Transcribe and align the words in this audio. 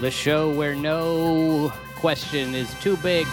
The 0.00 0.12
show 0.12 0.54
where 0.54 0.76
no 0.76 1.72
question 1.96 2.54
is 2.54 2.72
too 2.74 2.96
big 2.98 3.26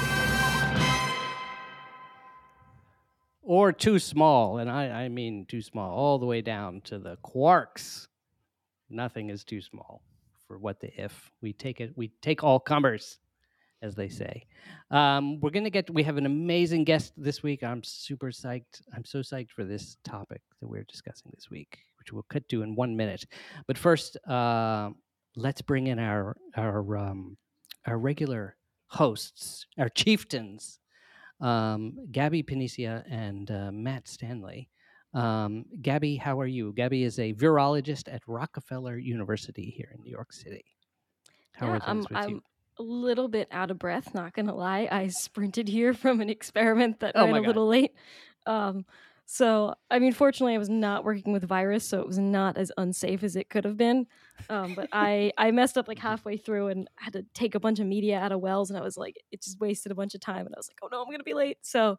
or 3.43 3.71
too 3.71 3.99
small. 3.99 4.57
And 4.57 4.67
I, 4.67 5.03
I 5.03 5.09
mean 5.09 5.45
too 5.45 5.61
small, 5.61 5.95
all 5.95 6.17
the 6.17 6.25
way 6.25 6.41
down 6.41 6.81
to 6.85 6.97
the 6.97 7.17
quarks. 7.23 8.07
Nothing 8.89 9.29
is 9.29 9.43
too 9.43 9.61
small 9.61 10.01
for 10.47 10.57
what 10.57 10.79
the 10.79 10.89
if. 10.99 11.29
We 11.39 11.53
take 11.53 11.81
it, 11.81 11.93
we 11.95 12.11
take 12.23 12.43
all 12.43 12.59
comers, 12.59 13.19
as 13.83 13.93
they 13.93 14.09
say. 14.09 14.47
Um, 14.89 15.39
we're 15.41 15.51
gonna 15.51 15.69
get 15.69 15.93
we 15.93 16.01
have 16.01 16.17
an 16.17 16.25
amazing 16.25 16.83
guest 16.83 17.13
this 17.15 17.43
week. 17.43 17.63
I'm 17.63 17.83
super 17.83 18.31
psyched. 18.31 18.81
I'm 18.91 19.05
so 19.05 19.19
psyched 19.19 19.51
for 19.51 19.65
this 19.65 19.97
topic 20.03 20.41
that 20.61 20.67
we're 20.67 20.85
discussing 20.85 21.31
this 21.35 21.51
week, 21.51 21.77
which 21.99 22.11
we'll 22.11 22.25
cut 22.27 22.49
to 22.49 22.63
in 22.63 22.73
one 22.73 22.97
minute. 22.97 23.23
But 23.67 23.77
first, 23.77 24.17
uh, 24.27 24.89
let's 25.35 25.61
bring 25.61 25.87
in 25.87 25.99
our 25.99 26.35
our 26.55 26.97
um, 26.97 27.37
our 27.85 27.97
regular 27.97 28.57
hosts, 28.87 29.65
our 29.77 29.89
chieftains, 29.89 30.79
um, 31.41 31.97
Gabby 32.11 32.43
Panicia 32.43 33.03
and 33.09 33.49
uh, 33.51 33.71
Matt 33.71 34.07
Stanley. 34.07 34.69
Um, 35.13 35.65
Gabby, 35.81 36.17
how 36.17 36.39
are 36.39 36.47
you? 36.47 36.73
Gabby 36.73 37.03
is 37.03 37.19
a 37.19 37.33
virologist 37.33 38.13
at 38.13 38.21
Rockefeller 38.27 38.97
University 38.97 39.69
here 39.75 39.91
in 39.95 40.01
New 40.03 40.11
York 40.11 40.33
City. 40.33 40.65
How 41.53 41.67
Yeah, 41.67 41.71
are 41.71 41.79
things 41.79 42.05
I'm, 42.05 42.07
with 42.09 42.27
I'm 42.27 42.29
you? 42.29 42.41
a 42.77 42.83
little 42.83 43.27
bit 43.27 43.47
out 43.51 43.71
of 43.71 43.79
breath, 43.79 44.13
not 44.13 44.33
gonna 44.33 44.55
lie. 44.55 44.87
I 44.91 45.07
sprinted 45.07 45.67
here 45.67 45.93
from 45.95 46.21
an 46.21 46.29
experiment 46.29 46.99
that 46.99 47.15
Oh 47.15 47.27
ran 47.27 47.37
a 47.37 47.41
little 47.41 47.67
late. 47.67 47.93
Um, 48.45 48.85
so, 49.25 49.73
I 49.89 49.99
mean, 49.99 50.13
fortunately, 50.13 50.55
I 50.55 50.59
was 50.59 50.69
not 50.69 51.03
working 51.03 51.33
with 51.33 51.43
virus, 51.47 51.83
so 51.83 51.99
it 51.99 52.07
was 52.07 52.19
not 52.19 52.57
as 52.57 52.71
unsafe 52.77 53.23
as 53.23 53.35
it 53.35 53.49
could 53.49 53.65
have 53.65 53.77
been. 53.77 54.07
Um, 54.49 54.75
but 54.75 54.87
I, 54.91 55.31
I 55.37 55.49
messed 55.51 55.77
up 55.77 55.87
like 55.87 55.97
halfway 55.99 56.37
through 56.37 56.67
and 56.67 56.87
had 56.97 57.13
to 57.13 57.25
take 57.33 57.55
a 57.55 57.59
bunch 57.59 57.79
of 57.79 57.87
media 57.87 58.19
out 58.19 58.31
of 58.31 58.39
Wells, 58.41 58.69
and 58.69 58.77
I 58.77 58.83
was 58.83 58.97
like, 58.97 59.15
it 59.31 59.41
just 59.41 59.59
wasted 59.59 59.91
a 59.91 59.95
bunch 59.95 60.13
of 60.13 60.21
time, 60.21 60.45
and 60.45 60.53
I 60.55 60.59
was 60.59 60.69
like, 60.69 60.77
oh 60.83 60.89
no, 60.91 61.01
I'm 61.03 61.09
gonna 61.11 61.23
be 61.23 61.33
late. 61.33 61.57
So, 61.61 61.97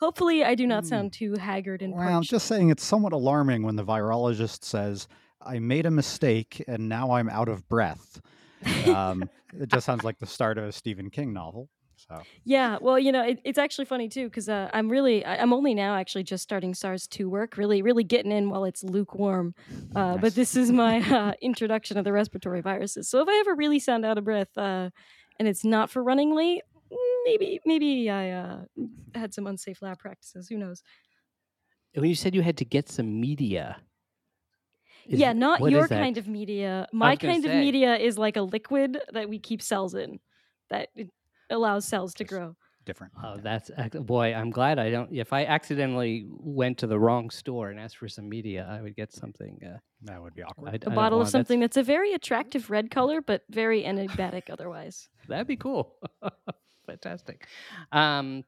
hopefully, 0.00 0.44
I 0.44 0.54
do 0.54 0.66
not 0.66 0.84
Hmm. 0.84 0.88
sound 0.88 1.12
too 1.12 1.34
haggard 1.34 1.82
and 1.82 1.92
Well, 1.94 2.08
I'm 2.08 2.22
just 2.22 2.46
saying 2.46 2.70
it's 2.70 2.84
somewhat 2.84 3.12
alarming 3.12 3.62
when 3.62 3.76
the 3.76 3.84
virologist 3.84 4.64
says, 4.64 5.06
I 5.44 5.58
made 5.58 5.86
a 5.86 5.90
mistake 5.90 6.62
and 6.66 6.88
now 6.88 7.10
I'm 7.12 7.28
out 7.28 7.48
of 7.48 7.68
breath. 7.68 8.20
Um, 8.86 9.28
it 9.60 9.68
just 9.68 9.84
sounds 9.84 10.04
like 10.04 10.18
the 10.20 10.26
start 10.26 10.56
of 10.56 10.64
a 10.64 10.72
Stephen 10.72 11.10
King 11.10 11.32
novel. 11.32 11.68
So, 12.08 12.22
Yeah, 12.44 12.78
well, 12.80 12.98
you 12.98 13.12
know, 13.12 13.22
it, 13.24 13.40
it's 13.44 13.58
actually 13.58 13.84
funny 13.84 14.08
too 14.08 14.26
because 14.28 14.48
uh, 14.48 14.68
I'm 14.72 14.88
really, 14.90 15.24
I'm 15.24 15.52
only 15.52 15.74
now 15.74 15.94
actually 15.96 16.24
just 16.24 16.42
starting 16.42 16.74
SARS 16.74 17.06
two 17.06 17.28
work, 17.30 17.56
really, 17.56 17.82
really 17.82 18.04
getting 18.04 18.32
in 18.32 18.50
while 18.50 18.64
it's 18.64 18.82
lukewarm. 18.82 19.54
Uh, 19.94 20.12
Nice. 20.14 20.20
But 20.20 20.34
this 20.34 20.56
is 20.56 20.72
my 20.72 20.98
uh, 21.00 21.32
introduction 21.40 21.96
of 21.98 22.04
the 22.04 22.12
respiratory 22.12 22.60
viruses. 22.60 23.08
So 23.08 23.20
if 23.20 23.28
I 23.28 23.38
ever 23.40 23.54
really 23.54 23.78
sound 23.78 24.04
out 24.04 24.18
of 24.18 24.24
breath, 24.24 24.56
uh, 24.56 24.90
and 25.38 25.46
it's 25.48 25.64
not 25.64 25.90
for 25.90 26.02
running 26.02 26.34
late, 26.34 26.62
maybe, 27.24 27.60
maybe 27.64 28.10
I 28.10 28.30
uh, 28.30 28.64
had 29.14 29.32
some 29.34 29.46
unsafe 29.46 29.80
lab 29.82 29.98
practices. 29.98 30.48
Who 30.48 30.56
knows? 30.58 30.82
When 31.94 32.08
you 32.08 32.14
said 32.14 32.34
you 32.34 32.42
had 32.42 32.56
to 32.58 32.64
get 32.64 32.88
some 32.88 33.20
media, 33.20 33.76
is- 35.06 35.20
yeah, 35.20 35.32
not 35.32 35.60
your 35.70 35.88
kind 35.88 36.16
of 36.18 36.26
media. 36.28 36.86
My 36.92 37.16
kind 37.16 37.44
of 37.44 37.52
media 37.60 37.96
is 37.96 38.18
like 38.18 38.36
a 38.36 38.42
liquid 38.42 38.98
that 39.12 39.28
we 39.28 39.38
keep 39.38 39.62
cells 39.62 39.94
in, 39.94 40.20
that 40.70 40.88
it 40.94 41.10
allows 41.50 41.84
cells 41.84 42.14
to 42.14 42.24
grow. 42.24 42.56
different. 42.84 43.12
Oh, 43.22 43.36
that's 43.40 43.70
boy. 43.94 44.34
I'm 44.34 44.50
glad 44.50 44.78
I 44.78 44.90
don't. 44.90 45.12
If 45.12 45.32
I 45.32 45.44
accidentally 45.44 46.26
went 46.28 46.78
to 46.78 46.86
the 46.88 46.98
wrong 46.98 47.30
store 47.30 47.70
and 47.70 47.78
asked 47.78 47.96
for 47.98 48.08
some 48.08 48.28
media, 48.28 48.66
I 48.68 48.82
would 48.82 48.96
get 48.96 49.12
something. 49.12 49.58
Uh, 49.64 49.78
That 50.02 50.20
would 50.20 50.34
be 50.34 50.42
awkward. 50.42 50.70
I 50.72 50.74
A 50.74 50.78
don't 50.78 50.94
bottle 50.94 51.20
of 51.20 51.28
something 51.28 51.60
that's 51.60 51.76
a 51.76 51.82
very 51.84 52.12
attractive 52.12 52.70
red 52.70 52.90
color, 52.90 53.20
but 53.20 53.42
very 53.50 53.84
enigmatic 53.84 54.48
otherwise. 54.50 55.08
That'd 55.28 55.46
be 55.46 55.56
cool. 55.56 55.94
Fantastic. 56.86 57.46
Um, 57.92 58.42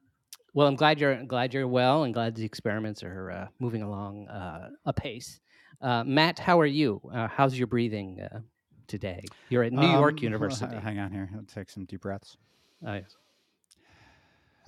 well, 0.53 0.66
I'm 0.66 0.77
glad 0.77 1.00
you're 1.00 1.25
glad 1.25 1.54
you're 1.54 1.69
well, 1.69 2.04
and 2.04 2.12
glad 2.15 2.34
the 2.34 2.44
experiments 2.44 3.03
are 3.03 3.31
uh, 3.31 3.47
moving 3.60 3.83
along 3.83 4.28
uh, 4.28 4.71
apace. 4.84 5.41
Uh, 5.81 6.03
Matt, 6.04 6.38
how 6.38 6.59
are 6.60 6.66
you? 6.66 7.00
Uh, 7.12 7.28
how's 7.28 7.56
your 7.56 7.66
breathing 7.66 8.21
uh, 8.21 8.41
today? 8.87 9.22
You're 9.49 9.62
at 9.65 9.72
New 9.72 9.83
York 9.87 9.94
Um, 9.94 10.03
well, 10.16 10.22
University. 10.31 10.77
h- 10.77 10.83
hang 10.83 10.99
on 10.99 11.12
here. 11.12 11.28
I'll 11.34 11.43
take 11.44 11.71
some 11.71 11.84
deep 11.84 12.00
breaths. 12.03 12.37
Oh, 12.86 12.94
yes. 12.94 13.16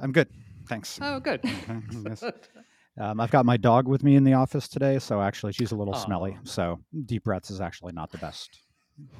I'm 0.00 0.12
good. 0.12 0.28
Thanks. 0.68 0.98
Oh, 1.02 1.20
good. 1.20 1.40
Yes. 2.04 2.24
Um, 2.98 3.20
I've 3.20 3.30
got 3.30 3.44
my 3.44 3.58
dog 3.58 3.86
with 3.86 4.02
me 4.02 4.16
in 4.16 4.24
the 4.24 4.32
office 4.32 4.68
today, 4.68 4.98
so 4.98 5.20
actually 5.20 5.52
she's 5.52 5.70
a 5.70 5.76
little 5.76 5.94
Aw. 5.94 5.98
smelly. 5.98 6.38
So 6.44 6.80
deep 7.04 7.24
breaths 7.24 7.50
is 7.50 7.60
actually 7.60 7.92
not 7.92 8.10
the 8.10 8.16
best 8.16 8.60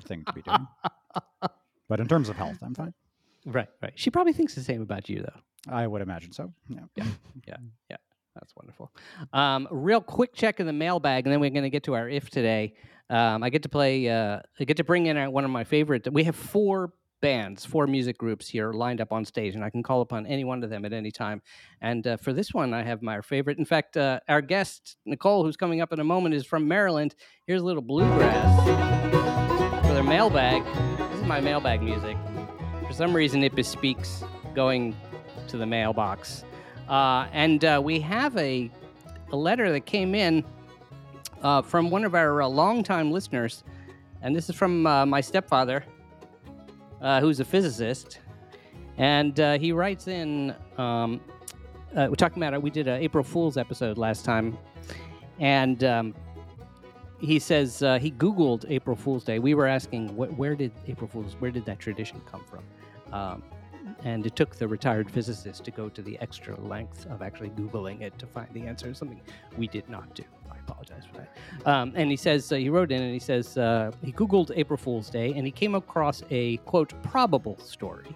thing 0.04 0.24
to 0.24 0.32
be 0.32 0.40
doing. 0.40 0.66
but 1.86 2.00
in 2.00 2.08
terms 2.08 2.30
of 2.30 2.36
health, 2.36 2.56
I'm 2.62 2.74
fine. 2.74 2.94
right, 3.44 3.68
right. 3.82 3.92
She 3.94 4.08
probably 4.08 4.32
thinks 4.32 4.54
the 4.54 4.62
same 4.62 4.80
about 4.80 5.10
you, 5.10 5.20
though. 5.20 5.40
I 5.70 5.86
would 5.86 6.00
imagine 6.00 6.32
so. 6.32 6.54
Yeah. 6.70 6.80
Yeah, 6.96 7.04
yeah. 7.46 7.56
yeah. 7.90 7.96
That's 8.34 8.54
wonderful. 8.56 8.90
Um, 9.34 9.68
real 9.70 10.00
quick 10.00 10.32
check 10.34 10.58
in 10.58 10.66
the 10.66 10.72
mailbag, 10.72 11.26
and 11.26 11.32
then 11.32 11.40
we're 11.40 11.50
going 11.50 11.64
to 11.64 11.70
get 11.70 11.82
to 11.84 11.94
our 11.96 12.08
if 12.08 12.30
today. 12.30 12.72
Um, 13.10 13.42
I 13.42 13.50
get 13.50 13.62
to 13.64 13.68
play. 13.68 14.08
Uh, 14.08 14.40
I 14.58 14.64
get 14.64 14.78
to 14.78 14.84
bring 14.84 15.04
in 15.04 15.18
uh, 15.18 15.28
one 15.30 15.44
of 15.44 15.50
my 15.50 15.64
favorite. 15.64 16.10
We 16.10 16.24
have 16.24 16.36
four 16.36 16.92
bands, 17.20 17.64
four 17.64 17.86
music 17.86 18.18
groups 18.18 18.48
here 18.48 18.72
lined 18.72 19.00
up 19.00 19.12
on 19.12 19.24
stage, 19.24 19.54
and 19.54 19.64
I 19.64 19.70
can 19.70 19.82
call 19.82 20.00
upon 20.00 20.26
any 20.26 20.44
one 20.44 20.62
of 20.62 20.70
them 20.70 20.84
at 20.84 20.92
any 20.92 21.10
time. 21.10 21.42
And 21.80 22.06
uh, 22.06 22.16
for 22.16 22.32
this 22.32 22.52
one, 22.52 22.74
I 22.74 22.82
have 22.82 23.02
my 23.02 23.20
favorite. 23.20 23.58
In 23.58 23.64
fact, 23.64 23.96
uh, 23.96 24.20
our 24.28 24.40
guest 24.40 24.96
Nicole, 25.06 25.44
who's 25.44 25.56
coming 25.56 25.80
up 25.80 25.92
in 25.92 26.00
a 26.00 26.04
moment, 26.04 26.34
is 26.34 26.44
from 26.44 26.68
Maryland. 26.68 27.14
Here's 27.46 27.62
a 27.62 27.64
little 27.64 27.82
bluegrass 27.82 28.66
for 29.86 29.94
their 29.94 30.02
mailbag. 30.02 30.64
This 31.10 31.20
is 31.20 31.26
my 31.26 31.40
mailbag 31.40 31.82
music. 31.82 32.16
For 32.86 32.92
some 32.92 33.14
reason, 33.14 33.42
it 33.42 33.54
bespeaks 33.54 34.22
going 34.54 34.94
to 35.48 35.56
the 35.56 35.66
mailbox. 35.66 36.44
Uh, 36.88 37.26
and 37.32 37.64
uh, 37.64 37.80
we 37.82 38.00
have 38.00 38.36
a, 38.36 38.70
a 39.32 39.36
letter 39.36 39.72
that 39.72 39.86
came 39.86 40.14
in 40.14 40.44
uh, 41.42 41.62
from 41.62 41.90
one 41.90 42.04
of 42.04 42.14
our 42.14 42.42
uh, 42.42 42.48
longtime 42.48 43.10
listeners. 43.10 43.64
And 44.22 44.34
this 44.34 44.48
is 44.48 44.56
from 44.56 44.82
my 44.82 45.20
stepfather, 45.20 45.84
uh, 47.06 47.20
who's 47.20 47.38
a 47.38 47.44
physicist. 47.44 48.18
And 48.98 49.38
uh, 49.38 49.58
he 49.58 49.70
writes 49.70 50.08
in, 50.08 50.54
um, 50.76 51.20
uh, 51.94 52.06
we're 52.08 52.16
talking 52.16 52.42
about 52.42 52.52
it. 52.52 52.60
We 52.60 52.70
did 52.70 52.88
an 52.88 53.00
April 53.00 53.22
Fool's 53.22 53.56
episode 53.56 53.96
last 53.96 54.24
time. 54.24 54.58
And 55.38 55.84
um, 55.84 56.14
he 57.20 57.38
says 57.38 57.82
uh, 57.82 57.98
he 58.00 58.10
Googled 58.10 58.64
April 58.68 58.96
Fool's 58.96 59.22
Day. 59.22 59.38
We 59.38 59.54
were 59.54 59.66
asking, 59.66 60.08
wh- 60.08 60.36
where 60.36 60.56
did 60.56 60.72
April 60.88 61.08
Fool's, 61.08 61.34
where 61.38 61.52
did 61.52 61.64
that 61.66 61.78
tradition 61.78 62.20
come 62.26 62.44
from? 62.44 62.64
Um, 63.12 63.42
and 64.02 64.26
it 64.26 64.34
took 64.34 64.56
the 64.56 64.66
retired 64.66 65.08
physicist 65.08 65.62
to 65.64 65.70
go 65.70 65.88
to 65.88 66.02
the 66.02 66.18
extra 66.20 66.58
length 66.60 67.06
of 67.06 67.22
actually 67.22 67.50
Googling 67.50 68.00
it 68.00 68.18
to 68.18 68.26
find 68.26 68.48
the 68.52 68.62
answer, 68.62 68.92
something 68.94 69.20
we 69.56 69.68
did 69.68 69.88
not 69.88 70.12
do. 70.14 70.24
Apologize 70.66 71.04
for 71.10 71.18
that. 71.18 71.68
Um, 71.68 71.92
and 71.94 72.10
he 72.10 72.16
says, 72.16 72.50
uh, 72.50 72.56
he 72.56 72.68
wrote 72.68 72.90
in 72.90 73.02
and 73.02 73.12
he 73.12 73.18
says, 73.18 73.56
uh, 73.56 73.92
he 74.02 74.12
Googled 74.12 74.50
April 74.56 74.76
Fool's 74.76 75.10
Day 75.10 75.32
and 75.34 75.44
he 75.46 75.52
came 75.52 75.74
across 75.74 76.22
a 76.30 76.56
quote, 76.58 76.92
probable 77.02 77.58
story. 77.58 78.08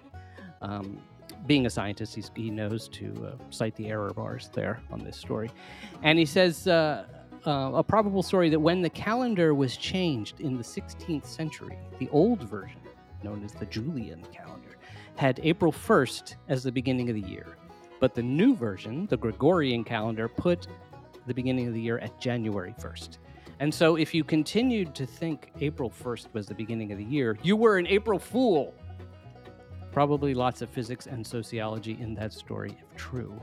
Um, 0.61 1.01
being 1.47 1.65
a 1.65 1.69
scientist, 1.69 2.19
he 2.35 2.49
knows 2.49 2.87
to 2.89 3.33
uh, 3.33 3.43
cite 3.49 3.75
the 3.75 3.87
error 3.87 4.13
bars 4.13 4.49
there 4.53 4.81
on 4.91 5.03
this 5.03 5.17
story. 5.17 5.49
And 6.03 6.19
he 6.19 6.25
says, 6.25 6.67
uh, 6.67 7.05
uh, 7.47 7.71
a 7.73 7.83
probable 7.83 8.21
story 8.21 8.49
that 8.49 8.59
when 8.59 8.81
the 8.81 8.89
calendar 8.89 9.55
was 9.55 9.77
changed 9.77 10.39
in 10.39 10.57
the 10.57 10.63
16th 10.63 11.25
century, 11.25 11.77
the 11.99 12.09
old 12.09 12.43
version, 12.43 12.79
known 13.23 13.43
as 13.43 13.53
the 13.53 13.65
Julian 13.65 14.23
calendar, 14.31 14.77
had 15.15 15.39
April 15.43 15.71
1st 15.71 16.35
as 16.49 16.63
the 16.63 16.71
beginning 16.71 17.09
of 17.09 17.15
the 17.15 17.27
year. 17.27 17.57
But 17.99 18.15
the 18.15 18.23
new 18.23 18.55
version, 18.55 19.07
the 19.07 19.17
Gregorian 19.17 19.83
calendar, 19.83 20.27
put 20.27 20.67
the 21.27 21.33
beginning 21.33 21.67
of 21.67 21.73
the 21.73 21.81
year 21.81 21.99
at 21.99 22.19
January 22.19 22.73
1st. 22.79 23.17
And 23.59 23.71
so 23.73 23.95
if 23.95 24.13
you 24.13 24.23
continued 24.23 24.95
to 24.95 25.05
think 25.05 25.51
April 25.61 25.89
1st 25.89 26.33
was 26.33 26.47
the 26.47 26.55
beginning 26.55 26.91
of 26.91 26.97
the 26.97 27.03
year, 27.03 27.37
you 27.43 27.55
were 27.55 27.77
an 27.77 27.85
April 27.87 28.17
Fool. 28.17 28.73
Probably 29.91 30.33
lots 30.33 30.61
of 30.61 30.69
physics 30.69 31.05
and 31.05 31.25
sociology 31.25 31.97
in 31.99 32.15
that 32.15 32.33
story, 32.33 32.75
if 32.81 32.95
true. 32.95 33.39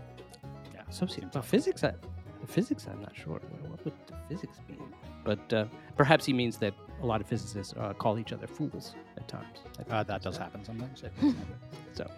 Yeah, 0.75 0.83
soci- 0.91 1.33
well, 1.33 1.43
physics, 1.43 1.85
I, 1.85 1.93
physics, 2.47 2.87
I'm 2.91 3.01
not 3.01 3.17
sure. 3.17 3.41
What 3.69 3.85
would 3.85 3.95
the 4.09 4.15
physics 4.29 4.59
mean? 4.69 4.83
But 5.25 5.53
uh, 5.53 5.67
perhaps 5.97 6.25
he 6.25 6.33
means 6.33 6.57
that 6.57 6.75
a 7.03 7.07
lot 7.07 7.21
of 7.21 7.29
physicists 7.29 7.75
uh, 7.79 7.93
call 7.93 8.19
each 8.19 8.33
other 8.33 8.47
fools 8.47 8.95
at 9.17 9.29
times. 9.29 9.59
Uh, 9.91 10.03
that 10.03 10.23
does 10.23 10.37
happen 10.37 10.65
sometimes. 10.65 11.05
So, 11.93 12.09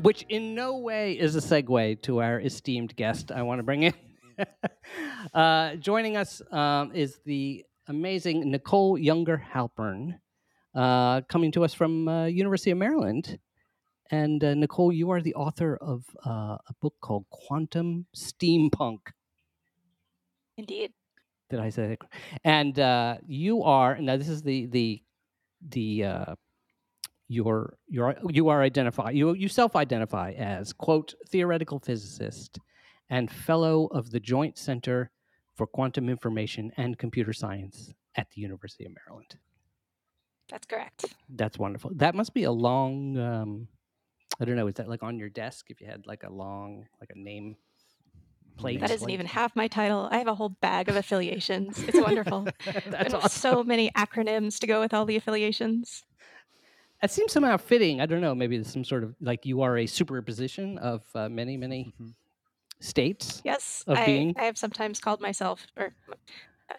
which 0.00 0.24
in 0.30 0.54
no 0.54 0.78
way 0.78 1.12
is 1.12 1.36
a 1.36 1.40
segue 1.40 2.00
to 2.02 2.22
our 2.22 2.40
esteemed 2.40 2.96
guest 2.96 3.30
I 3.30 3.42
want 3.42 3.58
to 3.58 3.62
bring 3.62 3.82
in. 3.82 3.94
uh, 5.34 5.76
joining 5.76 6.16
us 6.16 6.42
um, 6.50 6.92
is 6.94 7.20
the 7.24 7.64
amazing 7.88 8.50
Nicole 8.50 8.98
Yunger 8.98 9.42
Halpern, 9.42 10.18
uh, 10.74 11.22
coming 11.22 11.52
to 11.52 11.64
us 11.64 11.74
from 11.74 12.08
uh, 12.08 12.26
University 12.26 12.70
of 12.70 12.78
Maryland. 12.78 13.38
And 14.10 14.44
uh, 14.44 14.54
Nicole, 14.54 14.92
you 14.92 15.10
are 15.10 15.22
the 15.22 15.34
author 15.34 15.76
of 15.80 16.04
uh, 16.26 16.56
a 16.68 16.74
book 16.80 16.94
called 17.00 17.24
Quantum 17.30 18.06
Steampunk. 18.14 18.98
Indeed. 20.56 20.92
Did 21.48 21.60
I 21.60 21.70
say 21.70 21.88
that? 21.88 21.98
And 22.44 22.78
uh, 22.78 23.16
you 23.26 23.62
are 23.62 23.98
now. 23.98 24.16
This 24.16 24.28
is 24.28 24.42
the 24.42 24.66
the 24.66 25.02
the 25.68 26.04
uh, 26.04 26.34
your 27.28 27.76
your 27.88 28.16
you 28.30 28.48
are 28.48 28.62
identify 28.62 29.10
you 29.10 29.34
you 29.34 29.48
self 29.48 29.76
identify 29.76 30.32
as 30.32 30.72
quote 30.72 31.14
theoretical 31.30 31.78
physicist 31.78 32.58
and 33.12 33.30
fellow 33.30 33.86
of 33.88 34.10
the 34.10 34.18
Joint 34.18 34.56
Center 34.58 35.10
for 35.54 35.66
Quantum 35.66 36.08
Information 36.08 36.72
and 36.78 36.98
Computer 36.98 37.32
Science 37.34 37.92
at 38.16 38.26
the 38.30 38.40
University 38.40 38.86
of 38.86 38.92
Maryland. 39.06 39.36
That's 40.48 40.66
correct. 40.66 41.04
That's 41.28 41.58
wonderful. 41.58 41.90
That 41.94 42.14
must 42.14 42.32
be 42.34 42.44
a 42.44 42.50
long. 42.50 43.18
Um, 43.18 43.68
I 44.40 44.44
don't 44.46 44.56
know. 44.56 44.66
Is 44.66 44.74
that 44.76 44.88
like 44.88 45.02
on 45.02 45.18
your 45.18 45.28
desk? 45.28 45.66
If 45.70 45.80
you 45.80 45.86
had 45.86 46.06
like 46.06 46.22
a 46.24 46.32
long 46.32 46.86
like 47.00 47.10
a 47.14 47.18
name 47.18 47.56
plate. 48.56 48.80
That 48.80 48.90
isn't 48.90 49.00
Slate. 49.06 49.14
even 49.14 49.26
half 49.26 49.54
my 49.56 49.68
title. 49.68 50.08
I 50.10 50.16
have 50.18 50.26
a 50.28 50.34
whole 50.34 50.50
bag 50.60 50.88
of 50.88 50.96
affiliations. 50.96 51.78
It's 51.82 51.98
wonderful. 52.08 52.46
That's 52.64 52.86
And 53.12 53.14
awesome. 53.14 53.28
So 53.30 53.62
many 53.64 53.90
acronyms 53.90 54.58
to 54.60 54.66
go 54.66 54.80
with 54.80 54.92
all 54.94 55.04
the 55.04 55.16
affiliations. 55.16 56.02
It 57.02 57.10
seems 57.10 57.32
somehow 57.32 57.56
fitting. 57.56 58.00
I 58.00 58.06
don't 58.06 58.20
know. 58.20 58.34
Maybe 58.34 58.56
there's 58.56 58.72
some 58.72 58.84
sort 58.84 59.04
of 59.04 59.14
like 59.20 59.44
you 59.44 59.60
are 59.62 59.76
a 59.78 59.86
superposition 59.86 60.78
of 60.78 61.02
uh, 61.14 61.28
many, 61.28 61.56
many 61.56 61.92
Mhm. 62.00 62.14
States. 62.82 63.40
Yes, 63.44 63.84
Of 63.86 63.96
I, 63.98 64.06
being? 64.06 64.34
I 64.38 64.44
have 64.44 64.58
sometimes 64.58 65.00
called 65.00 65.20
myself 65.20 65.66
or 65.76 65.94
uh, 66.70 66.74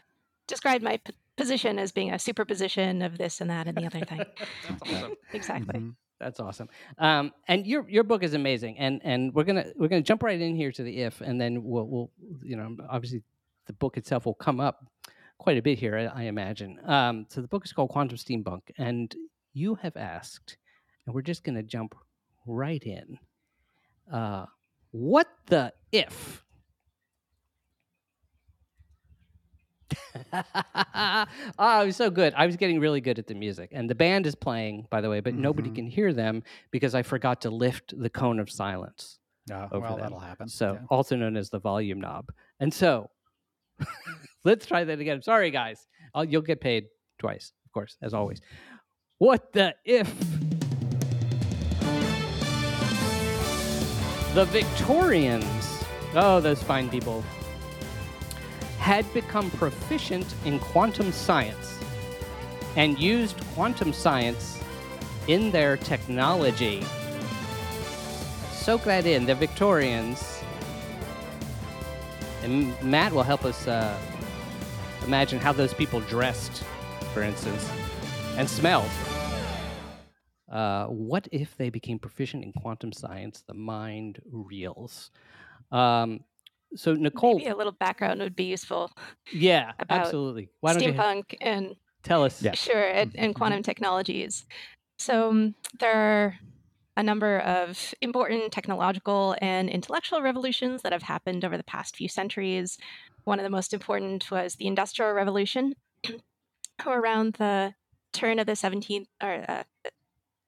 described 0.48 0.84
my 0.84 0.98
p- 0.98 1.14
position 1.38 1.80
as 1.80 1.92
being 1.92 2.12
a 2.12 2.20
superposition 2.20 3.02
of 3.02 3.18
this 3.18 3.42
and 3.42 3.50
that 3.50 3.68
and 3.68 3.78
the 3.78 3.86
other 3.86 4.02
thing. 4.02 4.18
That's 4.68 4.82
awesome. 4.92 5.14
Exactly. 5.34 5.80
Mhm. 5.80 5.96
That's 6.20 6.40
awesome. 6.40 6.70
Um, 7.00 7.32
and 7.48 7.66
your 7.68 7.90
your 7.90 8.04
book 8.04 8.24
is 8.24 8.34
amazing. 8.34 8.78
And 8.78 9.02
and 9.04 9.34
we're 9.34 9.44
gonna 9.44 9.66
we're 9.76 9.90
gonna 9.90 10.02
jump 10.02 10.24
right 10.24 10.40
in 10.40 10.56
here 10.56 10.72
to 10.72 10.84
the 10.84 11.02
if, 11.02 11.20
and 11.22 11.40
then 11.42 11.64
we'll 11.64 11.88
we'll 11.88 12.12
you 12.42 12.56
know 12.56 12.78
obviously 12.90 13.24
the 13.66 13.74
book 13.74 13.98
itself 13.98 14.26
will 14.26 14.34
come 14.36 14.60
up 14.62 14.86
quite 15.38 15.58
a 15.58 15.62
bit 15.62 15.80
here, 15.80 15.98
I, 15.98 16.22
I 16.22 16.24
imagine. 16.26 16.80
Um, 16.86 17.26
so 17.30 17.42
the 17.42 17.48
book 17.48 17.66
is 17.66 17.74
called 17.74 17.90
Quantum 17.90 18.18
Steampunk, 18.18 18.62
and 18.78 19.14
you 19.54 19.76
have 19.76 19.98
asked, 19.98 20.56
and 21.06 21.14
we're 21.16 21.22
just 21.24 21.44
gonna 21.44 21.64
jump 21.64 21.94
right 22.46 22.84
in. 22.84 23.18
Uh, 24.12 24.46
what 24.94 25.28
the 25.48 25.74
if? 25.92 26.42
oh, 30.34 31.82
it 31.82 31.86
was 31.88 31.96
so 31.96 32.10
good. 32.10 32.34
I 32.36 32.46
was 32.46 32.56
getting 32.58 32.80
really 32.80 33.02
good 33.02 33.20
at 33.20 33.28
the 33.28 33.34
music. 33.36 33.70
And 33.74 33.90
the 33.90 33.96
band 33.96 34.26
is 34.26 34.36
playing, 34.36 34.88
by 34.90 35.02
the 35.02 35.10
way, 35.10 35.20
but 35.20 35.34
nobody 35.36 35.70
Mhm. 35.70 35.76
can 35.76 35.88
hear 35.88 36.14
them 36.14 36.44
because 36.72 36.96
I 36.96 37.02
forgot 37.04 37.42
to 37.42 37.50
lift 37.50 37.94
the 38.00 38.10
cone 38.10 38.40
of 38.40 38.50
silence. 38.50 39.20
Uh, 39.52 39.68
Over 39.72 39.80
well, 39.82 39.92
them. 39.96 40.00
that'll 40.06 40.20
happen. 40.20 40.48
So, 40.48 40.74
yeah. 40.74 40.80
also 40.90 41.16
known 41.16 41.36
as 41.36 41.50
the 41.50 41.60
volume 41.60 42.00
knob. 42.00 42.32
And 42.60 42.74
so, 42.74 43.10
let's 44.46 44.66
try 44.66 44.84
that 44.86 45.00
again. 45.00 45.22
Sorry, 45.22 45.52
guys. 45.52 45.86
I'll, 46.16 46.24
you'll 46.24 46.42
get 46.44 46.62
paid 46.62 46.86
twice, 47.20 47.52
of 47.66 47.72
course, 47.74 47.98
as 48.02 48.14
always. 48.14 48.40
What 49.18 49.52
the 49.54 49.76
if? 49.84 50.14
The 54.34 54.46
Victorians, 54.46 55.84
oh, 56.16 56.40
those 56.40 56.64
fine 56.64 56.90
people, 56.90 57.24
had 58.80 59.06
become 59.14 59.52
proficient 59.52 60.34
in 60.44 60.58
quantum 60.58 61.12
science 61.12 61.78
and 62.76 62.98
used 62.98 63.40
quantum 63.54 63.94
science 63.94 64.60
in 65.28 65.52
their 65.52 65.78
technology. 65.78 66.84
Soak 68.52 68.86
that 68.86 69.06
in. 69.06 69.28
The 69.28 69.36
Victorians, 69.36 70.42
and 72.42 72.74
Matt 72.82 73.14
will 73.14 73.22
help 73.22 73.46
us 73.46 73.68
uh, 73.68 73.96
imagine 75.06 75.38
how 75.38 75.54
those 75.54 75.76
people 75.76 76.00
dressed, 76.00 76.64
for 77.14 77.22
instance, 77.22 77.70
and 78.36 78.50
smelled. 78.50 78.90
Uh, 80.54 80.86
what 80.86 81.28
if 81.32 81.58
they 81.58 81.70
became 81.72 81.98
proficient 81.98 82.44
in 82.44 82.54
quantum 82.54 82.94
science? 82.94 83.44
The 83.48 83.56
mind 83.56 84.22
reels. 84.32 85.10
Um, 85.72 86.20
so 86.76 86.94
Nicole, 86.94 87.38
Maybe 87.40 87.50
a 87.50 87.56
little 87.56 87.72
background 87.74 88.20
would 88.22 88.36
be 88.36 88.44
useful. 88.46 88.92
yeah, 89.34 89.72
about 89.80 90.06
absolutely. 90.06 90.50
Why 90.62 90.74
don't 90.74 90.84
you 90.84 90.94
Steampunk 90.94 91.36
and 91.42 91.76
tell 92.04 92.24
us? 92.24 92.42
Yeah. 92.42 92.54
Sure, 92.54 92.88
and, 92.88 93.16
and 93.16 93.34
Mhm. 93.34 93.38
quantum 93.38 93.64
technologies. 93.64 94.46
So 95.00 95.30
um, 95.32 95.56
there 95.80 95.96
are 95.96 96.40
a 96.96 97.02
number 97.02 97.40
of 97.40 97.96
important 98.02 98.52
technological 98.54 99.36
and 99.42 99.70
intellectual 99.70 100.22
revolutions 100.22 100.84
that 100.84 100.92
have 100.92 101.02
happened 101.04 101.44
over 101.44 101.58
the 101.58 101.64
past 101.64 101.96
few 101.96 102.08
centuries. 102.08 102.78
One 103.24 103.40
of 103.40 103.44
the 103.44 103.50
most 103.50 103.74
important 103.74 104.30
was 104.30 104.56
the 104.56 104.68
Industrial 104.68 105.12
Revolution, 105.14 105.74
around 106.86 107.34
the 107.34 107.74
turn 108.12 108.38
of 108.38 108.46
the 108.46 108.56
17th 108.56 109.08
or 109.22 109.46
uh, 109.48 109.64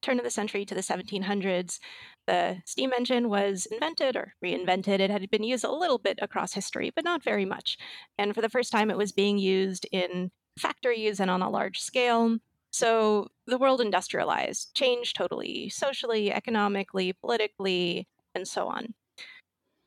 turn 0.05 0.19
of 0.19 0.23
the 0.23 0.31
century 0.31 0.65
to 0.65 0.75
the 0.75 0.81
1700s. 0.81 1.79
The 2.27 2.57
steam 2.65 2.93
engine 2.93 3.29
was 3.29 3.65
invented 3.65 4.15
or 4.15 4.33
reinvented. 4.43 4.99
It 4.99 5.09
had 5.09 5.29
been 5.29 5.43
used 5.43 5.63
a 5.63 5.71
little 5.71 5.97
bit 5.97 6.19
across 6.21 6.53
history, 6.53 6.91
but 6.95 7.03
not 7.03 7.23
very 7.23 7.45
much. 7.45 7.77
And 8.17 8.33
for 8.33 8.41
the 8.41 8.49
first 8.49 8.71
time, 8.71 8.89
it 8.89 8.97
was 8.97 9.11
being 9.11 9.37
used 9.37 9.87
in 9.91 10.31
factories 10.57 11.19
and 11.19 11.29
on 11.29 11.41
a 11.41 11.49
large 11.49 11.79
scale. 11.79 12.37
So 12.71 13.29
the 13.47 13.57
world 13.57 13.81
industrialized, 13.81 14.75
changed 14.75 15.15
totally, 15.15 15.69
socially, 15.69 16.31
economically, 16.31 17.13
politically, 17.13 18.07
and 18.33 18.47
so 18.47 18.67
on. 18.67 18.93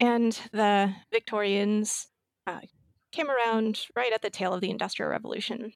And 0.00 0.38
the 0.52 0.94
Victorians 1.12 2.08
uh, 2.46 2.60
came 3.12 3.30
around 3.30 3.86
right 3.96 4.12
at 4.12 4.22
the 4.22 4.30
tail 4.30 4.54
of 4.54 4.60
the 4.60 4.70
Industrial 4.70 5.10
Revolution. 5.10 5.72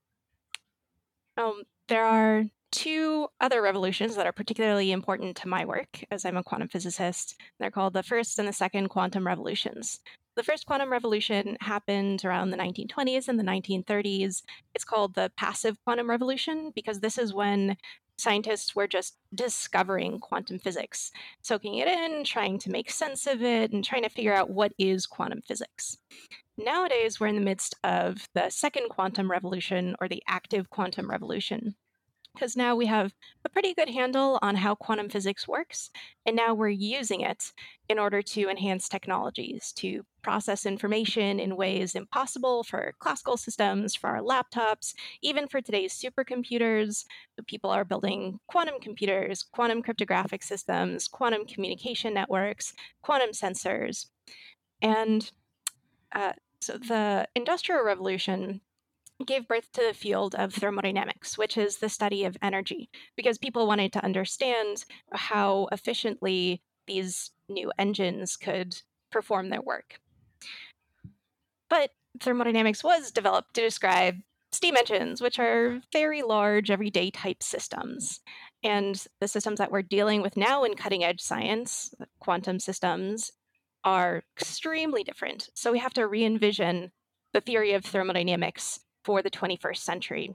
Um, 1.36 1.62
there 1.88 2.04
are 2.04 2.44
two 2.72 3.28
other 3.40 3.62
revolutions 3.62 4.16
that 4.16 4.26
are 4.26 4.32
particularly 4.32 4.90
important 4.90 5.36
to 5.36 5.48
my 5.48 5.64
work, 5.64 6.02
as 6.10 6.24
I'm 6.24 6.36
a 6.36 6.42
quantum 6.42 6.68
physicist. 6.68 7.40
They're 7.60 7.70
called 7.70 7.92
the 7.92 8.02
first 8.02 8.38
and 8.38 8.48
the 8.48 8.52
second 8.52 8.88
quantum 8.88 9.26
revolutions. 9.26 10.00
The 10.34 10.42
first 10.42 10.66
quantum 10.66 10.90
revolution 10.90 11.58
happened 11.60 12.24
around 12.24 12.50
the 12.50 12.56
1920s 12.56 13.28
and 13.28 13.38
the 13.38 13.44
1930s. 13.44 14.42
It's 14.74 14.84
called 14.84 15.14
the 15.14 15.30
passive 15.36 15.76
quantum 15.84 16.08
revolution 16.08 16.72
because 16.74 17.00
this 17.00 17.18
is 17.18 17.34
when 17.34 17.76
scientists 18.16 18.74
were 18.74 18.86
just 18.86 19.18
discovering 19.34 20.18
quantum 20.18 20.58
physics, 20.58 21.12
soaking 21.42 21.76
it 21.76 21.88
in, 21.88 22.24
trying 22.24 22.58
to 22.60 22.70
make 22.70 22.90
sense 22.90 23.26
of 23.26 23.42
it, 23.42 23.72
and 23.72 23.84
trying 23.84 24.04
to 24.04 24.08
figure 24.08 24.34
out 24.34 24.50
what 24.50 24.72
is 24.78 25.06
quantum 25.06 25.42
physics. 25.42 25.98
Nowadays, 26.56 27.20
we're 27.20 27.26
in 27.26 27.34
the 27.34 27.40
midst 27.42 27.74
of 27.84 28.26
the 28.34 28.48
second 28.48 28.88
quantum 28.88 29.30
revolution 29.30 29.96
or 30.00 30.08
the 30.08 30.22
active 30.28 30.70
quantum 30.70 31.10
revolution. 31.10 31.74
Because 32.34 32.56
now 32.56 32.74
we 32.74 32.86
have 32.86 33.12
a 33.44 33.48
pretty 33.50 33.74
good 33.74 33.90
handle 33.90 34.38
on 34.40 34.56
how 34.56 34.74
quantum 34.74 35.08
physics 35.10 35.46
works, 35.46 35.90
and 36.24 36.34
now 36.34 36.54
we're 36.54 36.68
using 36.68 37.20
it 37.20 37.52
in 37.88 37.98
order 37.98 38.22
to 38.22 38.48
enhance 38.48 38.88
technologies, 38.88 39.72
to 39.76 40.02
process 40.22 40.64
information 40.64 41.38
in 41.38 41.56
ways 41.56 41.94
impossible 41.94 42.64
for 42.64 42.94
classical 43.00 43.36
systems, 43.36 43.94
for 43.94 44.08
our 44.08 44.22
laptops, 44.22 44.94
even 45.20 45.46
for 45.46 45.60
today's 45.60 45.92
supercomputers. 45.92 47.04
People 47.46 47.70
are 47.70 47.84
building 47.84 48.38
quantum 48.46 48.80
computers, 48.80 49.44
quantum 49.52 49.82
cryptographic 49.82 50.42
systems, 50.42 51.08
quantum 51.08 51.44
communication 51.44 52.14
networks, 52.14 52.72
quantum 53.02 53.30
sensors. 53.30 54.06
And 54.80 55.30
uh, 56.12 56.32
so 56.60 56.78
the 56.78 57.28
Industrial 57.34 57.84
Revolution 57.84 58.60
gave 59.24 59.48
birth 59.48 59.70
to 59.72 59.82
the 59.86 59.94
field 59.94 60.34
of 60.34 60.54
thermodynamics, 60.54 61.36
which 61.36 61.56
is 61.56 61.78
the 61.78 61.88
study 61.88 62.24
of 62.24 62.36
energy, 62.42 62.90
because 63.16 63.38
people 63.38 63.66
wanted 63.66 63.92
to 63.92 64.04
understand 64.04 64.84
how 65.12 65.68
efficiently 65.72 66.62
these 66.86 67.30
new 67.48 67.72
engines 67.78 68.36
could 68.36 68.76
perform 69.10 69.48
their 69.48 69.62
work. 69.62 70.00
But 71.68 71.90
thermodynamics 72.20 72.84
was 72.84 73.10
developed 73.10 73.54
to 73.54 73.62
describe 73.62 74.16
steam 74.52 74.76
engines, 74.76 75.20
which 75.20 75.38
are 75.38 75.80
very 75.92 76.22
large, 76.22 76.70
everyday 76.70 77.10
type 77.10 77.42
systems. 77.42 78.20
And 78.62 79.02
the 79.20 79.28
systems 79.28 79.58
that 79.58 79.72
we're 79.72 79.82
dealing 79.82 80.22
with 80.22 80.36
now 80.36 80.64
in 80.64 80.74
cutting 80.74 81.02
edge 81.02 81.20
science, 81.20 81.94
quantum 82.20 82.60
systems, 82.60 83.30
are 83.84 84.22
extremely 84.36 85.02
different. 85.02 85.48
So 85.54 85.72
we 85.72 85.78
have 85.78 85.94
to 85.94 86.06
re 86.06 86.24
envision 86.24 86.92
the 87.32 87.40
theory 87.40 87.72
of 87.72 87.84
thermodynamics 87.84 88.80
for 89.04 89.22
the 89.22 89.30
21st 89.30 89.78
century. 89.78 90.34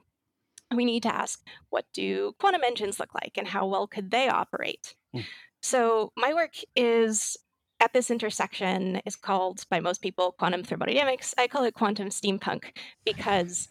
We 0.75 0.85
need 0.85 1.03
to 1.03 1.15
ask 1.15 1.41
what 1.69 1.85
do 1.93 2.33
quantum 2.39 2.63
engines 2.65 2.99
look 2.99 3.13
like 3.13 3.33
and 3.37 3.47
how 3.47 3.65
well 3.67 3.87
could 3.87 4.11
they 4.11 4.27
operate? 4.27 4.95
Mm. 5.15 5.23
So 5.61 6.11
my 6.17 6.33
work 6.33 6.55
is 6.75 7.37
at 7.79 7.93
this 7.93 8.09
intersection 8.09 8.97
is 9.05 9.15
called 9.15 9.63
by 9.69 9.79
most 9.79 10.01
people 10.01 10.31
quantum 10.31 10.63
thermodynamics. 10.63 11.33
I 11.37 11.47
call 11.47 11.63
it 11.63 11.73
quantum 11.73 12.09
steampunk 12.09 12.75
because 13.05 13.69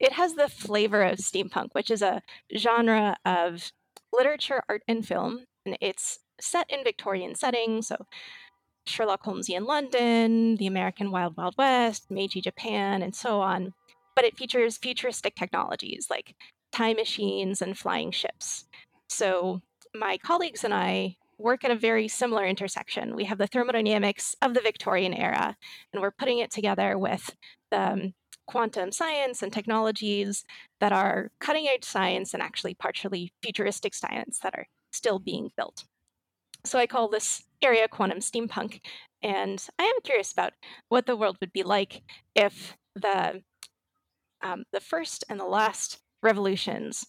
it 0.00 0.12
has 0.12 0.34
the 0.34 0.48
flavor 0.48 1.02
of 1.02 1.18
steampunk, 1.18 1.68
which 1.72 1.90
is 1.90 2.02
a 2.02 2.22
genre 2.56 3.16
of 3.24 3.72
literature, 4.12 4.62
art, 4.68 4.82
and 4.88 5.06
film. 5.06 5.44
And 5.64 5.78
it's 5.80 6.18
set 6.40 6.68
in 6.68 6.84
Victorian 6.84 7.34
settings. 7.34 7.88
So 7.88 8.06
Sherlock 8.86 9.24
Holmesian 9.24 9.66
London, 9.66 10.56
the 10.56 10.66
American 10.66 11.10
Wild 11.10 11.36
Wild 11.36 11.54
West, 11.56 12.10
Meiji 12.10 12.40
Japan, 12.40 13.02
and 13.02 13.14
so 13.14 13.40
on. 13.40 13.72
But 14.16 14.24
it 14.24 14.36
features 14.36 14.78
futuristic 14.78 15.34
technologies 15.34 16.06
like 16.10 16.34
time 16.72 16.96
machines 16.96 17.62
and 17.62 17.76
flying 17.76 18.10
ships. 18.10 18.64
So 19.08 19.60
my 19.94 20.18
colleagues 20.18 20.64
and 20.64 20.74
I 20.74 21.16
work 21.38 21.64
at 21.64 21.70
a 21.70 21.76
very 21.76 22.08
similar 22.08 22.46
intersection. 22.46 23.16
We 23.16 23.24
have 23.24 23.38
the 23.38 23.46
thermodynamics 23.46 24.36
of 24.40 24.54
the 24.54 24.60
Victorian 24.60 25.14
era, 25.14 25.56
and 25.92 26.02
we're 26.02 26.10
putting 26.10 26.38
it 26.38 26.50
together 26.50 26.98
with 26.98 27.34
the 27.70 27.92
um, 27.92 28.14
quantum 28.46 28.92
science 28.92 29.42
and 29.42 29.52
technologies 29.52 30.44
that 30.80 30.92
are 30.92 31.30
cutting 31.40 31.66
edge 31.66 31.84
science 31.84 32.34
and 32.34 32.42
actually 32.42 32.74
partially 32.74 33.32
futuristic 33.42 33.94
science 33.94 34.38
that 34.40 34.54
are 34.54 34.66
still 34.92 35.18
being 35.18 35.50
built. 35.56 35.84
So 36.64 36.78
I 36.78 36.86
call 36.86 37.08
this 37.08 37.44
area 37.62 37.88
quantum 37.88 38.18
steampunk, 38.18 38.80
and 39.22 39.64
I 39.78 39.84
am 39.84 40.00
curious 40.02 40.32
about 40.32 40.52
what 40.88 41.06
the 41.06 41.16
world 41.16 41.38
would 41.40 41.52
be 41.52 41.62
like 41.62 42.02
if 42.34 42.76
the 42.94 43.42
um, 44.44 44.64
the 44.72 44.80
first 44.80 45.24
and 45.28 45.40
the 45.40 45.44
last 45.44 45.98
revolutions, 46.22 47.04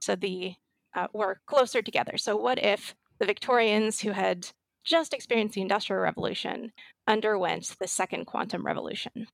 so 0.00 0.14
the 0.14 0.54
uh, 0.94 1.06
were 1.12 1.40
closer 1.46 1.80
together. 1.80 2.18
So 2.18 2.36
what 2.36 2.62
if 2.62 2.94
the 3.18 3.26
Victorians 3.26 4.00
who 4.00 4.10
had 4.10 4.48
just 4.84 5.14
experienced 5.14 5.54
the 5.54 5.60
Industrial 5.60 6.02
Revolution 6.02 6.72
underwent 7.06 7.76
the 7.80 7.86
second 7.86 8.26
quantum 8.26 8.64
revolution. 8.64 9.26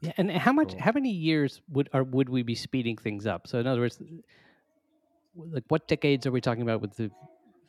Yeah, 0.00 0.12
and 0.18 0.30
how 0.30 0.52
much, 0.52 0.74
how 0.74 0.92
many 0.92 1.10
years 1.10 1.62
would 1.70 1.88
or 1.94 2.04
would 2.04 2.28
we 2.28 2.42
be 2.42 2.54
speeding 2.54 2.96
things 2.96 3.26
up? 3.26 3.46
So, 3.46 3.58
in 3.58 3.66
other 3.66 3.80
words, 3.80 3.98
like 5.34 5.64
what 5.68 5.88
decades 5.88 6.26
are 6.26 6.30
we 6.30 6.40
talking 6.40 6.62
about 6.62 6.82
with 6.82 6.96
the 6.96 7.10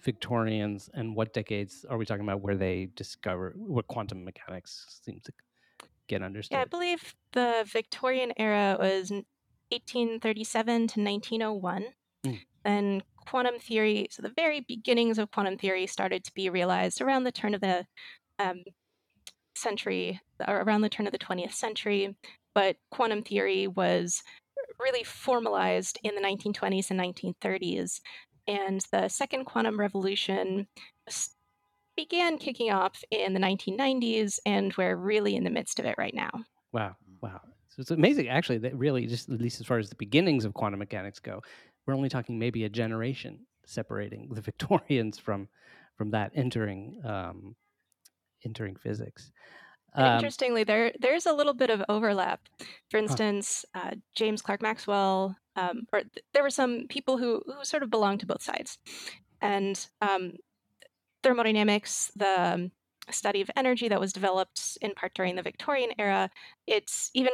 Victorians, 0.03 0.89
and 0.93 1.15
what 1.15 1.33
decades 1.33 1.85
are 1.89 1.97
we 1.97 2.05
talking 2.05 2.23
about 2.23 2.41
where 2.41 2.55
they 2.55 2.89
discover 2.95 3.53
what 3.57 3.87
quantum 3.87 4.23
mechanics 4.23 5.01
seems 5.03 5.23
to 5.23 5.31
get 6.07 6.21
understood? 6.21 6.55
Yeah, 6.55 6.61
I 6.61 6.65
believe 6.65 7.15
the 7.33 7.63
Victorian 7.67 8.33
era 8.37 8.77
was 8.79 9.11
1837 9.11 10.75
to 10.87 11.01
1901. 11.01 11.85
Mm. 12.25 12.39
And 12.65 13.03
quantum 13.25 13.59
theory, 13.59 14.07
so 14.11 14.21
the 14.21 14.33
very 14.35 14.61
beginnings 14.61 15.17
of 15.17 15.31
quantum 15.31 15.57
theory 15.57 15.87
started 15.87 16.23
to 16.23 16.33
be 16.33 16.49
realized 16.49 17.01
around 17.01 17.23
the 17.23 17.31
turn 17.31 17.53
of 17.53 17.61
the 17.61 17.85
um, 18.39 18.63
century, 19.55 20.21
or 20.47 20.61
around 20.61 20.81
the 20.81 20.89
turn 20.89 21.07
of 21.07 21.11
the 21.11 21.19
20th 21.19 21.53
century. 21.53 22.15
But 22.53 22.77
quantum 22.91 23.23
theory 23.23 23.67
was 23.67 24.23
really 24.79 25.03
formalized 25.03 25.99
in 26.03 26.15
the 26.15 26.21
1920s 26.21 26.91
and 26.91 26.99
1930s. 26.99 27.99
And 28.47 28.81
the 28.91 29.09
second 29.09 29.45
quantum 29.45 29.79
revolution 29.79 30.67
began 31.97 32.37
kicking 32.37 32.71
off 32.71 33.03
in 33.11 33.33
the 33.33 33.39
1990s, 33.39 34.39
and 34.45 34.73
we're 34.77 34.95
really 34.95 35.35
in 35.35 35.43
the 35.43 35.49
midst 35.49 35.79
of 35.79 35.85
it 35.85 35.95
right 35.97 36.13
now. 36.13 36.29
Wow. 36.71 36.95
Wow. 37.21 37.41
So 37.67 37.81
it's 37.81 37.91
amazing, 37.91 38.29
actually, 38.29 38.59
that 38.59 38.77
really, 38.77 39.05
just 39.05 39.29
at 39.29 39.41
least 39.41 39.59
as 39.59 39.67
far 39.67 39.77
as 39.77 39.89
the 39.89 39.95
beginnings 39.95 40.45
of 40.45 40.53
quantum 40.53 40.79
mechanics 40.79 41.19
go, 41.19 41.41
we're 41.85 41.95
only 41.95 42.09
talking 42.09 42.39
maybe 42.39 42.63
a 42.63 42.69
generation 42.69 43.39
separating 43.65 44.29
the 44.31 44.41
Victorians 44.49 45.19
from 45.19 45.49
from 45.97 46.11
that 46.11 46.31
entering 46.35 47.01
um, 47.03 47.55
entering 48.45 48.75
physics. 48.75 49.31
Um, 49.93 50.15
Interestingly, 50.15 50.63
there 50.63 50.91
there's 50.99 51.25
a 51.25 51.33
little 51.33 51.53
bit 51.53 51.69
of 51.69 51.83
overlap. 51.89 52.41
For 52.89 52.97
instance, 52.97 53.65
huh. 53.73 53.89
uh, 53.89 53.95
James 54.15 54.41
Clerk 54.41 54.61
Maxwell, 54.61 55.35
um, 55.55 55.87
or 55.91 56.01
th- 56.01 56.25
there 56.33 56.43
were 56.43 56.49
some 56.49 56.85
people 56.87 57.17
who 57.17 57.41
who 57.45 57.63
sort 57.63 57.83
of 57.83 57.89
belonged 57.89 58.19
to 58.21 58.27
both 58.27 58.43
sides, 58.43 58.77
and 59.41 59.87
um, 60.01 60.33
thermodynamics, 61.23 62.11
the 62.15 62.53
um, 62.53 62.71
study 63.09 63.41
of 63.41 63.51
energy 63.55 63.87
that 63.87 63.99
was 63.99 64.13
developed 64.13 64.77
in 64.81 64.93
part 64.93 65.13
during 65.13 65.35
the 65.35 65.41
Victorian 65.41 65.91
era, 65.97 66.29
it's 66.65 67.09
even 67.13 67.33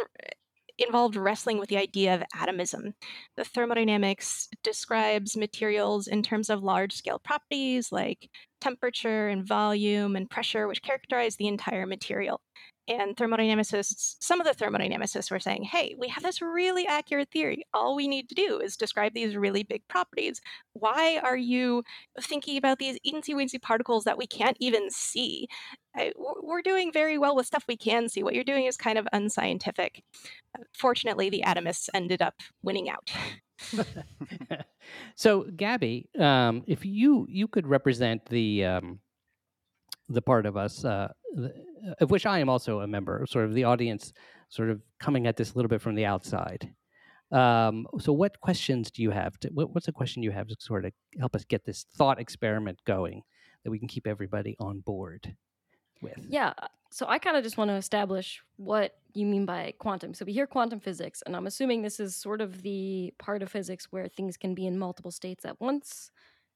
involved 0.77 1.15
wrestling 1.15 1.59
with 1.59 1.69
the 1.69 1.77
idea 1.77 2.15
of 2.15 2.23
atomism. 2.35 2.93
The 3.37 3.43
thermodynamics 3.43 4.49
describes 4.63 5.37
materials 5.37 6.07
in 6.07 6.23
terms 6.23 6.49
of 6.49 6.63
large 6.63 6.93
scale 6.93 7.19
properties 7.19 7.91
like 7.91 8.29
temperature 8.59 9.27
and 9.27 9.45
volume 9.45 10.15
and 10.15 10.29
pressure, 10.29 10.67
which 10.67 10.81
characterize 10.81 11.35
the 11.35 11.47
entire 11.47 11.85
material. 11.85 12.41
And 12.87 13.15
thermodynamicists, 13.15 14.17
some 14.19 14.41
of 14.41 14.47
the 14.47 14.53
thermodynamicists 14.53 15.31
were 15.31 15.39
saying, 15.39 15.63
hey, 15.63 15.95
we 15.97 16.09
have 16.09 16.23
this 16.23 16.41
really 16.41 16.85
accurate 16.85 17.29
theory. 17.31 17.65
All 17.73 17.95
we 17.95 18.09
need 18.09 18.27
to 18.29 18.35
do 18.35 18.59
is 18.59 18.75
describe 18.75 19.13
these 19.13 19.37
really 19.37 19.63
big 19.63 19.87
properties. 19.87 20.41
Why 20.73 21.19
are 21.23 21.37
you 21.37 21.83
thinking 22.19 22.57
about 22.57 22.79
these 22.79 22.99
eensy 23.07 23.33
weensy 23.33 23.61
particles 23.61 24.03
that 24.03 24.17
we 24.17 24.27
can't 24.27 24.57
even 24.59 24.89
see? 24.89 25.47
I, 25.95 26.11
we're 26.17 26.61
doing 26.61 26.91
very 26.91 27.17
well 27.17 27.35
with 27.35 27.45
stuff 27.45 27.63
we 27.67 27.77
can 27.77 28.09
see. 28.09 28.21
What 28.21 28.35
you're 28.35 28.43
doing 28.43 28.65
is 28.65 28.75
kind 28.75 28.97
of 28.97 29.07
unscientific. 29.13 30.03
Fortunately, 30.73 31.29
the 31.29 31.43
atomists 31.45 31.87
ended 31.93 32.21
up 32.21 32.35
winning 32.63 32.89
out. 32.89 33.11
so, 35.15 35.43
Gabby, 35.55 36.09
um, 36.19 36.63
if 36.67 36.85
you 36.85 37.27
you 37.29 37.47
could 37.47 37.67
represent 37.67 38.25
the 38.25 38.65
um, 38.65 38.99
the 40.13 40.21
part 40.21 40.45
of 40.45 40.57
us 40.57 40.85
uh, 40.85 41.09
of 41.99 42.11
which 42.11 42.25
I 42.25 42.39
am 42.39 42.49
also 42.49 42.79
a 42.79 42.87
member, 42.87 43.25
sort 43.27 43.45
of 43.45 43.53
the 43.53 43.63
audience, 43.63 44.13
sort 44.49 44.69
of 44.69 44.81
coming 44.99 45.27
at 45.27 45.37
this 45.37 45.53
a 45.53 45.55
little 45.55 45.69
bit 45.69 45.81
from 45.81 45.95
the 45.95 46.05
outside. 46.05 46.73
Um, 47.31 47.87
so, 47.99 48.13
what 48.13 48.39
questions 48.39 48.91
do 48.91 49.01
you 49.01 49.09
have? 49.09 49.39
To, 49.39 49.49
what, 49.49 49.73
what's 49.73 49.87
a 49.87 49.91
question 49.91 50.23
you 50.23 50.31
have 50.31 50.47
to 50.47 50.55
sort 50.59 50.85
of 50.85 50.93
help 51.19 51.35
us 51.35 51.43
get 51.45 51.65
this 51.65 51.85
thought 51.95 52.19
experiment 52.19 52.79
going 52.85 53.23
that 53.63 53.71
we 53.71 53.79
can 53.79 53.87
keep 53.87 54.05
everybody 54.05 54.55
on 54.59 54.81
board? 54.81 55.35
with. 56.03 56.25
Yeah. 56.29 56.53
Uh, 56.61 56.67
so 56.91 57.07
I 57.09 57.17
kind 57.17 57.35
of 57.35 57.43
just 57.43 57.57
want 57.57 57.69
to 57.69 57.75
establish 57.75 58.43
what 58.57 58.95
you 59.15 59.25
mean 59.25 59.45
by 59.45 59.73
quantum. 59.79 60.13
So 60.13 60.25
we 60.25 60.33
hear 60.33 60.45
quantum 60.45 60.79
physics, 60.79 61.23
and 61.25 61.35
I'm 61.35 61.47
assuming 61.47 61.81
this 61.81 61.99
is 61.99 62.15
sort 62.15 62.41
of 62.41 62.61
the 62.61 63.13
part 63.17 63.41
of 63.41 63.49
physics 63.49 63.87
where 63.89 64.07
things 64.07 64.37
can 64.37 64.53
be 64.53 64.67
in 64.67 64.77
multiple 64.77 65.11
states 65.11 65.45
at 65.45 65.59
once. 65.59 66.11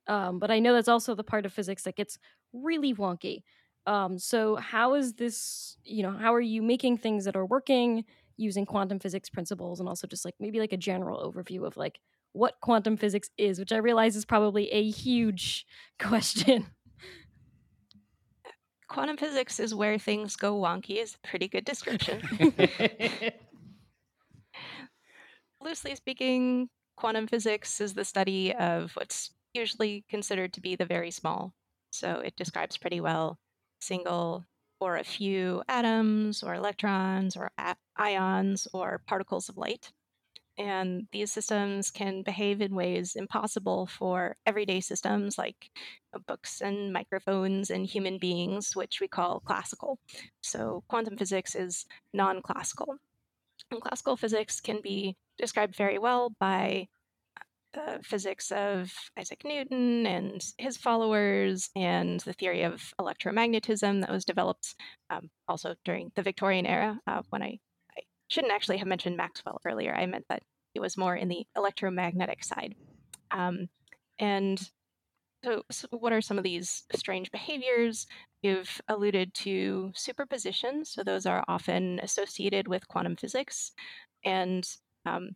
Um, 0.07 0.39
but 0.39 0.51
I 0.51 0.59
know 0.59 0.73
that's 0.73 0.87
also 0.87 1.15
the 1.15 1.23
part 1.23 1.45
of 1.45 1.53
physics 1.53 1.83
that 1.83 1.95
gets 1.95 2.17
really 2.53 2.93
wonky. 2.93 3.43
Um, 3.85 4.17
so 4.17 4.55
how 4.55 4.93
is 4.95 5.13
this? 5.13 5.77
You 5.83 6.03
know, 6.03 6.11
how 6.11 6.33
are 6.33 6.41
you 6.41 6.61
making 6.61 6.97
things 6.97 7.25
that 7.25 7.35
are 7.35 7.45
working 7.45 8.05
using 8.37 8.65
quantum 8.65 8.99
physics 8.99 9.29
principles, 9.29 9.79
and 9.79 9.89
also 9.89 10.07
just 10.07 10.25
like 10.25 10.35
maybe 10.39 10.59
like 10.59 10.73
a 10.73 10.77
general 10.77 11.31
overview 11.31 11.65
of 11.65 11.77
like 11.77 11.99
what 12.33 12.55
quantum 12.61 12.97
physics 12.97 13.29
is, 13.37 13.59
which 13.59 13.71
I 13.71 13.77
realize 13.77 14.15
is 14.15 14.25
probably 14.25 14.69
a 14.71 14.89
huge 14.89 15.65
question 15.99 16.67
quantum 18.87 19.17
physics 19.17 19.59
is 19.59 19.75
where 19.75 19.99
things 19.99 20.35
go 20.35 20.59
wonky 20.59 21.01
is 21.01 21.15
a 21.15 21.27
pretty 21.27 21.47
good 21.47 21.65
description. 21.65 22.21
Loosely 25.61 25.95
speaking, 25.95 26.69
quantum 26.95 27.27
physics 27.27 27.81
is 27.81 27.93
the 27.93 28.05
study 28.05 28.53
of 28.53 28.91
what's 28.95 29.31
usually 29.57 30.05
considered 30.09 30.53
to 30.53 30.61
be 30.61 30.75
the 30.75 30.85
very 30.85 31.11
small. 31.11 31.53
So 31.91 32.19
it 32.19 32.35
describes 32.35 32.77
pretty 32.77 33.01
well 33.01 33.37
single 33.79 34.45
or 34.79 34.97
a 34.97 35.03
few 35.03 35.63
atoms 35.67 36.43
or 36.43 36.53
electrons 36.53 37.35
or 37.35 37.51
ions 37.97 38.67
or 38.73 39.01
particles 39.07 39.49
of 39.49 39.57
light. 39.57 39.91
And 40.57 41.07
these 41.11 41.31
systems 41.31 41.91
can 41.91 42.23
behave 42.23 42.61
in 42.61 42.73
ways 42.73 43.15
impossible 43.15 43.85
for 43.85 44.37
everyday 44.45 44.81
systems 44.81 45.37
like 45.37 45.69
uh, 46.13 46.19
books 46.27 46.61
and 46.61 46.91
microphones 46.91 47.69
and 47.69 47.85
human 47.85 48.17
beings, 48.17 48.75
which 48.75 48.99
we 48.99 49.07
call 49.07 49.39
classical. 49.41 49.99
So 50.41 50.83
quantum 50.87 51.15
physics 51.17 51.55
is 51.55 51.85
non 52.13 52.41
classical. 52.41 52.97
And 53.71 53.81
classical 53.81 54.17
physics 54.17 54.59
can 54.61 54.81
be 54.81 55.15
described 55.37 55.75
very 55.75 55.99
well 55.99 56.31
by 56.39 56.87
the 57.73 57.99
physics 58.03 58.51
of 58.51 58.91
Isaac 59.17 59.43
Newton 59.45 60.05
and 60.05 60.43
his 60.57 60.77
followers, 60.77 61.69
and 61.75 62.19
the 62.21 62.33
theory 62.33 62.63
of 62.63 62.93
electromagnetism 62.99 64.01
that 64.01 64.11
was 64.11 64.25
developed 64.25 64.75
um, 65.09 65.29
also 65.47 65.75
during 65.85 66.11
the 66.15 66.23
Victorian 66.23 66.65
era 66.65 66.99
uh, 67.07 67.21
when 67.29 67.43
I 67.43 67.59
shouldn't 68.29 68.53
actually 68.53 68.77
have 68.77 68.87
mentioned 68.87 69.17
Maxwell 69.17 69.59
earlier. 69.65 69.93
I 69.93 70.05
meant 70.05 70.25
that 70.29 70.43
he 70.73 70.79
was 70.79 70.97
more 70.97 71.15
in 71.15 71.27
the 71.27 71.45
electromagnetic 71.55 72.43
side. 72.43 72.75
Um, 73.31 73.67
and 74.19 74.59
so, 75.43 75.63
so, 75.71 75.87
what 75.91 76.13
are 76.13 76.21
some 76.21 76.37
of 76.37 76.43
these 76.43 76.83
strange 76.93 77.31
behaviors? 77.31 78.07
you've 78.41 78.79
alluded 78.87 79.33
to 79.33 79.91
superpositions. 79.95 80.87
So 80.87 81.03
those 81.03 81.25
are 81.25 81.43
often 81.47 81.99
associated 82.01 82.67
with 82.67 82.87
quantum 82.87 83.15
physics. 83.15 83.71
And 84.23 84.67
um, 85.05 85.31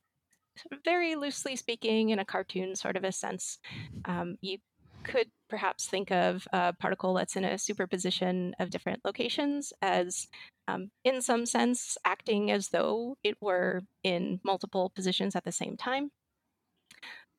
very 0.84 1.16
loosely 1.16 1.56
speaking, 1.56 2.10
in 2.10 2.20
a 2.20 2.26
cartoon 2.26 2.76
sort 2.76 2.98
of 2.98 3.04
a 3.04 3.12
sense, 3.12 3.58
um, 4.06 4.38
you 4.42 4.58
could 5.04 5.28
perhaps 5.50 5.88
think 5.88 6.12
of 6.12 6.48
a 6.54 6.74
particle 6.74 7.14
that's 7.14 7.36
in 7.36 7.44
a 7.44 7.58
superposition 7.58 8.54
of 8.60 8.70
different 8.70 9.04
locations 9.04 9.74
as, 9.82 10.28
um, 10.68 10.92
in 11.04 11.22
some 11.22 11.46
sense, 11.46 11.98
acting 12.06 12.52
as 12.52 12.70
though 12.70 13.18
it 13.24 13.36
were 13.42 13.82
in 14.04 14.40
multiple 14.44 14.92
positions 14.94 15.36
at 15.36 15.44
the 15.44 15.52
same 15.52 15.76
time. 15.78 16.12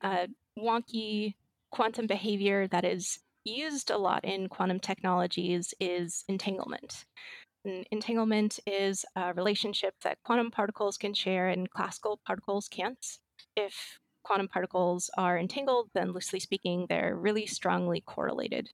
Uh, 0.02 0.26
wonky 0.59 1.35
quantum 1.71 2.07
behavior 2.07 2.66
that 2.69 2.85
is 2.85 3.21
used 3.45 3.90
a 3.90 3.99
lot 3.99 4.25
in 4.25 4.49
quantum 4.49 4.78
technologies 4.78 5.75
is 5.81 6.25
entanglement. 6.28 7.04
And 7.64 7.87
entanglement 7.90 8.59
is 8.66 9.04
a 9.14 9.33
relationship 9.35 9.95
that 10.02 10.19
quantum 10.25 10.50
particles 10.50 10.97
can 10.97 11.14
share 11.14 11.49
and 11.49 11.71
classical 11.71 12.21
particles 12.26 12.69
can't. 12.69 13.07
If 13.57 13.99
quantum 14.25 14.49
particles 14.49 15.11
are 15.16 15.38
entangled, 15.38 15.90
then 15.95 16.12
loosely 16.12 16.40
speaking, 16.40 16.87
they're 16.88 17.16
really 17.16 17.47
strongly 17.47 18.00
correlated. 18.00 18.71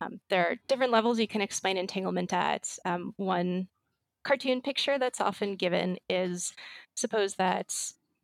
Um, 0.00 0.20
there 0.30 0.46
are 0.46 0.56
different 0.66 0.92
levels 0.92 1.20
you 1.20 1.28
can 1.28 1.42
explain 1.42 1.76
entanglement 1.76 2.32
at. 2.32 2.76
Um, 2.84 3.12
one 3.16 3.68
cartoon 4.24 4.60
picture 4.60 4.98
that's 4.98 5.20
often 5.20 5.56
given 5.56 5.98
is 6.08 6.52
suppose 6.94 7.34
that 7.36 7.74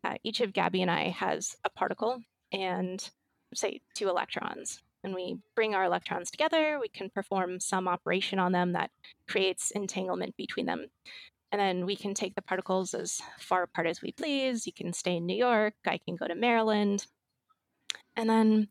uh, 0.04 0.14
each 0.24 0.40
of 0.40 0.52
Gabby 0.52 0.82
and 0.82 0.90
I 0.90 1.08
has 1.08 1.56
a 1.64 1.70
particle 1.70 2.20
and, 2.52 3.08
say, 3.54 3.80
two 3.94 4.08
electrons. 4.08 4.80
And 5.04 5.14
we 5.14 5.38
bring 5.54 5.74
our 5.74 5.84
electrons 5.84 6.30
together, 6.30 6.78
we 6.80 6.88
can 6.88 7.08
perform 7.10 7.60
some 7.60 7.86
operation 7.86 8.38
on 8.38 8.52
them 8.52 8.72
that 8.72 8.90
creates 9.28 9.70
entanglement 9.70 10.36
between 10.36 10.66
them. 10.66 10.86
And 11.52 11.60
then 11.60 11.86
we 11.86 11.96
can 11.96 12.14
take 12.14 12.34
the 12.34 12.42
particles 12.42 12.94
as 12.94 13.20
far 13.38 13.62
apart 13.62 13.86
as 13.86 14.02
we 14.02 14.12
please. 14.12 14.66
You 14.66 14.72
can 14.72 14.92
stay 14.92 15.16
in 15.16 15.26
New 15.26 15.36
York, 15.36 15.74
I 15.86 15.98
can 15.98 16.16
go 16.16 16.26
to 16.26 16.34
Maryland. 16.34 17.06
And 18.16 18.28
then 18.28 18.68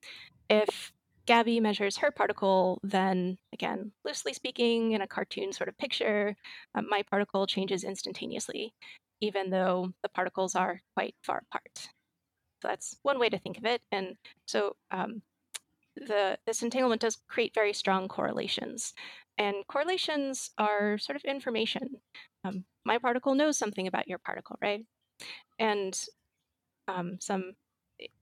if 0.50 0.92
Gabby 1.26 1.60
measures 1.60 1.98
her 1.98 2.12
particle, 2.12 2.80
then 2.84 3.38
again, 3.54 3.92
loosely 4.06 4.34
speaking, 4.34 4.94
in 4.94 5.02
a 5.02 5.08
cartoon 5.08 5.52
sort 5.52 5.70
of 5.70 5.78
picture, 5.78 6.36
uh, 6.76 6.82
my 6.82 7.04
particle 7.04 7.48
changes 7.48 7.84
instantaneously, 7.84 8.74
even 9.22 9.50
though 9.50 9.92
the 10.04 10.10
particles 10.10 10.56
are 10.56 10.82
quite 10.96 11.16
far 11.24 11.44
apart. 11.50 11.90
So 12.62 12.70
that's 12.70 12.98
one 13.04 13.20
way 13.20 13.30
to 13.30 13.38
think 13.38 13.58
of 13.58 13.66
it. 13.66 13.82
And 13.92 14.16
so 14.46 14.76
um, 14.90 15.22
the 16.06 16.38
this 16.46 16.62
entanglement 16.62 17.02
does 17.02 17.18
create 17.28 17.54
very 17.54 17.74
strong 17.74 18.08
correlations. 18.08 18.94
And 19.38 19.56
correlations 19.68 20.52
are 20.58 20.98
sort 20.98 21.16
of 21.16 21.24
information. 21.24 22.02
Um, 22.44 22.66
my 22.86 22.98
particle 22.98 23.36
knows 23.36 23.58
something 23.58 23.88
about 23.88 24.08
your 24.08 24.18
particle, 24.18 24.58
right? 24.62 24.84
And 25.60 26.00
um, 26.88 27.18
some 27.20 27.54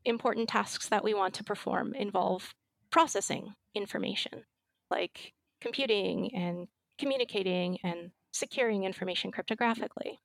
important 0.04 0.50
tasks 0.50 0.90
that 0.90 1.04
we 1.04 1.14
want 1.14 1.34
to 1.36 1.44
perform 1.44 1.94
involve 1.94 2.54
processing 2.92 3.54
information, 3.74 4.44
like 4.90 5.34
computing 5.62 6.34
and 6.34 6.68
communicating 6.98 7.78
and 7.84 8.12
securing 8.32 8.84
information 8.84 9.32
cryptographically. 9.32 10.18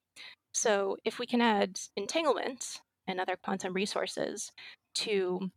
So 0.52 0.97
if 1.04 1.19
we 1.19 1.26
can 1.26 1.40
add 1.40 1.78
entanglement 1.97 2.80
and 3.07 3.21
other 3.21 3.37
quantum 3.37 3.73
resources 3.73 4.50
to 4.97 5.50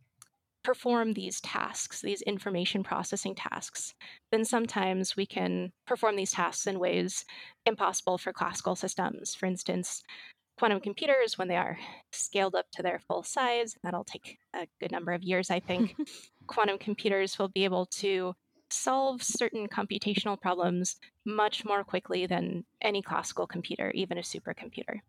perform 0.64 1.12
these 1.12 1.40
tasks, 1.42 2.00
these 2.00 2.22
information 2.22 2.82
processing 2.82 3.34
tasks, 3.34 3.94
then 4.32 4.44
sometimes 4.44 5.16
we 5.16 5.26
can 5.26 5.70
perform 5.86 6.16
these 6.16 6.32
tasks 6.32 6.66
in 6.66 6.80
ways 6.80 7.24
impossible 7.66 8.18
for 8.18 8.32
classical 8.32 8.74
systems. 8.74 9.34
For 9.34 9.46
instance, 9.46 10.02
quantum 10.58 10.80
computers, 10.80 11.38
when 11.38 11.48
they 11.48 11.56
are 11.56 11.78
scaled 12.12 12.54
up 12.54 12.66
to 12.72 12.82
their 12.82 12.98
full 13.06 13.22
size, 13.22 13.76
that'll 13.82 14.04
take 14.04 14.38
a 14.54 14.66
good 14.80 14.90
number 14.90 15.12
of 15.12 15.22
years, 15.22 15.50
I 15.50 15.60
think, 15.60 15.94
quantum 16.46 16.78
computers 16.78 17.38
will 17.38 17.48
be 17.48 17.64
able 17.64 17.86
to 17.86 18.34
solve 18.70 19.22
certain 19.22 19.68
computational 19.68 20.40
problems 20.40 20.96
much 21.24 21.64
more 21.64 21.84
quickly 21.84 22.26
than 22.26 22.64
any 22.80 23.02
classical 23.02 23.46
computer, 23.46 23.90
even 23.94 24.18
a 24.18 24.22
supercomputer. 24.22 25.00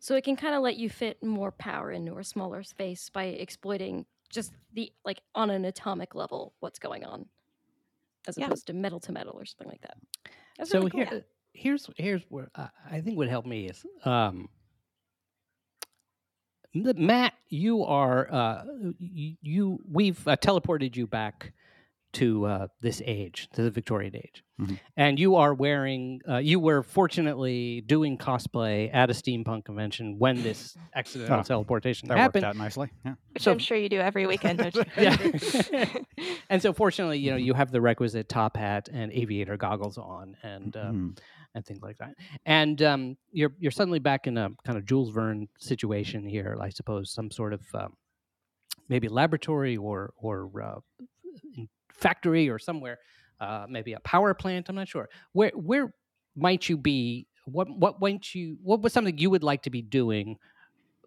So 0.00 0.14
it 0.14 0.24
can 0.24 0.36
kind 0.36 0.54
of 0.54 0.62
let 0.62 0.76
you 0.76 0.88
fit 0.88 1.22
more 1.22 1.52
power 1.52 1.90
into 1.90 2.18
a 2.18 2.24
smaller 2.24 2.62
space 2.62 3.10
by 3.10 3.24
exploiting 3.24 4.06
just 4.30 4.52
the 4.74 4.92
like 5.04 5.20
on 5.34 5.50
an 5.50 5.64
atomic 5.64 6.14
level 6.14 6.54
what's 6.60 6.78
going 6.78 7.04
on 7.04 7.26
as 8.26 8.36
Yeah. 8.38 8.46
opposed 8.46 8.66
to 8.66 8.72
metal 8.72 9.00
to 9.00 9.12
metal 9.12 9.32
or 9.36 9.44
something 9.44 9.68
like 9.68 9.80
that. 9.82 9.96
That's 10.58 10.70
so 10.70 10.78
really 10.80 10.90
cool. 10.90 11.04
here, 11.04 11.24
here's 11.52 11.88
here's 11.96 12.22
where 12.28 12.50
I, 12.54 12.68
I 12.90 13.00
think 13.00 13.16
would 13.18 13.28
help 13.28 13.46
me 13.46 13.66
is 13.68 13.84
um, 14.04 14.48
M- 16.74 17.06
Matt, 17.06 17.34
you 17.48 17.84
are 17.84 18.30
uh, 18.32 18.64
you, 18.98 19.36
you 19.40 19.78
we've 19.90 20.26
uh, 20.28 20.36
teleported 20.36 20.96
you 20.96 21.06
back 21.06 21.52
to 22.14 22.46
uh, 22.46 22.66
this 22.80 23.02
age, 23.04 23.48
to 23.52 23.62
the 23.62 23.70
Victorian 23.70 24.16
age, 24.16 24.42
Mhm. 24.58 24.78
and 24.96 25.18
you 25.20 25.34
are 25.36 25.52
wearing. 25.54 26.20
Uh, 26.28 26.38
you 26.38 26.58
were 26.58 26.82
fortunately 26.82 27.82
doing 27.82 28.16
cosplay 28.16 28.88
at 28.92 29.10
a 29.10 29.12
steampunk 29.12 29.64
convention 29.66 30.18
when 30.18 30.42
this 30.42 30.76
accidental 30.94 31.40
Oh, 31.40 31.42
teleportation 31.42 32.08
That 32.08 32.16
happened. 32.18 32.44
worked 32.44 32.56
out 32.56 32.62
nicely. 32.62 32.90
Yeah. 33.04 33.14
Which 33.32 33.42
So- 33.42 33.52
I'm 33.52 33.58
sure 33.58 33.76
you 33.76 33.88
do 33.90 34.00
every 34.00 34.26
weekend, 34.26 34.58
don't 34.58 34.74
you? 34.74 34.84
Yeah. 34.96 35.16
and 36.50 36.62
so, 36.62 36.72
fortunately, 36.72 37.18
you 37.18 37.30
know, 37.30 37.36
you 37.36 37.52
have 37.54 37.70
the 37.70 37.80
requisite 37.80 38.28
top 38.28 38.56
hat 38.56 38.88
and 38.92 39.12
aviator 39.12 39.56
goggles 39.56 39.98
on, 39.98 40.36
and 40.42 40.76
uh, 40.76 40.90
Mhm. 40.90 41.18
and 41.54 41.64
things 41.66 41.82
like 41.82 41.98
that. 41.98 42.14
And 42.46 42.80
um, 42.82 43.16
you're 43.32 43.52
you're 43.58 43.70
suddenly 43.70 43.98
back 43.98 44.26
in 44.26 44.38
a 44.38 44.48
kind 44.64 44.78
of 44.78 44.86
Jules 44.86 45.10
Verne 45.10 45.48
situation 45.58 46.24
here, 46.26 46.56
I 46.60 46.70
suppose, 46.70 47.12
some 47.12 47.30
sort 47.30 47.52
of 47.52 47.62
um, 47.74 47.92
maybe 48.88 49.08
laboratory 49.08 49.76
or 49.76 50.12
or 50.16 50.50
uh, 50.62 50.80
in- 51.56 51.68
factory 51.98 52.48
or 52.48 52.58
somewhere, 52.58 52.98
uh, 53.40 53.66
maybe 53.68 53.92
a 53.92 54.00
power 54.00 54.34
plant. 54.34 54.68
I'm 54.68 54.76
not 54.76 54.88
sure. 54.88 55.08
Where 55.32 55.50
where 55.54 55.92
might 56.36 56.68
you 56.68 56.76
be? 56.76 57.26
What 57.44 57.68
what 57.70 58.00
might 58.00 58.34
you? 58.34 58.58
What 58.62 58.82
was 58.82 58.92
something 58.92 59.18
you 59.18 59.30
would 59.30 59.42
like 59.42 59.62
to 59.62 59.70
be 59.70 59.82
doing? 59.82 60.36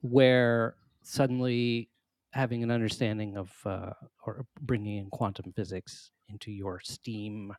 Where 0.01 0.75
suddenly 1.03 1.89
having 2.31 2.63
an 2.63 2.71
understanding 2.71 3.37
of 3.37 3.51
uh, 3.65 3.91
or 4.25 4.45
bringing 4.61 4.97
in 4.97 5.09
quantum 5.09 5.51
physics 5.53 6.11
into 6.29 6.51
your 6.51 6.79
steam 6.81 7.53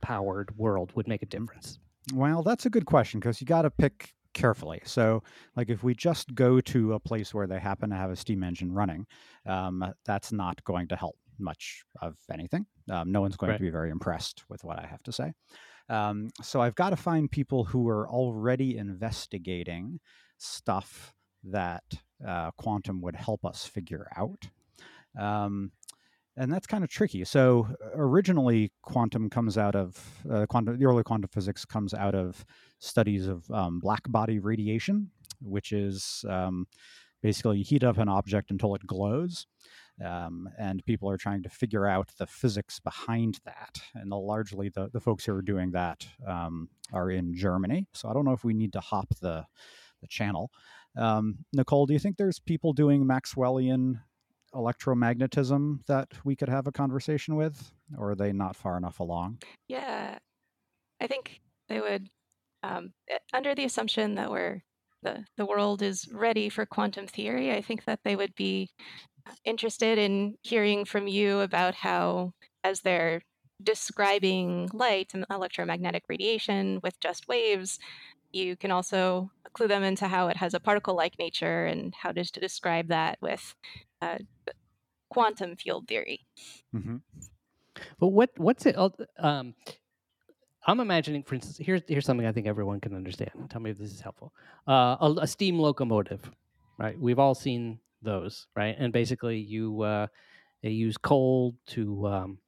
powered 0.00 0.56
world 0.56 0.92
would 0.94 1.08
make 1.08 1.22
a 1.22 1.26
difference. 1.26 1.78
Well, 2.12 2.42
that's 2.42 2.66
a 2.66 2.70
good 2.70 2.86
question 2.86 3.20
because 3.20 3.40
you 3.40 3.46
got 3.46 3.62
to 3.62 3.70
pick 3.70 4.12
carefully. 4.34 4.80
So, 4.84 5.22
like 5.56 5.70
if 5.70 5.82
we 5.82 5.94
just 5.94 6.34
go 6.34 6.60
to 6.60 6.94
a 6.94 7.00
place 7.00 7.32
where 7.32 7.46
they 7.46 7.60
happen 7.60 7.90
to 7.90 7.96
have 7.96 8.10
a 8.10 8.16
steam 8.16 8.42
engine 8.42 8.72
running, 8.72 9.06
um, 9.46 9.84
that's 10.04 10.32
not 10.32 10.62
going 10.64 10.88
to 10.88 10.96
help 10.96 11.16
much 11.38 11.82
of 12.00 12.16
anything. 12.32 12.66
Um, 12.90 13.10
no 13.12 13.20
one's 13.20 13.36
going 13.36 13.50
Right. 13.50 13.56
to 13.58 13.62
be 13.62 13.70
very 13.70 13.90
impressed 13.90 14.44
with 14.48 14.64
what 14.64 14.78
I 14.78 14.86
have 14.86 15.02
to 15.04 15.12
say. 15.12 15.32
Um, 15.88 16.28
so, 16.42 16.60
I've 16.60 16.74
got 16.76 16.90
to 16.90 16.96
find 16.96 17.30
people 17.30 17.64
who 17.64 17.88
are 17.88 18.08
already 18.08 18.76
investigating 18.78 20.00
stuff 20.38 21.12
that 21.44 21.82
uh, 22.26 22.50
quantum 22.52 23.00
would 23.02 23.16
help 23.16 23.44
us 23.44 23.64
figure 23.66 24.06
out. 24.16 24.48
Um, 25.18 25.72
and 26.36 26.50
that's 26.50 26.66
kind 26.66 26.82
of 26.82 26.88
tricky. 26.88 27.24
So 27.24 27.68
originally, 27.94 28.72
quantum 28.82 29.28
comes 29.28 29.58
out 29.58 29.74
of 29.76 30.00
uh, 30.30 30.46
quantum. 30.48 30.78
The 30.78 30.86
early 30.86 31.02
quantum 31.02 31.28
physics 31.28 31.64
comes 31.66 31.92
out 31.92 32.14
of 32.14 32.44
studies 32.78 33.26
of 33.26 33.50
um, 33.50 33.80
black 33.80 34.02
body 34.08 34.38
radiation, 34.38 35.10
which 35.42 35.72
is 35.72 36.24
um, 36.28 36.66
basically 37.22 37.58
you 37.58 37.64
heat 37.64 37.84
up 37.84 37.98
an 37.98 38.08
object 38.08 38.50
until 38.50 38.74
it 38.74 38.86
glows, 38.86 39.46
um, 40.04 40.48
and 40.58 40.84
people 40.84 41.08
are 41.10 41.16
trying 41.16 41.42
to 41.42 41.48
figure 41.48 41.86
out 41.86 42.10
the 42.18 42.26
physics 42.26 42.80
behind 42.80 43.40
that. 43.44 43.80
And 43.94 44.10
the, 44.10 44.16
largely, 44.16 44.68
the 44.68 44.88
the 44.92 45.00
folks 45.00 45.24
who 45.24 45.34
are 45.34 45.42
doing 45.42 45.72
that 45.72 46.06
um, 46.26 46.68
are 46.92 47.10
in 47.10 47.34
Germany. 47.34 47.86
So 47.92 48.08
I 48.08 48.12
don't 48.12 48.24
know 48.24 48.32
if 48.32 48.44
we 48.44 48.54
need 48.54 48.72
to 48.74 48.80
hop 48.80 49.08
the 49.20 49.46
the 50.00 50.08
channel. 50.08 50.50
Um, 50.96 51.38
Nicole, 51.52 51.86
do 51.86 51.94
you 51.94 51.98
think 51.98 52.16
there's 52.16 52.38
people 52.38 52.72
doing 52.72 53.04
Maxwellian 53.04 54.00
electromagnetism 54.54 55.84
that 55.86 56.08
we 56.24 56.36
could 56.36 56.48
have 56.48 56.66
a 56.66 56.72
conversation 56.72 57.36
with, 57.36 57.72
or 57.96 58.10
are 58.10 58.14
they 58.14 58.32
not 58.32 58.56
far 58.56 58.76
enough 58.76 59.00
along? 59.00 59.38
Yeah, 59.68 60.18
I 61.00 61.06
think 61.06 61.40
they 61.68 61.80
would, 61.80 62.08
um, 62.62 62.92
eh, 63.08 63.18
under 63.32 63.54
the 63.54 63.64
assumption 63.64 64.16
that 64.16 64.30
we're 64.30 64.62
the 65.02 65.24
the 65.36 65.46
world 65.46 65.82
is 65.82 66.08
ready 66.12 66.48
for 66.48 66.64
quantum 66.64 67.06
theory. 67.06 67.52
I 67.52 67.60
think 67.60 67.84
that 67.86 68.00
they 68.04 68.14
would 68.14 68.34
be 68.34 68.70
interested 69.44 69.98
in 69.98 70.36
hearing 70.42 70.84
from 70.84 71.08
you 71.08 71.40
about 71.40 71.74
how, 71.74 72.32
as 72.64 72.80
they're 72.80 73.22
describing 73.62 74.68
light 74.72 75.12
and 75.14 75.24
electromagnetic 75.30 76.04
radiation 76.08 76.80
with 76.82 76.98
just 77.00 77.28
waves, 77.28 77.78
you 78.32 78.56
can 78.56 78.70
also 78.70 79.30
clue 79.52 79.68
them 79.68 79.82
into 79.82 80.08
how 80.08 80.28
it 80.28 80.36
has 80.36 80.54
a 80.54 80.60
particle-like 80.60 81.18
nature 81.18 81.66
and 81.66 81.94
how 81.94 82.10
to, 82.12 82.22
describe 82.40 82.88
that 82.88 83.18
with 83.20 83.54
uh, 84.00 84.18
quantum 85.10 85.56
field 85.56 85.86
theory. 85.86 86.26
Mm-hmm. 86.74 86.96
But 87.98 88.08
what 88.08 88.30
what's 88.36 88.66
it? 88.66 88.76
Um, 89.18 89.54
I'm 90.66 90.80
imagining, 90.80 91.22
for 91.22 91.34
instance, 91.34 91.58
here's 91.58 91.82
here's 91.88 92.06
something 92.06 92.26
I 92.26 92.32
think 92.32 92.46
everyone 92.46 92.80
can 92.80 92.94
understand. 92.94 93.30
Tell 93.50 93.60
me 93.60 93.70
if 93.70 93.78
this 93.78 93.92
is 93.92 94.00
helpful. 94.00 94.32
Uh, 94.66 94.96
a, 95.00 95.14
a 95.22 95.26
steam 95.26 95.58
locomotive, 95.58 96.30
right? 96.78 96.98
We've 96.98 97.18
all 97.18 97.34
seen 97.34 97.80
those, 98.02 98.46
right? 98.56 98.74
And 98.78 98.92
basically, 98.92 99.38
you 99.38 99.82
uh, 99.82 100.06
they 100.62 100.70
use 100.70 100.96
coal 100.96 101.56
to 101.68 102.06
um, 102.06 102.38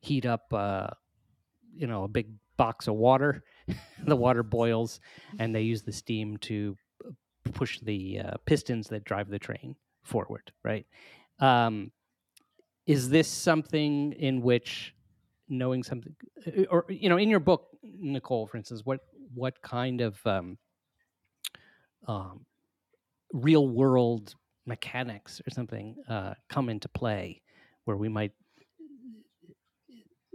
heat 0.00 0.26
up, 0.26 0.52
uh, 0.52 0.88
you 1.76 1.86
know, 1.86 2.04
a 2.04 2.08
big 2.08 2.28
box 2.56 2.88
of 2.88 2.94
water. 2.94 3.42
the 4.06 4.16
water 4.16 4.42
boils, 4.42 5.00
and 5.38 5.54
they 5.54 5.62
use 5.62 5.82
the 5.82 5.92
steam 5.92 6.36
to 6.38 6.76
uh, 7.06 7.10
push 7.52 7.80
the 7.80 8.20
uh, 8.20 8.34
pistons 8.46 8.88
that 8.88 9.04
drive 9.04 9.28
the 9.28 9.38
train 9.38 9.74
forward, 10.02 10.52
right? 10.62 10.86
Um, 11.40 11.90
is 12.86 13.08
this 13.08 13.28
something 13.28 14.12
in 14.12 14.42
which 14.42 14.94
knowing 15.48 15.82
something, 15.82 16.14
uh, 16.46 16.64
or 16.70 16.84
you 16.88 17.08
know, 17.08 17.16
in 17.16 17.30
your 17.30 17.40
book, 17.40 17.68
Nicole, 17.82 18.46
for 18.46 18.56
instance, 18.56 18.82
what 18.84 19.00
what 19.34 19.60
kind 19.62 20.00
of 20.00 20.18
um, 20.26 20.58
um, 22.06 22.44
real 23.32 23.68
world 23.68 24.34
mechanics 24.66 25.40
or 25.46 25.50
something 25.50 25.96
uh, 26.08 26.34
come 26.48 26.68
into 26.68 26.88
play 26.88 27.42
where 27.84 27.96
we 27.96 28.08
might 28.08 28.32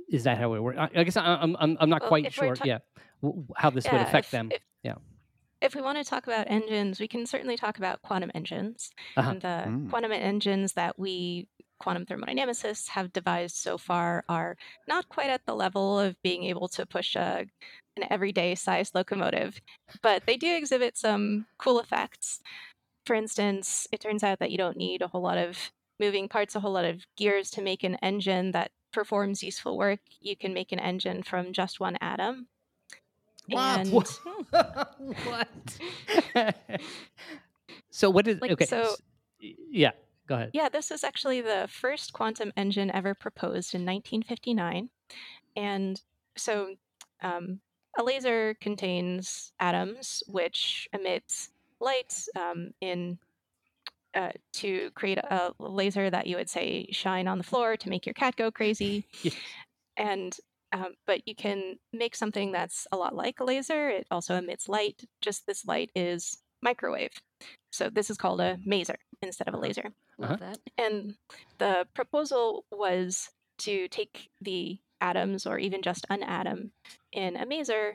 is 0.09 0.23
that 0.23 0.37
how 0.37 0.53
it 0.55 0.59
works? 0.61 0.77
I, 0.79 0.89
I 0.95 1.03
guess 1.03 1.17
I, 1.17 1.43
am 1.43 1.55
I'm 1.59 1.77
I'm 1.79 1.89
not 1.89 2.01
Well, 2.01 2.09
quite 2.09 2.33
sure. 2.33 2.55
ta- 2.55 2.65
yeah, 2.65 2.79
how 3.55 3.69
this 3.69 3.85
would 3.91 4.01
affect 4.01 4.25
if, 4.27 4.31
them. 4.31 4.49
if, 4.51 4.61
Yeah. 4.83 4.95
if 5.61 5.75
we 5.75 5.81
want 5.81 5.97
to 5.99 6.03
talk 6.03 6.25
about 6.25 6.49
engines, 6.49 6.99
we 6.99 7.07
can 7.07 7.25
certainly 7.27 7.57
talk 7.57 7.77
about 7.77 8.01
quantum 8.01 8.31
engines. 8.33 8.89
Uh-huh. 9.17 9.29
And 9.31 9.41
the 9.41 9.63
Mm. 9.67 9.89
quantum 9.89 10.11
engines 10.11 10.73
that 10.73 10.97
we 10.97 11.47
quantum 11.79 12.05
thermodynamicists 12.05 12.89
have 12.89 13.13
devised 13.13 13.55
so 13.55 13.77
far 13.77 14.23
are 14.27 14.57
not 14.87 15.07
quite 15.09 15.29
at 15.29 15.45
the 15.45 15.55
level 15.55 15.97
of 15.99 16.21
being 16.23 16.43
able 16.43 16.67
to 16.67 16.85
push 16.85 17.15
a, 17.15 17.45
an 17.95 18.03
everyday 18.09 18.53
sized 18.55 18.93
locomotive, 18.95 19.61
but 20.01 20.23
they 20.25 20.35
do 20.37 20.55
exhibit 20.55 20.97
some 20.97 21.45
cool 21.57 21.79
effects. 21.79 22.41
For 23.09 23.15
instance, 23.15 23.87
it 23.91 24.01
turns 24.01 24.23
out 24.23 24.37
that 24.37 24.51
you 24.51 24.57
don't 24.59 24.77
need 24.77 25.01
a 25.01 25.07
whole 25.07 25.23
lot 25.23 25.39
of 25.39 25.71
moving 25.99 26.29
parts, 26.29 26.53
a 26.53 26.59
whole 26.59 26.73
lot 26.73 26.85
of 26.85 27.07
gears 27.17 27.49
to 27.49 27.59
make 27.59 27.83
an 27.83 27.95
engine 28.03 28.51
that 28.51 28.69
performs 28.93 29.41
useful 29.41 29.79
work. 29.79 30.01
You 30.21 30.35
can 30.35 30.53
make 30.53 30.71
an 30.71 30.77
engine 30.77 31.23
from 31.23 31.51
just 31.51 31.79
one 31.79 31.97
atom. 32.01 32.49
And 33.49 33.91
what? 33.91 34.19
so 37.89 38.11
what 38.11 38.27
is 38.27 38.39
Like, 38.41 38.51
okay? 38.51 38.67
so- 38.67 38.95
yeah, 39.39 39.93
go 40.27 40.35
ahead. 40.35 40.51
Yeah, 40.53 40.69
this 40.69 40.91
was 40.91 41.03
actually 41.03 41.41
the 41.41 41.67
first 41.67 42.13
quantum 42.13 42.53
engine 42.55 42.91
ever 42.91 43.15
proposed 43.15 43.73
in 43.73 43.87
1959. 43.87 44.87
And 45.55 45.99
so 46.37 46.75
um, 47.23 47.61
a 47.97 48.03
laser 48.03 48.53
contains 48.61 49.51
atoms 49.59 50.21
which 50.27 50.87
emit 50.93 51.49
light 51.79 52.13
um, 52.37 52.71
in 52.81 53.17
uh, 54.15 54.31
to 54.53 54.89
create 54.95 55.19
a 55.19 55.51
laser 55.59 56.09
that 56.09 56.25
you 56.27 56.35
would 56.35 56.49
say 56.49 56.87
shine 56.91 57.27
on 57.27 57.37
the 57.37 57.43
floor 57.43 57.77
to 57.77 57.89
make 57.89 58.05
your 58.05 58.13
cat 58.13 58.35
go 58.35 58.51
crazy. 58.51 59.05
Yes. 59.23 59.35
And 59.97 60.37
um, 60.71 60.93
but 61.07 61.27
you 61.27 61.35
can 61.35 61.77
make 61.91 62.15
something 62.15 62.51
that's 62.51 62.87
a 62.91 62.97
lot 62.97 63.15
like 63.15 63.39
a 63.39 63.43
laser. 63.43 63.89
It 63.89 64.07
also 64.11 64.35
emits 64.35 64.69
light. 64.69 65.03
Just 65.21 65.45
this 65.45 65.65
light 65.65 65.89
is 65.95 66.37
microwave. 66.61 67.11
So 67.71 67.89
this 67.89 68.09
is 68.09 68.17
called 68.17 68.39
a 68.39 68.57
maser 68.65 68.95
instead 69.21 69.47
of 69.47 69.55
a 69.55 69.57
laser. 69.57 69.91
Love 70.17 70.31
Uh-huh. 70.31 70.37
that. 70.51 70.59
And 70.77 71.15
the 71.57 71.87
proposal 71.93 72.65
was 72.71 73.29
to 73.59 73.87
take 73.89 74.29
the 74.41 74.77
atoms 75.01 75.45
or 75.45 75.57
even 75.59 75.81
just 75.81 76.05
an 76.09 76.23
atom 76.23 76.71
in 77.11 77.35
a 77.35 77.45
maser, 77.45 77.93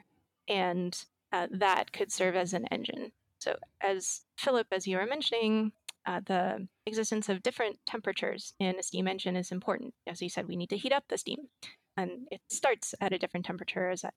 and 0.48 1.04
uh, 1.32 1.46
that 1.52 1.92
could 1.92 2.10
serve 2.12 2.34
as 2.36 2.52
an 2.54 2.66
engine. 2.66 3.12
So, 3.44 3.56
as 3.82 4.22
Philip, 4.38 4.68
as 4.72 4.86
you 4.86 4.96
were 4.96 5.04
mentioning, 5.04 5.72
uh, 6.06 6.20
the 6.24 6.66
existence 6.86 7.28
of 7.28 7.42
different 7.42 7.78
temperatures 7.86 8.54
in 8.58 8.78
a 8.78 8.82
steam 8.82 9.06
engine 9.06 9.36
is 9.36 9.52
important. 9.52 9.92
As 10.06 10.22
you 10.22 10.30
said, 10.30 10.48
we 10.48 10.56
need 10.56 10.70
to 10.70 10.78
heat 10.78 10.94
up 10.94 11.04
the 11.08 11.18
steam, 11.18 11.50
and 11.94 12.26
it 12.30 12.40
starts 12.48 12.94
at 13.02 13.12
a 13.12 13.18
different 13.18 13.44
temperature 13.44 13.90
as 13.90 14.02
a- 14.02 14.12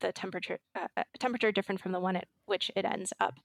the 0.00 0.12
temperature 0.12 0.58
uh, 0.74 1.04
temperature 1.18 1.50
different 1.50 1.80
from 1.80 1.92
the 1.92 2.00
one 2.00 2.16
at 2.16 2.28
which 2.44 2.70
it 2.76 2.84
ends 2.84 3.14
up. 3.18 3.36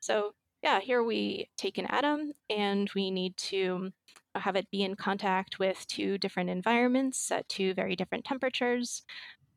So 0.00 0.32
yeah, 0.62 0.80
here 0.80 1.02
we 1.02 1.50
take 1.58 1.76
an 1.76 1.84
atom 1.84 2.32
and 2.48 2.90
we 2.94 3.10
need 3.10 3.36
to 3.52 3.92
have 4.34 4.56
it 4.56 4.70
be 4.70 4.82
in 4.82 4.94
contact 4.96 5.58
with 5.58 5.86
two 5.88 6.16
different 6.16 6.48
environments 6.48 7.30
at 7.30 7.50
two 7.50 7.74
very 7.74 7.96
different 7.96 8.24
temperatures. 8.24 9.02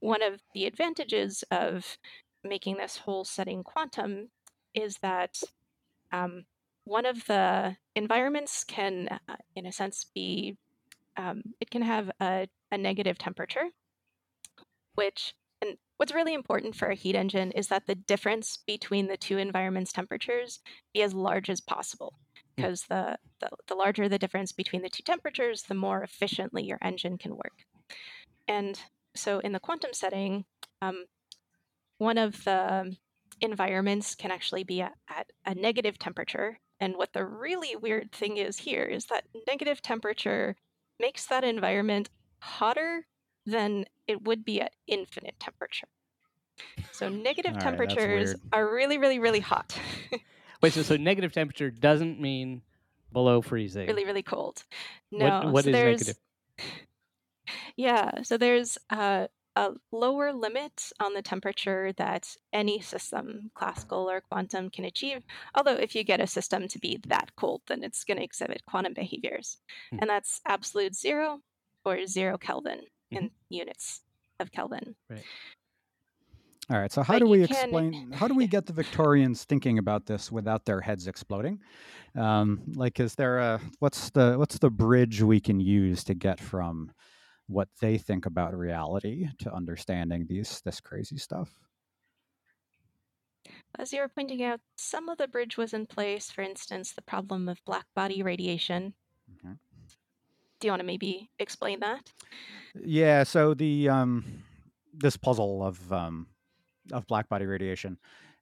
One 0.02 0.22
of 0.22 0.42
the 0.54 0.66
advantages 0.66 1.46
of 1.50 1.98
making 2.44 2.76
this 2.76 2.98
whole 2.98 3.24
setting 3.24 3.64
quantum 3.64 4.32
is 4.74 4.98
that 5.02 5.42
um, 6.12 6.46
one 6.86 7.06
of 7.06 7.26
the 7.26 7.78
environments 7.96 8.64
can, 8.64 9.08
uh, 9.28 9.36
in 9.56 9.66
a 9.66 9.72
sense, 9.72 10.06
be 10.14 10.58
um, 11.16 11.44
it 11.60 11.70
can 11.70 11.84
have 11.84 12.10
a, 12.20 12.48
a 12.72 12.78
negative 12.78 13.18
temperature, 13.18 13.70
which 14.96 15.36
and 15.62 15.78
what's 15.98 16.14
really 16.14 16.34
important 16.34 16.76
for 16.76 16.90
a 16.90 16.96
heat 16.96 17.16
engine 17.16 17.52
is 17.52 17.68
that 17.68 17.88
the 17.88 17.96
difference 17.96 18.58
between 18.58 19.08
the 19.08 19.18
two 19.18 19.38
environments' 19.38 19.94
temperatures 19.94 20.60
be 20.94 21.02
as 21.02 21.14
large 21.14 21.50
as 21.50 21.62
possible. 21.62 22.14
Because 22.56 22.84
the, 22.84 23.18
the, 23.40 23.50
the 23.68 23.76
larger 23.76 24.08
the 24.08 24.20
difference 24.20 24.52
between 24.52 24.84
the 24.84 24.90
two 24.90 25.02
temperatures, 25.04 25.64
the 25.64 25.74
more 25.74 26.04
efficiently 26.04 26.64
your 26.64 26.78
engine 26.82 27.18
can 27.18 27.32
work. 27.32 27.66
And 28.48 28.80
so 29.16 29.40
in 29.40 29.54
the 29.54 29.60
quantum 29.60 29.92
setting, 29.94 30.46
um, 30.82 31.06
one 31.98 32.18
of 32.18 32.44
the 32.44 32.96
environments 33.44 34.16
can 34.16 34.32
actually 34.32 34.64
be 34.64 34.82
at, 34.82 34.94
at 35.10 35.32
a 35.46 35.54
negative 35.54 36.00
temperature. 36.00 36.60
And 36.80 36.96
what 36.96 37.14
the 37.14 37.26
really 37.26 37.76
weird 37.76 38.12
thing 38.12 38.38
is 38.38 38.58
here 38.58 38.84
is 38.84 39.06
that 39.06 39.26
negative 39.48 39.82
temperature 39.82 40.56
makes 41.00 41.26
that 41.28 41.44
environment 41.44 42.10
hotter 42.40 43.06
than 43.46 43.86
it 44.08 44.24
would 44.24 44.44
be 44.44 44.62
at 44.62 44.74
infinite 44.88 45.36
temperature. 45.40 45.88
So 46.92 47.10
negative 47.10 47.54
right, 47.54 47.62
temperatures 47.62 48.36
are 48.52 48.74
really, 48.74 48.98
really, 48.98 49.20
really 49.20 49.40
hot, 49.40 49.78
Wait, 50.64 50.72
so, 50.72 50.82
so 50.82 50.96
negative 50.96 51.34
temperature 51.34 51.70
doesn't 51.70 52.22
mean 52.22 52.62
below 53.12 53.42
freezing. 53.42 53.86
really, 53.86 54.06
really 54.06 54.24
cold. 54.24 54.64
No, 55.12 55.26
what 55.26 55.52
what 55.52 55.64
so 55.66 55.72
is 55.72 55.74
negative? 55.74 56.16
yeah, 57.76 58.24
so 58.24 58.38
there's 58.38 58.78
a, 58.90 59.28
a 59.56 59.72
lower 59.92 60.34
limit 60.34 60.92
on 61.00 61.14
the 61.14 61.22
temperature 61.22 61.94
that 61.98 62.36
any 62.52 62.80
system, 62.82 63.52
classical 63.54 64.10
or 64.10 64.22
quantum, 64.22 64.70
can 64.70 64.86
achieve. 64.86 65.24
Although 65.56 65.76
if 65.76 65.94
you 65.96 66.04
get 66.04 66.20
a 66.20 66.28
system 66.28 66.68
to 66.68 66.80
be 66.80 67.00
that 67.08 67.32
cold, 67.36 67.62
then 67.68 67.84
it's 67.84 68.04
going 68.04 68.18
to 68.18 68.24
exhibit 68.24 68.64
quantum 68.66 68.94
behaviors, 68.94 69.58
Hmm. 69.92 69.98
and 70.02 70.10
that's 70.10 70.42
absolute 70.48 70.96
zero 70.96 71.40
or 71.86 72.06
zero 72.08 72.38
Kelvin 72.38 72.82
in 73.12 73.26
Mm-hmm. 73.26 73.28
units 73.50 74.02
of 74.40 74.52
Kelvin. 74.52 74.96
Right. 75.10 75.24
All 76.70 76.80
right. 76.80 76.92
So 76.92 77.04
how 77.04 77.14
But 77.16 77.20
do 77.20 77.28
we 77.28 77.42
you 77.42 77.48
can- 77.48 77.56
explain? 77.58 78.12
How 78.14 78.28
do 78.28 78.34
we 78.34 78.48
get 78.56 78.66
the 78.66 78.74
Victorians 78.74 79.44
thinking 79.44 79.78
about 79.78 80.06
this 80.06 80.32
without 80.32 80.66
their 80.66 80.82
heads 80.82 81.08
exploding? 81.08 81.60
Um, 82.16 82.62
like, 82.76 83.00
is 83.00 83.16
there 83.16 83.38
a 83.40 83.60
what's 83.80 84.10
the 84.12 84.36
what's 84.38 84.58
the 84.60 84.70
bridge 84.70 85.22
we 85.22 85.40
can 85.40 85.60
use 85.60 86.04
to 86.06 86.14
get 86.14 86.40
from 86.40 86.92
what 87.48 87.70
they 87.82 87.98
think 87.98 88.26
about 88.26 88.58
reality 88.58 89.28
to 89.40 89.54
understanding 89.54 90.26
these 90.28 90.62
this 90.62 90.80
crazy 90.80 91.18
stuff? 91.18 91.50
As 93.78 93.92
you 93.92 94.00
were 94.00 94.10
pointing 94.10 94.44
out, 94.44 94.62
some 94.76 95.10
of 95.10 95.18
the 95.18 95.28
bridge 95.28 95.58
was 95.58 95.74
in 95.74 95.86
place. 95.88 96.32
For 96.32 96.42
instance, 96.42 96.94
the 96.94 97.02
problem 97.02 97.50
of 97.50 97.64
black 97.66 97.86
body 97.96 98.22
radiation. 98.22 98.94
Mhm. 99.32 99.58
Do 100.60 100.68
you 100.68 100.72
want 100.72 100.80
to 100.80 100.86
maybe 100.86 101.30
explain 101.40 101.80
that? 101.82 102.12
Yeah. 102.76 103.24
So 103.24 103.54
the 103.54 103.90
um, 103.90 104.44
this 104.94 105.18
puzzle 105.18 105.64
of 105.64 105.92
um, 105.92 106.28
of 106.92 107.06
black 107.08 107.28
body 107.28 107.46
radiation 107.46 107.98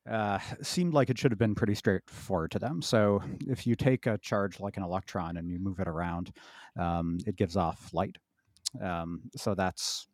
uh, 0.09 0.39
seemed 0.61 0.93
like 0.93 1.09
it 1.09 1.17
should 1.17 1.31
have 1.31 1.39
been 1.39 1.55
pretty 1.55 1.75
straightforward 1.75 2.51
to 2.51 2.59
them. 2.59 2.81
So 2.81 3.23
if 3.47 3.65
you 3.65 3.75
take 3.75 4.05
a 4.07 4.17
charge 4.17 4.59
like 4.59 4.77
an 4.77 4.83
electron 4.83 5.37
and 5.37 5.49
you 5.49 5.59
move 5.59 5.79
it 5.79 5.87
around, 5.87 6.31
um, 6.77 7.19
it 7.25 7.35
gives 7.35 7.55
off 7.55 7.93
light. 7.93 8.17
Um, 8.81 9.23
so 9.35 9.55
that's 9.55 10.07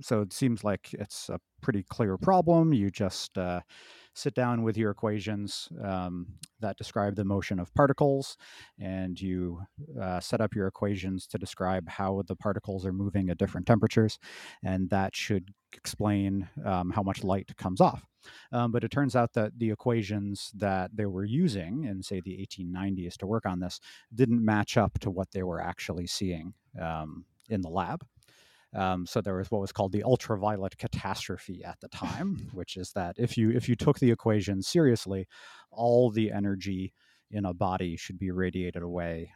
so 0.00 0.20
it 0.20 0.32
seems 0.32 0.64
like 0.64 0.94
it's 0.94 1.28
a 1.28 1.40
pretty 1.60 1.82
clear 1.82 2.16
problem. 2.16 2.72
You 2.72 2.90
just 2.90 3.36
uh, 3.36 3.60
sit 4.14 4.34
down 4.34 4.62
with 4.62 4.76
your 4.76 4.90
equations 4.90 5.68
um, 5.82 6.26
that 6.60 6.76
describe 6.76 7.16
the 7.16 7.24
motion 7.24 7.58
of 7.58 7.72
particles, 7.74 8.36
and 8.78 9.20
you 9.20 9.60
uh, 10.00 10.20
set 10.20 10.40
up 10.40 10.54
your 10.54 10.66
equations 10.66 11.26
to 11.28 11.38
describe 11.38 11.88
how 11.88 12.22
the 12.26 12.36
particles 12.36 12.86
are 12.86 12.92
moving 12.92 13.28
at 13.30 13.38
different 13.38 13.66
temperatures, 13.66 14.18
and 14.64 14.88
that 14.90 15.14
should 15.16 15.52
explain 15.72 16.48
um, 16.64 16.90
how 16.90 17.02
much 17.02 17.24
light 17.24 17.56
comes 17.56 17.80
off. 17.80 18.04
Um, 18.52 18.72
but 18.72 18.84
it 18.84 18.90
turns 18.90 19.16
out 19.16 19.32
that 19.34 19.58
the 19.58 19.70
equations 19.70 20.50
that 20.56 20.90
they 20.94 21.06
were 21.06 21.24
using 21.24 21.84
in, 21.84 22.02
say, 22.02 22.20
the 22.20 22.46
1890s 22.46 23.16
to 23.18 23.26
work 23.26 23.46
on 23.46 23.60
this 23.60 23.80
didn't 24.14 24.44
match 24.44 24.76
up 24.76 24.98
to 25.00 25.10
what 25.10 25.30
they 25.32 25.42
were 25.42 25.60
actually 25.60 26.06
seeing 26.06 26.52
um, 26.80 27.24
in 27.48 27.60
the 27.60 27.68
lab. 27.68 28.04
Um, 28.74 29.06
so 29.06 29.20
there 29.20 29.36
was 29.36 29.50
what 29.50 29.60
was 29.60 29.72
called 29.72 29.92
the 29.92 30.02
ultraviolet 30.02 30.76
catastrophe 30.76 31.64
at 31.64 31.80
the 31.80 31.88
time, 31.88 32.48
which 32.52 32.76
is 32.76 32.92
that 32.92 33.16
if 33.18 33.36
you 33.36 33.50
if 33.50 33.68
you 33.68 33.76
took 33.76 33.98
the 33.98 34.10
equation 34.10 34.62
seriously, 34.62 35.26
all 35.70 36.10
the 36.10 36.30
energy 36.30 36.92
in 37.30 37.44
a 37.44 37.54
body 37.54 37.96
should 37.96 38.18
be 38.18 38.30
radiated 38.30 38.82
away 38.82 39.30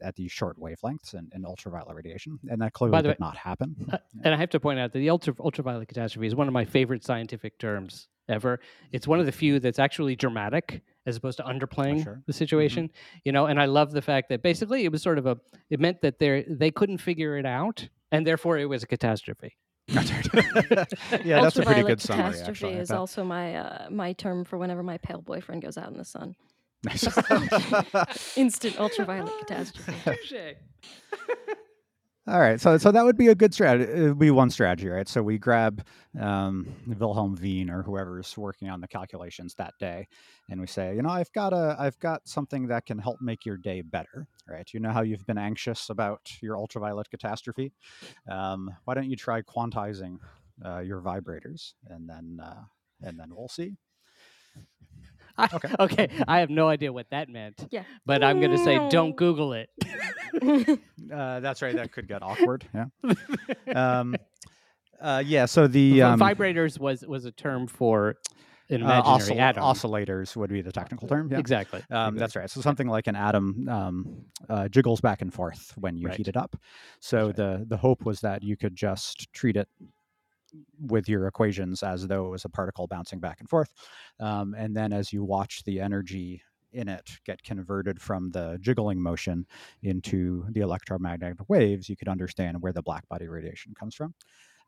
at 0.00 0.14
these 0.14 0.32
short 0.32 0.58
wavelengths 0.58 1.14
and, 1.14 1.30
and 1.32 1.44
ultraviolet 1.44 1.96
radiation, 1.96 2.38
and 2.48 2.62
that 2.62 2.72
clearly 2.72 2.96
did 3.02 3.08
way, 3.08 3.16
not 3.20 3.36
happen. 3.36 3.74
Uh, 3.92 3.98
and 4.24 4.34
I 4.34 4.38
have 4.38 4.50
to 4.50 4.60
point 4.60 4.78
out 4.78 4.92
that 4.92 4.98
the 4.98 5.10
ultra, 5.10 5.34
ultraviolet 5.40 5.88
catastrophe 5.88 6.26
is 6.26 6.34
one 6.34 6.48
of 6.48 6.54
my 6.54 6.64
favorite 6.64 7.04
scientific 7.04 7.58
terms 7.58 8.08
ever. 8.28 8.60
It's 8.92 9.06
one 9.06 9.20
of 9.20 9.26
the 9.26 9.32
few 9.32 9.60
that's 9.60 9.78
actually 9.78 10.16
dramatic 10.16 10.82
as 11.06 11.16
opposed 11.16 11.38
to 11.38 11.44
underplaying 11.44 12.02
sure. 12.02 12.22
the 12.26 12.32
mm-hmm. 12.32 12.38
situation. 12.38 12.88
Mm-hmm. 12.88 13.18
You 13.24 13.32
know, 13.32 13.46
and 13.46 13.60
I 13.60 13.66
love 13.66 13.92
the 13.92 14.02
fact 14.02 14.28
that 14.28 14.42
basically 14.42 14.84
it 14.84 14.92
was 14.92 15.02
sort 15.02 15.18
of 15.18 15.26
a 15.26 15.38
it 15.70 15.80
meant 15.80 16.02
that 16.02 16.18
they 16.18 16.44
they 16.48 16.70
couldn't 16.70 16.98
figure 16.98 17.38
it 17.38 17.46
out, 17.46 17.88
and 18.12 18.26
therefore 18.26 18.58
it 18.58 18.66
was 18.66 18.82
a 18.82 18.86
catastrophe. 18.86 19.56
Yeah, 21.24 21.40
that's 21.42 21.56
a 21.58 21.62
pretty 21.62 21.82
good 21.86 22.00
summary. 22.00 22.32
Catastrophe 22.32 22.50
actually, 22.50 22.72
is 22.74 22.90
also 22.90 23.24
my 23.24 23.56
uh, 23.56 23.90
my 23.90 24.12
term 24.12 24.44
for 24.44 24.58
whenever 24.58 24.82
my 24.82 24.98
pale 24.98 25.22
boyfriend 25.22 25.62
goes 25.62 25.78
out 25.78 25.90
in 25.90 25.96
the 25.96 26.04
sun. 26.04 26.34
Nice. 26.84 27.06
Instant 28.36 28.78
ultraviolet 28.78 29.32
catastrophe. 29.40 30.56
All 32.28 32.40
right, 32.40 32.60
so 32.60 32.76
so 32.76 32.90
that 32.90 33.04
would 33.04 33.16
be 33.16 33.28
a 33.28 33.36
good 33.36 33.54
strategy. 33.54 33.88
It 33.88 34.02
would 34.08 34.18
be 34.18 34.32
one 34.32 34.50
strategy, 34.50 34.88
right? 34.88 35.06
So 35.08 35.22
we 35.22 35.38
grab 35.38 35.86
um, 36.20 36.66
Wilhelm 36.98 37.36
Wien 37.40 37.70
or 37.70 37.84
whoever's 37.84 38.36
working 38.36 38.68
on 38.68 38.80
the 38.80 38.88
calculations 38.88 39.54
that 39.58 39.74
day, 39.78 40.08
and 40.50 40.60
we 40.60 40.66
say, 40.66 40.96
you 40.96 41.02
know, 41.02 41.08
I've 41.08 41.30
got 41.30 41.52
a, 41.52 41.76
I've 41.78 41.96
got 42.00 42.26
something 42.26 42.66
that 42.66 42.84
can 42.84 42.98
help 42.98 43.18
make 43.20 43.46
your 43.46 43.56
day 43.56 43.80
better, 43.80 44.26
right? 44.48 44.68
You 44.74 44.80
know 44.80 44.90
how 44.90 45.02
you've 45.02 45.24
been 45.24 45.38
anxious 45.38 45.88
about 45.88 46.20
your 46.42 46.56
ultraviolet 46.56 47.08
catastrophe. 47.10 47.72
Um, 48.28 48.74
why 48.86 48.94
don't 48.94 49.08
you 49.08 49.14
try 49.14 49.42
quantizing 49.42 50.16
uh, 50.64 50.80
your 50.80 51.00
vibrators, 51.02 51.74
and 51.86 52.08
then 52.08 52.40
uh, 52.42 52.62
and 53.02 53.20
then 53.20 53.28
we'll 53.36 53.48
see. 53.48 53.76
Okay. 55.38 55.68
okay. 55.80 56.08
I 56.26 56.40
have 56.40 56.50
no 56.50 56.68
idea 56.68 56.92
what 56.92 57.10
that 57.10 57.28
meant. 57.28 57.66
Yeah. 57.70 57.84
But 58.04 58.22
I'm 58.22 58.40
going 58.40 58.52
to 58.52 58.58
say 58.58 58.88
don't 58.88 59.16
Google 59.16 59.52
it. 59.52 59.70
uh, 61.12 61.40
that's 61.40 61.62
right. 61.62 61.74
That 61.74 61.92
could 61.92 62.08
get 62.08 62.22
awkward. 62.22 62.66
Yeah. 62.74 62.86
Um, 63.74 64.16
uh, 65.00 65.22
yeah. 65.24 65.46
So 65.46 65.66
the 65.66 66.02
um, 66.02 66.20
vibrators 66.20 66.78
was 66.78 67.04
was 67.06 67.24
a 67.24 67.32
term 67.32 67.66
for 67.66 68.16
an 68.68 68.82
uh, 68.82 68.86
imaginary 68.86 69.40
uh, 69.40 69.44
atom. 69.44 69.62
Oscillators 69.62 70.36
would 70.36 70.50
be 70.50 70.62
the 70.62 70.72
technical 70.72 71.08
term. 71.08 71.30
Yeah. 71.30 71.38
Exactly. 71.38 71.82
Um, 71.90 72.16
that's 72.16 72.36
right. 72.36 72.50
So 72.50 72.60
something 72.60 72.88
like 72.88 73.06
an 73.06 73.16
atom 73.16 73.68
um, 73.68 74.24
uh, 74.48 74.68
jiggles 74.68 75.00
back 75.00 75.22
and 75.22 75.32
forth 75.32 75.72
when 75.76 75.96
you 75.96 76.08
right. 76.08 76.16
heat 76.16 76.28
it 76.28 76.36
up. 76.36 76.56
So 77.00 77.26
right. 77.26 77.36
the 77.36 77.64
the 77.68 77.76
hope 77.76 78.04
was 78.04 78.20
that 78.20 78.42
you 78.42 78.56
could 78.56 78.74
just 78.74 79.32
treat 79.32 79.56
it 79.56 79.68
with 80.80 81.08
your 81.08 81.26
equations 81.26 81.82
as 81.82 82.06
though 82.06 82.26
it 82.26 82.30
was 82.30 82.44
a 82.44 82.48
particle 82.48 82.86
bouncing 82.86 83.20
back 83.20 83.40
and 83.40 83.48
forth. 83.48 83.72
Um, 84.20 84.54
and 84.56 84.76
then 84.76 84.92
as 84.92 85.12
you 85.12 85.24
watch 85.24 85.64
the 85.64 85.80
energy 85.80 86.42
in 86.72 86.88
it 86.88 87.18
get 87.24 87.42
converted 87.42 88.00
from 88.00 88.30
the 88.30 88.58
jiggling 88.60 89.00
motion 89.00 89.46
into 89.82 90.44
the 90.50 90.60
electromagnetic 90.60 91.48
waves, 91.48 91.88
you 91.88 91.96
could 91.96 92.08
understand 92.08 92.60
where 92.60 92.72
the 92.72 92.82
black 92.82 93.08
body 93.08 93.28
radiation 93.28 93.74
comes 93.74 93.94
from. 93.94 94.14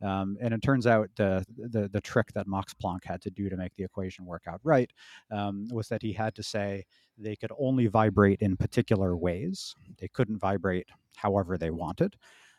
Um, 0.03 0.37
and 0.41 0.55
it 0.55 0.63
turns 0.63 0.87
out 0.87 1.11
the, 1.17 1.45
the, 1.57 1.89
the 1.89 2.01
trick 2.01 2.33
that 2.35 2.47
Max 2.47 2.73
Planck 2.73 3.05
had 3.05 3.21
to 3.23 3.31
do 3.31 3.49
to 3.49 3.57
make 3.57 3.75
the 3.77 3.85
equation 3.85 4.25
work 4.25 4.45
out 4.47 4.61
right 4.63 4.91
um, 5.31 5.67
was 5.73 5.89
that 5.89 6.03
he 6.03 6.13
had 6.13 6.35
to 6.37 6.43
say 6.43 6.85
they 7.19 7.35
could 7.35 7.51
only 7.59 7.89
vibrate 7.89 8.41
in 8.41 8.57
particular 8.57 9.17
ways. 9.17 9.75
They 9.99 10.09
couldn't 10.09 10.39
vibrate 10.39 10.89
however 11.17 11.59
they 11.59 11.71
wanted. 11.71 12.15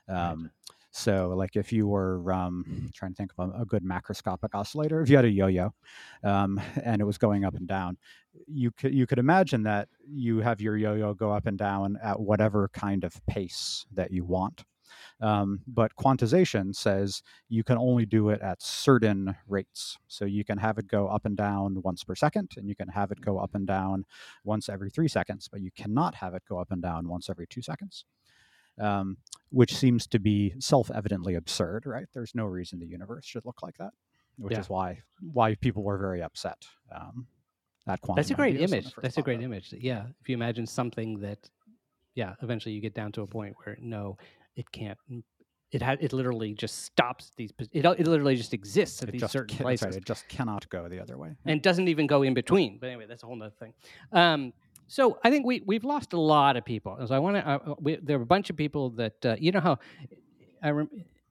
Um, 0.09 0.43
right. 0.43 0.51
So, 0.91 1.29
like 1.35 1.55
if 1.55 1.71
you 1.71 1.87
were 1.87 2.31
um, 2.33 2.89
trying 2.95 3.11
to 3.11 3.15
think 3.15 3.31
of 3.37 3.53
a, 3.59 3.65
good 3.65 3.83
macroscopic 3.83 4.49
oscillator, 4.53 5.01
if 5.01 5.09
you 5.09 5.15
had 5.15 5.25
a 5.25 5.29
yo-yo 5.29 5.71
um, 6.23 6.59
and 6.83 6.99
it 7.01 7.05
was 7.05 7.17
going 7.17 7.45
up 7.45 7.55
and 7.55 7.67
down, 7.67 7.97
you 8.47 8.71
could 8.71 8.93
you 8.93 9.05
could 9.05 9.19
imagine 9.19 9.63
that 9.63 9.87
you 10.07 10.39
have 10.39 10.61
your 10.61 10.77
yo-yo 10.77 11.13
go 11.13 11.31
up 11.31 11.45
and 11.45 11.57
down 11.57 11.97
at 12.01 12.19
whatever 12.19 12.69
kind 12.73 13.03
of 13.03 13.13
pace 13.27 13.85
that 13.93 14.11
you 14.11 14.23
want. 14.23 14.63
Um, 15.21 15.59
but 15.67 15.95
quantization 15.95 16.75
says 16.75 17.21
you 17.47 17.63
can 17.63 17.77
only 17.77 18.07
do 18.07 18.29
it 18.29 18.41
at 18.41 18.59
certain 18.59 19.35
rates. 19.47 19.99
So 20.07 20.25
you 20.25 20.43
can 20.43 20.57
have 20.57 20.79
it 20.79 20.87
go 20.87 21.07
up 21.07 21.25
and 21.25 21.37
down 21.37 21.81
once 21.83 22.03
per 22.03 22.15
second, 22.15 22.53
and 22.57 22.67
you 22.67 22.75
can 22.75 22.87
have 22.87 23.11
it 23.11 23.21
go 23.21 23.37
up 23.37 23.53
and 23.53 23.67
down 23.67 24.05
once 24.43 24.69
every 24.69 24.89
three 24.89 25.07
seconds, 25.07 25.47
but 25.51 25.61
you 25.61 25.69
cannot 25.77 26.15
have 26.15 26.33
it 26.33 26.41
go 26.49 26.57
up 26.57 26.71
and 26.71 26.81
down 26.81 27.07
once 27.07 27.29
every 27.29 27.45
two 27.45 27.61
seconds 27.61 28.05
um, 28.79 29.17
which 29.49 29.75
seems 29.75 30.07
to 30.07 30.19
be 30.19 30.53
self-evidently 30.59 31.35
absurd, 31.35 31.85
right? 31.85 32.05
There's 32.13 32.33
no 32.35 32.45
reason 32.45 32.79
the 32.79 32.85
universe 32.85 33.25
should 33.25 33.45
look 33.45 33.61
like 33.61 33.77
that, 33.77 33.91
which 34.37 34.53
yeah. 34.53 34.59
is 34.59 34.69
why 34.69 34.99
why 35.33 35.55
people 35.55 35.83
were 35.83 35.97
very 35.97 36.21
upset 36.21 36.65
um, 36.95 37.27
at 37.87 38.01
quantum. 38.01 38.19
That's 38.19 38.31
a 38.31 38.35
great 38.35 38.59
image. 38.59 38.93
That's 39.01 39.17
a 39.17 39.21
great 39.21 39.41
image. 39.41 39.73
Yeah, 39.77 40.05
if 40.21 40.29
you 40.29 40.35
imagine 40.35 40.67
something 40.67 41.19
that, 41.21 41.49
yeah, 42.15 42.33
eventually 42.41 42.73
you 42.75 42.81
get 42.81 42.93
down 42.93 43.11
to 43.13 43.21
a 43.21 43.27
point 43.27 43.55
where 43.63 43.77
no, 43.81 44.17
it 44.55 44.71
can't. 44.71 44.97
It 45.71 45.83
had 45.83 45.99
it 46.01 46.13
literally 46.13 46.53
just 46.53 46.83
stops 46.83 47.31
these. 47.37 47.51
It, 47.71 47.85
it 47.85 48.07
literally 48.07 48.35
just 48.35 48.53
exists 48.53 49.03
at 49.03 49.09
it 49.09 49.11
these 49.13 49.29
certain 49.29 49.55
can, 49.55 49.63
places. 49.63 49.85
Right, 49.85 49.95
it 49.95 50.05
just 50.05 50.27
cannot 50.27 50.67
go 50.69 50.89
the 50.89 50.99
other 50.99 51.17
way, 51.17 51.35
and 51.45 51.61
doesn't 51.61 51.87
even 51.87 52.07
go 52.07 52.23
in 52.23 52.33
between. 52.33 52.79
But 52.79 52.87
anyway, 52.87 53.05
that's 53.07 53.21
a 53.23 53.27
whole 53.27 53.41
other 53.41 53.53
thing. 53.59 53.73
Um, 54.11 54.53
so 54.89 55.19
I 55.23 55.29
think 55.29 55.45
we 55.45 55.61
we've 55.65 55.83
lost 55.83 56.13
a 56.13 56.19
lot 56.19 56.57
of 56.57 56.65
people. 56.65 56.97
So 57.05 57.13
I 57.15 57.19
want 57.19 57.37
to. 57.37 57.47
Uh, 57.47 57.95
there 58.01 58.17
were 58.17 58.23
a 58.23 58.25
bunch 58.27 58.49
of 58.49 58.57
people 58.57 58.89
that 58.91 59.23
uh, 59.23 59.35
you 59.39 59.51
know 59.51 59.59
how 59.59 59.77
I 60.63 60.71
rem- 60.71 60.89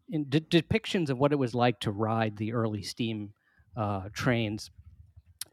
in 0.09 0.29
de- 0.29 0.41
depictions 0.41 1.11
of 1.11 1.19
what 1.19 1.33
it 1.33 1.37
was 1.37 1.57
like 1.57 1.81
to 1.81 1.91
ride 1.91 2.37
the 2.37 2.53
early 2.53 2.83
steam 2.83 3.33
uh, 3.77 4.09
trains. 4.13 4.71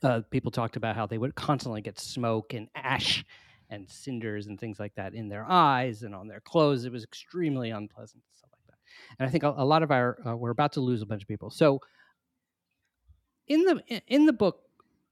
Uh, 0.03 0.21
people 0.29 0.51
talked 0.51 0.75
about 0.75 0.95
how 0.95 1.07
they 1.07 1.17
would 1.17 1.33
constantly 1.33 1.81
get 1.81 1.99
smoke 1.99 2.53
and 2.53 2.67
ash 2.75 3.25
and 3.71 3.89
cinders 3.89 4.45
and 4.45 4.59
things 4.59 4.79
like 4.79 4.93
that 4.95 5.15
in 5.15 5.27
their 5.27 5.43
eyes 5.43 6.03
and 6.03 6.13
on 6.13 6.27
their 6.27 6.41
clothes. 6.41 6.85
It 6.85 6.91
was 6.91 7.03
extremely 7.03 7.71
unpleasant 7.71 8.21
stuff 8.37 8.51
like 8.53 8.67
that. 8.67 8.77
And 9.17 9.27
I 9.27 9.31
think 9.31 9.43
a, 9.43 9.49
a 9.57 9.65
lot 9.65 9.81
of 9.81 9.89
our 9.89 10.19
uh, 10.27 10.35
we're 10.35 10.51
about 10.51 10.73
to 10.73 10.79
lose 10.79 11.01
a 11.01 11.07
bunch 11.07 11.23
of 11.23 11.27
people. 11.27 11.49
So 11.49 11.81
in 13.47 13.65
the 13.65 14.01
in 14.07 14.27
the 14.27 14.33
book, 14.33 14.59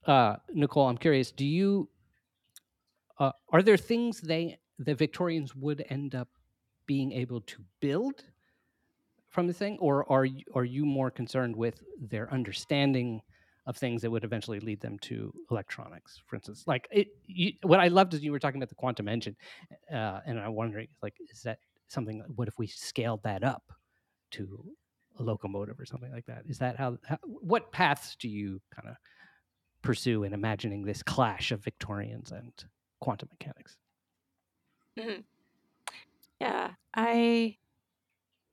uh, 0.05 0.35
Nicole, 0.53 0.87
I'm 0.87 0.97
curious. 0.99 1.31
Do 1.31 1.45
you 1.45 1.89
uh, 3.23 3.31
are 3.49 3.61
there 3.61 3.77
things 3.77 4.19
they 4.19 4.57
the 4.79 4.95
Victorians 4.95 5.55
would 5.55 5.85
end 5.89 6.15
up 6.15 6.27
being 6.85 7.11
able 7.13 7.41
to 7.41 7.63
build 7.79 8.25
from 9.29 9.47
the 9.47 9.53
thing, 9.53 9.77
or 9.79 10.11
are 10.11 10.25
you, 10.25 10.43
are 10.53 10.65
you 10.65 10.85
more 10.85 11.09
concerned 11.09 11.55
with 11.55 11.81
their 11.99 12.31
understanding 12.33 13.21
of 13.65 13.77
things 13.77 14.01
that 14.01 14.11
would 14.11 14.23
eventually 14.23 14.59
lead 14.59 14.81
them 14.81 14.99
to 14.99 15.33
electronics, 15.49 16.21
for 16.25 16.35
instance? 16.35 16.65
Like 16.67 16.87
it, 16.91 17.07
you, 17.25 17.53
what 17.63 17.79
I 17.79 17.87
loved 17.87 18.13
is 18.13 18.23
you 18.23 18.31
were 18.31 18.39
talking 18.39 18.59
about 18.59 18.69
the 18.69 18.75
quantum 18.75 19.07
engine, 19.07 19.35
uh, 19.91 20.19
and 20.25 20.39
I'm 20.39 20.53
wondering, 20.53 20.87
like, 21.01 21.15
is 21.31 21.41
that 21.43 21.59
something? 21.87 22.23
What 22.35 22.47
if 22.47 22.59
we 22.59 22.67
scaled 22.67 23.23
that 23.23 23.43
up 23.43 23.63
to 24.31 24.65
a 25.19 25.23
locomotive 25.23 25.79
or 25.79 25.85
something 25.85 26.11
like 26.11 26.25
that? 26.25 26.43
Is 26.47 26.57
that 26.59 26.77
how? 26.77 26.97
how 27.07 27.17
what 27.23 27.71
paths 27.71 28.17
do 28.19 28.27
you 28.27 28.59
kind 28.75 28.89
of 28.89 28.95
pursue 29.81 30.23
in 30.23 30.33
imagining 30.33 30.83
this 30.83 31.01
clash 31.03 31.51
of 31.51 31.63
Victorians 31.63 32.31
and 32.31 32.53
quantum 33.03 33.27
mechanics. 33.33 33.75
Mm-hmm. 34.97 35.21
Yeah, 36.39 36.71
I 36.93 37.57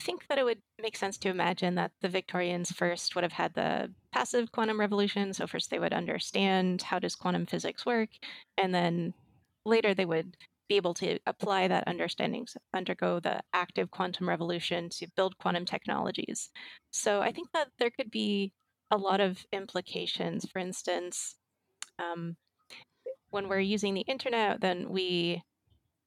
think 0.02 0.26
that 0.28 0.38
it 0.38 0.44
would 0.44 0.60
make 0.82 0.96
sense 0.96 1.18
to 1.18 1.28
imagine 1.28 1.76
that 1.76 1.92
the 2.00 2.08
Victorians 2.08 2.72
first 2.72 3.14
would 3.14 3.22
have 3.22 3.32
had 3.32 3.54
the 3.54 3.92
passive 4.12 4.50
quantum 4.50 4.80
revolution. 4.80 5.32
So 5.32 5.46
first 5.46 5.70
they 5.70 5.78
would 5.78 5.92
understand 5.92 6.82
how 6.82 6.98
does 6.98 7.14
quantum 7.14 7.46
physics 7.46 7.86
work, 7.86 8.08
and 8.58 8.74
then 8.74 9.14
later 9.64 9.94
they 9.94 10.04
would 10.04 10.36
be 10.68 10.74
able 10.76 10.94
to 10.94 11.20
apply 11.26 11.68
that 11.68 11.86
understanding, 11.86 12.44
undergo 12.74 13.20
the 13.20 13.40
active 13.52 13.92
quantum 13.92 14.28
revolution 14.28 14.88
to 14.88 15.06
build 15.14 15.38
quantum 15.38 15.64
technologies. 15.64 16.50
So 16.90 17.20
I 17.20 17.30
think 17.30 17.52
that 17.52 17.68
there 17.78 17.90
could 17.90 18.10
be 18.10 18.52
a 18.90 18.96
lot 18.96 19.20
of 19.20 19.44
implications. 19.52 20.44
For 20.52 20.58
instance, 20.58 21.36
um, 22.00 22.36
when 23.30 23.48
we're 23.48 23.60
using 23.60 23.94
the 23.94 24.02
internet, 24.02 24.60
then 24.60 24.90
we 24.90 25.42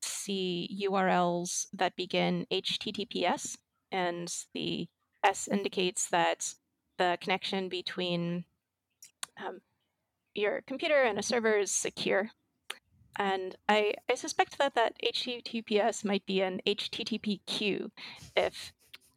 see 0.01 0.87
URLs 0.89 1.67
that 1.73 1.95
begin 1.95 2.45
HTTPS, 2.51 3.57
and 3.91 4.33
the 4.53 4.87
S 5.23 5.47
indicates 5.47 6.09
that 6.09 6.53
the 6.97 7.17
connection 7.21 7.69
between 7.69 8.45
um, 9.43 9.61
your 10.35 10.61
computer 10.67 11.03
and 11.03 11.17
a 11.17 11.23
server 11.23 11.57
is 11.57 11.71
secure. 11.71 12.29
And 13.17 13.55
I, 13.69 13.93
I 14.09 14.15
suspect 14.15 14.57
that 14.57 14.75
that 14.75 14.95
HTTPS 15.03 16.03
might 16.03 16.25
be 16.25 16.41
an 16.41 16.61
HTTPQ 16.65 17.91
if 18.35 18.73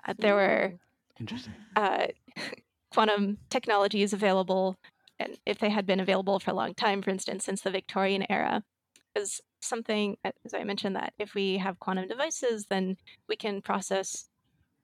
uh, 0.06 0.14
there 0.18 0.34
were 0.34 0.74
Interesting. 1.18 1.54
Uh, 1.74 2.08
quantum 2.92 3.38
technologies 3.50 4.12
available 4.12 4.76
and 5.18 5.38
if 5.46 5.58
they 5.58 5.70
had 5.70 5.86
been 5.86 6.00
available 6.00 6.38
for 6.38 6.50
a 6.50 6.54
long 6.54 6.74
time, 6.74 7.02
for 7.02 7.10
instance, 7.10 7.44
since 7.44 7.62
the 7.62 7.70
Victorian 7.70 8.26
era, 8.30 8.62
is 9.14 9.40
something, 9.60 10.16
as 10.24 10.54
I 10.54 10.64
mentioned, 10.64 10.96
that 10.96 11.14
if 11.18 11.34
we 11.34 11.58
have 11.58 11.78
quantum 11.80 12.06
devices, 12.08 12.66
then 12.68 12.96
we 13.28 13.36
can 13.36 13.62
process 13.62 14.28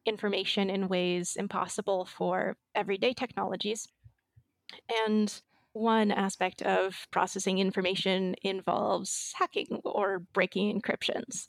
information 0.06 0.70
in 0.70 0.88
ways 0.88 1.36
impossible 1.36 2.06
for 2.06 2.56
everyday 2.74 3.12
technologies. 3.12 3.88
And 5.06 5.32
one 5.74 6.10
aspect 6.10 6.62
of 6.62 7.06
processing 7.10 7.58
information 7.58 8.34
involves 8.42 9.32
hacking 9.36 9.80
or 9.84 10.20
breaking 10.32 10.80
encryptions. 10.80 11.48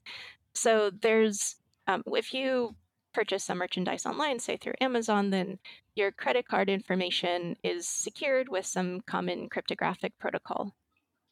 So 0.54 0.92
there's, 1.02 1.56
um, 1.88 2.04
if 2.08 2.34
you 2.34 2.76
purchase 3.14 3.44
some 3.44 3.58
merchandise 3.58 4.06
online, 4.06 4.40
say 4.40 4.58
through 4.58 4.74
Amazon, 4.82 5.30
then 5.30 5.60
your 5.96 6.12
credit 6.12 6.48
card 6.48 6.70
information 6.70 7.56
is 7.64 7.88
secured 7.88 8.50
with 8.50 8.66
some 8.66 9.02
common 9.02 9.50
cryptographic 9.50 10.18
protocol. 10.20 10.74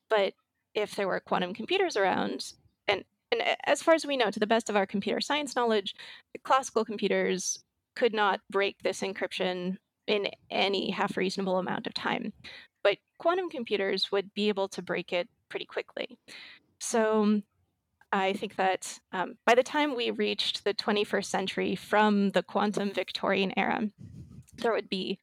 But 0.10 0.34
if 0.74 0.95
there 0.95 1.08
were 1.08 1.19
quantum 1.19 1.54
computers 1.54 1.97
around, 1.97 2.54
and, 2.88 3.04
and 3.32 3.41
as 3.65 3.82
far 3.82 3.93
as 3.93 4.06
we 4.06 4.17
know, 4.17 4.30
to 4.30 4.39
the 4.39 4.47
best 4.47 4.69
of 4.69 4.76
our 4.76 4.86
computer 4.86 5.21
science 5.21 5.56
knowledge, 5.56 5.95
classical 6.43 6.86
computers 6.86 7.63
could 7.95 8.13
not 8.13 8.39
break 8.50 8.78
this 8.84 9.02
encryption 9.02 9.78
in 10.08 10.28
any 10.50 10.91
half 10.91 11.17
reasonable 11.17 11.58
amount 11.58 11.88
of 11.88 11.93
time. 11.93 12.34
But 12.84 12.97
quantum 13.17 13.50
computers 13.50 14.12
would 14.12 14.34
be 14.34 14.50
able 14.50 14.67
to 14.69 14.82
break 14.82 15.13
it 15.13 15.28
pretty 15.50 15.65
quickly. 15.65 16.17
So 16.80 17.41
I 18.12 18.34
think 18.34 18.56
that 18.56 19.00
um, 19.12 19.36
by 19.45 19.56
the 19.56 19.63
time 19.63 19.95
we 19.95 20.12
reached 20.12 20.63
the 20.63 20.74
21st 20.74 21.26
century 21.26 21.76
from 21.76 22.32
the 22.32 22.43
quantum 22.43 22.91
Victorian 22.91 23.54
era, 23.58 23.89
there 24.62 24.74
would 24.74 24.89
be 24.89 25.19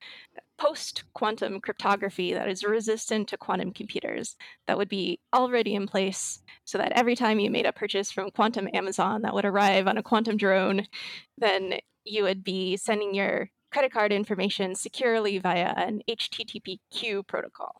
post 0.58 1.04
quantum 1.14 1.60
cryptography 1.60 2.32
that 2.32 2.48
is 2.48 2.64
resistant 2.64 3.28
to 3.28 3.36
quantum 3.36 3.72
computers 3.72 4.36
that 4.66 4.76
would 4.76 4.88
be 4.88 5.20
already 5.32 5.74
in 5.74 5.86
place 5.86 6.40
so 6.64 6.78
that 6.78 6.92
every 6.92 7.14
time 7.14 7.38
you 7.38 7.50
made 7.50 7.66
a 7.66 7.72
purchase 7.72 8.10
from 8.10 8.30
quantum 8.30 8.68
Amazon 8.74 9.22
that 9.22 9.34
would 9.34 9.44
arrive 9.44 9.86
on 9.86 9.98
a 9.98 10.02
quantum 10.02 10.36
drone, 10.36 10.86
then 11.38 11.78
you 12.04 12.24
would 12.24 12.42
be 12.42 12.76
sending 12.76 13.14
your 13.14 13.50
credit 13.70 13.92
card 13.92 14.12
information 14.12 14.74
securely 14.74 15.38
via 15.38 15.72
an 15.76 16.00
HTTPQ 16.08 17.26
protocol. 17.26 17.76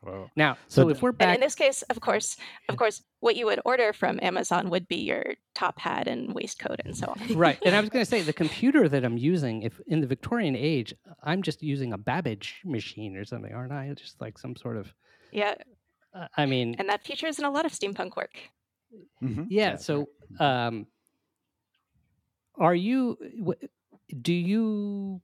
Whoa. 0.00 0.30
Now, 0.36 0.56
so, 0.68 0.82
So 0.82 0.88
if 0.90 1.02
we're 1.02 1.08
And 1.10 1.18
back, 1.18 1.34
in 1.34 1.40
this 1.40 1.54
case, 1.56 1.82
of 1.82 2.00
course, 2.00 2.36
of 2.68 2.76
course, 2.76 3.02
what 3.20 3.34
you 3.34 3.46
would 3.46 3.60
order 3.64 3.92
from 3.92 4.20
Amazon 4.22 4.70
would 4.70 4.86
be 4.86 4.96
your 4.96 5.24
top 5.54 5.78
hat 5.80 6.06
and 6.06 6.32
waistcoat 6.34 6.80
and 6.84 6.96
so 6.96 7.08
on. 7.08 7.34
right, 7.36 7.58
and 7.64 7.74
I 7.74 7.80
was 7.80 7.90
going 7.90 8.04
to 8.04 8.08
say 8.10 8.22
the 8.22 8.32
computer 8.44 8.88
that 8.88 9.04
I'm 9.04 9.18
using, 9.18 9.62
if 9.62 9.80
in 9.88 10.00
the 10.00 10.06
Victorian 10.06 10.54
age, 10.54 10.94
I'm 11.24 11.42
just 11.42 11.62
using 11.62 11.92
a 11.92 11.98
Babbage 11.98 12.60
machine 12.64 13.16
or 13.16 13.24
something, 13.24 13.52
aren't 13.52 13.72
I? 13.72 13.92
Just 13.94 14.20
like 14.20 14.38
some 14.38 14.54
sort 14.54 14.76
of. 14.76 14.92
Yeah, 15.32 15.54
Uh, 16.14 16.28
I 16.36 16.46
mean, 16.46 16.76
and 16.78 16.88
that 16.88 17.04
features 17.04 17.38
in 17.40 17.44
a 17.44 17.50
lot 17.50 17.66
of 17.66 17.72
steampunk 17.72 18.16
work. 18.16 18.38
Mhm. 19.20 19.46
yeah. 19.50 19.70
That's 19.72 19.84
So, 19.84 20.08
right. 20.40 20.66
um, 20.68 20.86
are 22.56 22.74
you? 22.74 23.18
wh- 23.46 23.64
Do 24.22 24.32
you? 24.32 25.20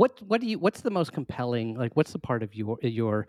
What 0.00 0.22
What 0.22 0.40
do 0.40 0.46
you? 0.46 0.58
What's 0.58 0.80
the 0.80 0.90
most 0.90 1.12
compelling? 1.12 1.76
Like, 1.76 1.94
what's 1.94 2.12
the 2.12 2.18
part 2.18 2.42
of 2.42 2.54
your 2.54 2.78
your 2.80 3.28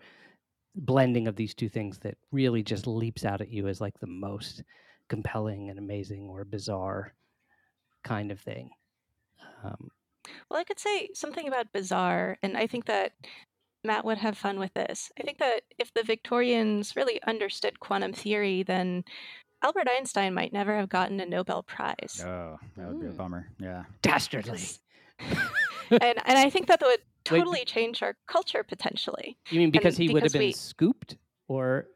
blending 0.74 1.28
of 1.28 1.36
these 1.36 1.52
two 1.52 1.68
things 1.68 1.98
that 1.98 2.16
really 2.30 2.62
just 2.62 2.86
leaps 2.86 3.26
out 3.26 3.42
at 3.42 3.50
you 3.50 3.68
as 3.68 3.78
like 3.78 3.98
the 4.00 4.06
most 4.06 4.62
compelling 5.10 5.68
and 5.68 5.78
amazing 5.78 6.30
or 6.30 6.46
bizarre 6.46 7.12
kind 8.04 8.32
of 8.32 8.40
thing? 8.40 8.70
Um, 9.62 9.90
Well, 10.48 10.60
I 10.60 10.64
could 10.64 10.78
say 10.78 11.10
something 11.12 11.46
about 11.46 11.74
bizarre, 11.74 12.38
and 12.42 12.56
I 12.56 12.66
think 12.66 12.86
that 12.86 13.12
Matt 13.84 14.06
would 14.06 14.16
have 14.16 14.38
fun 14.38 14.58
with 14.58 14.72
this. 14.72 15.12
I 15.20 15.24
think 15.24 15.36
that 15.40 15.64
if 15.78 15.92
the 15.92 16.02
Victorians 16.02 16.96
really 16.96 17.22
understood 17.24 17.80
quantum 17.80 18.14
theory, 18.14 18.62
then 18.62 19.04
Albert 19.62 19.88
Einstein 19.90 20.32
might 20.32 20.54
never 20.54 20.74
have 20.78 20.88
gotten 20.88 21.20
a 21.20 21.26
Nobel 21.26 21.64
Prize. 21.64 22.24
Oh, 22.24 22.58
that 22.78 22.88
would 22.88 23.00
be 23.00 23.08
a 23.08 23.10
Mm. 23.10 23.16
bummer. 23.18 23.48
Yeah. 23.60 23.84
dastardly. 24.00 24.62
and 26.00 26.18
and 26.24 26.38
I 26.38 26.50
think 26.50 26.66
that 26.68 26.80
would 26.80 26.88
Wait. 27.30 27.38
totally 27.38 27.64
change 27.64 28.02
our 28.02 28.14
culture 28.26 28.62
potentially. 28.62 29.36
You 29.50 29.60
mean 29.60 29.70
because 29.70 29.96
he 29.96 30.08
would 30.12 30.22
have 30.24 30.32
been 30.32 30.40
we- 30.42 30.52
scooped, 30.52 31.16
or 31.48 31.86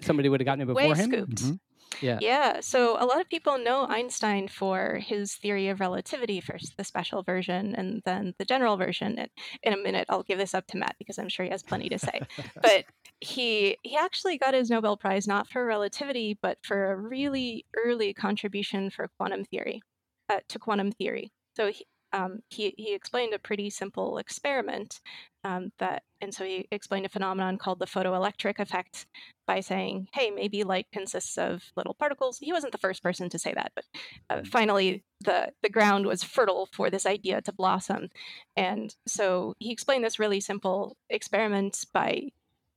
somebody 0.00 0.28
would 0.28 0.40
have 0.40 0.44
gotten 0.46 0.62
it 0.62 0.66
before 0.66 0.82
Way 0.82 0.94
him? 0.94 1.10
scooped. 1.10 1.36
Mhm. 1.42 1.58
Yeah. 2.02 2.18
Yeah, 2.20 2.60
so 2.60 3.00
a 3.00 3.06
lot 3.06 3.20
of 3.20 3.28
people 3.28 3.56
know 3.56 3.86
Einstein 3.86 4.48
for 4.48 4.96
his 4.96 5.36
theory 5.36 5.68
of 5.68 5.78
relativity, 5.78 6.40
first 6.40 6.76
the 6.76 6.82
special 6.82 7.22
version 7.22 7.72
and 7.76 8.02
then 8.04 8.34
the 8.38 8.44
general 8.44 8.76
version. 8.76 9.16
And 9.16 9.30
in 9.62 9.72
a 9.74 9.76
minute, 9.76 10.06
I'll 10.08 10.24
give 10.24 10.38
this 10.38 10.54
up 10.54 10.66
to 10.68 10.76
Matt 10.76 10.96
because 10.98 11.20
I'm 11.20 11.28
sure 11.28 11.44
he 11.44 11.52
has 11.52 11.62
plenty 11.62 11.88
to 11.90 11.98
say. 12.00 12.20
but 12.62 12.84
he 13.20 13.76
he 13.84 13.96
actually 13.96 14.38
got 14.38 14.54
his 14.54 14.70
Nobel 14.70 14.96
Prize 14.96 15.28
not 15.28 15.48
for 15.48 15.64
relativity, 15.64 16.36
but 16.42 16.58
for 16.62 16.90
a 16.90 16.96
really 16.96 17.64
early 17.76 18.12
contribution 18.12 18.90
for 18.90 19.06
quantum 19.16 19.44
theory, 19.44 19.80
uh, 20.28 20.40
to 20.48 20.58
quantum 20.58 20.90
theory. 20.90 21.30
So 21.56 21.70
he, 21.70 21.86
um, 22.14 22.42
he 22.48 22.74
he 22.78 22.94
explained 22.94 23.34
a 23.34 23.40
pretty 23.40 23.70
simple 23.70 24.18
experiment 24.18 25.00
um, 25.42 25.72
that, 25.78 26.04
and 26.20 26.32
so 26.32 26.44
he 26.44 26.68
explained 26.70 27.04
a 27.04 27.08
phenomenon 27.10 27.58
called 27.58 27.80
the 27.80 27.86
photoelectric 27.86 28.60
effect 28.60 29.06
by 29.48 29.58
saying, 29.58 30.08
"Hey, 30.14 30.30
maybe 30.30 30.62
light 30.62 30.86
consists 30.92 31.36
of 31.36 31.64
little 31.76 31.92
particles." 31.92 32.38
He 32.38 32.52
wasn't 32.52 32.70
the 32.70 32.78
first 32.78 33.02
person 33.02 33.28
to 33.30 33.38
say 33.38 33.52
that, 33.52 33.72
but 33.74 33.84
uh, 34.30 34.42
finally, 34.44 35.02
the 35.20 35.52
the 35.62 35.68
ground 35.68 36.06
was 36.06 36.22
fertile 36.22 36.68
for 36.72 36.88
this 36.88 37.04
idea 37.04 37.42
to 37.42 37.52
blossom, 37.52 38.10
and 38.56 38.94
so 39.08 39.54
he 39.58 39.72
explained 39.72 40.04
this 40.04 40.20
really 40.20 40.40
simple 40.40 40.96
experiment 41.10 41.84
by 41.92 42.28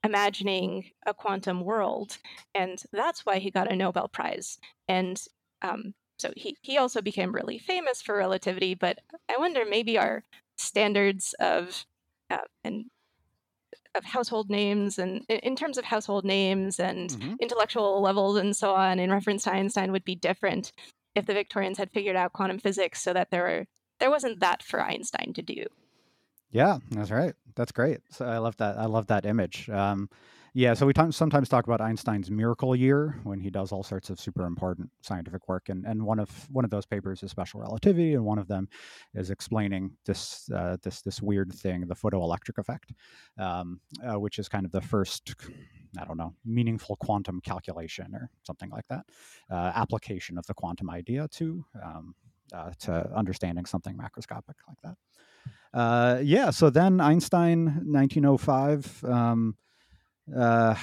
imagining 0.04 0.86
a 1.06 1.14
quantum 1.14 1.62
world, 1.62 2.18
and 2.56 2.82
that's 2.92 3.24
why 3.24 3.38
he 3.38 3.52
got 3.52 3.72
a 3.72 3.76
Nobel 3.76 4.08
Prize. 4.08 4.58
And 4.88 5.22
um, 5.62 5.94
so 6.18 6.32
he 6.36 6.58
he 6.62 6.78
also 6.78 7.02
became 7.02 7.34
really 7.34 7.58
famous 7.60 8.02
for 8.02 8.18
relativity. 8.18 8.74
But 8.76 9.00
I 9.30 9.38
wonder 9.38 9.64
maybe 9.66 9.98
our 9.98 10.24
standards 10.58 11.34
of 11.40 11.86
uh, 12.30 12.40
and 12.64 12.86
of 13.96 14.04
household 14.06 14.50
names 14.50 15.00
and 15.00 15.26
in- 15.30 15.56
terms 15.56 15.78
of 15.78 15.86
household 15.86 16.24
names 16.26 16.80
and 16.80 17.10
Mhm. 17.12 17.40
intellectual 17.40 18.02
levels 18.02 18.38
and 18.38 18.56
so 18.56 18.76
on 18.76 19.00
in 19.00 19.12
reference 19.12 19.44
to 19.44 19.52
Einstein 19.52 19.92
would 19.92 20.06
be 20.06 20.16
different 20.16 20.72
if 21.16 21.26
the 21.26 21.34
Victorians 21.34 21.78
had 21.78 21.92
figured 21.92 22.16
out 22.16 22.34
quantum 22.34 22.60
physics 22.60 23.02
so 23.02 23.14
that 23.14 23.32
there 23.32 23.44
were 23.44 23.66
there 24.00 24.12
wasn't 24.12 24.40
that 24.40 24.62
for 24.62 24.82
Einstein 24.82 25.34
to 25.34 25.42
do. 25.42 25.66
Yeah, 26.52 26.78
that's 26.92 27.12
right. 27.12 27.34
That's 27.56 27.72
great. 27.72 28.02
So 28.12 28.26
I 28.26 28.38
love 28.38 28.58
that. 28.58 28.78
I 28.78 28.86
love 28.86 29.08
that 29.08 29.26
image. 29.26 29.70
Um, 29.70 30.10
yeah, 30.58 30.74
so 30.74 30.88
we 30.88 30.94
t- 30.94 31.12
sometimes 31.12 31.50
talk 31.50 31.68
about 31.68 31.82
Einstein's 31.82 32.32
miracle 32.32 32.76
year 32.76 33.20
when 33.24 33.40
he 33.40 33.52
does 33.52 33.72
all 33.72 33.84
sorts 33.84 34.10
of 34.10 34.20
super 34.20 34.48
important 34.48 34.90
scientific 35.02 35.48
work, 35.48 35.70
and, 35.70 35.86
and 35.86 36.04
one 36.04 36.18
of 36.18 36.32
one 36.50 36.66
of 36.66 36.72
those 36.72 36.84
papers 36.84 37.22
is 37.22 37.30
special 37.30 37.60
relativity, 37.60 38.16
and 38.16 38.26
one 38.26 38.40
of 38.40 38.48
them 38.48 38.68
is 39.14 39.30
explaining 39.30 39.92
this 40.08 40.50
uh, 40.50 40.76
this 40.82 41.04
this 41.04 41.22
weird 41.22 41.54
thing, 41.54 41.82
the 41.86 41.94
photoelectric 41.96 42.58
effect, 42.58 42.92
um, 43.38 43.80
uh, 44.04 44.20
which 44.20 44.40
is 44.40 44.50
kind 44.50 44.66
of 44.66 44.72
the 44.72 44.82
first. 44.82 45.36
I 46.00 46.06
don't 46.06 46.18
know, 46.18 46.34
meaningful 46.44 46.96
quantum 46.96 47.40
calculation 47.42 48.16
or 48.16 48.32
something 48.42 48.72
like 48.72 48.88
that, 48.88 49.06
uh, 49.52 49.74
application 49.76 50.40
of 50.40 50.48
the 50.48 50.56
quantum 50.56 50.90
idea 50.90 51.28
to 51.34 51.64
um, 51.84 52.16
uh, 52.52 52.72
to 52.80 53.08
understanding 53.16 53.66
something 53.66 53.96
macroscopic 53.96 54.56
like 54.68 54.82
that. 54.84 54.96
Uh, 55.72 56.20
yeah, 56.24 56.50
so 56.50 56.72
then 56.72 57.00
Einstein, 57.00 57.66
1905. 57.86 59.04
Um, 59.04 59.56
uh, 60.36 60.76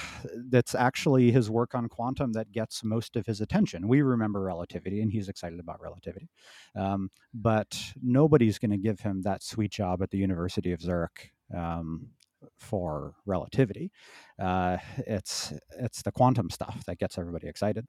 that's 0.49 0.73
actually 0.73 1.31
his 1.31 1.49
work 1.49 1.75
on 1.75 1.87
quantum 1.87 2.33
that 2.33 2.51
gets 2.51 2.83
most 2.83 3.15
of 3.15 3.25
his 3.25 3.41
attention. 3.41 3.87
We 3.87 4.01
remember 4.01 4.41
relativity, 4.41 5.01
and 5.01 5.11
he's 5.11 5.29
excited 5.29 5.59
about 5.59 5.81
relativity. 5.81 6.29
Um, 6.75 7.09
but 7.33 7.93
nobody's 8.01 8.57
going 8.57 8.71
to 8.71 8.77
give 8.77 9.01
him 9.01 9.21
that 9.23 9.43
sweet 9.43 9.71
job 9.71 10.01
at 10.01 10.09
the 10.09 10.17
University 10.17 10.71
of 10.71 10.81
Zurich 10.81 11.31
um, 11.55 12.07
for 12.57 13.13
relativity. 13.25 13.91
Uh, 14.39 14.77
it's 15.05 15.53
it's 15.79 16.01
the 16.01 16.11
quantum 16.11 16.49
stuff 16.49 16.83
that 16.85 16.97
gets 16.97 17.17
everybody 17.17 17.47
excited. 17.47 17.85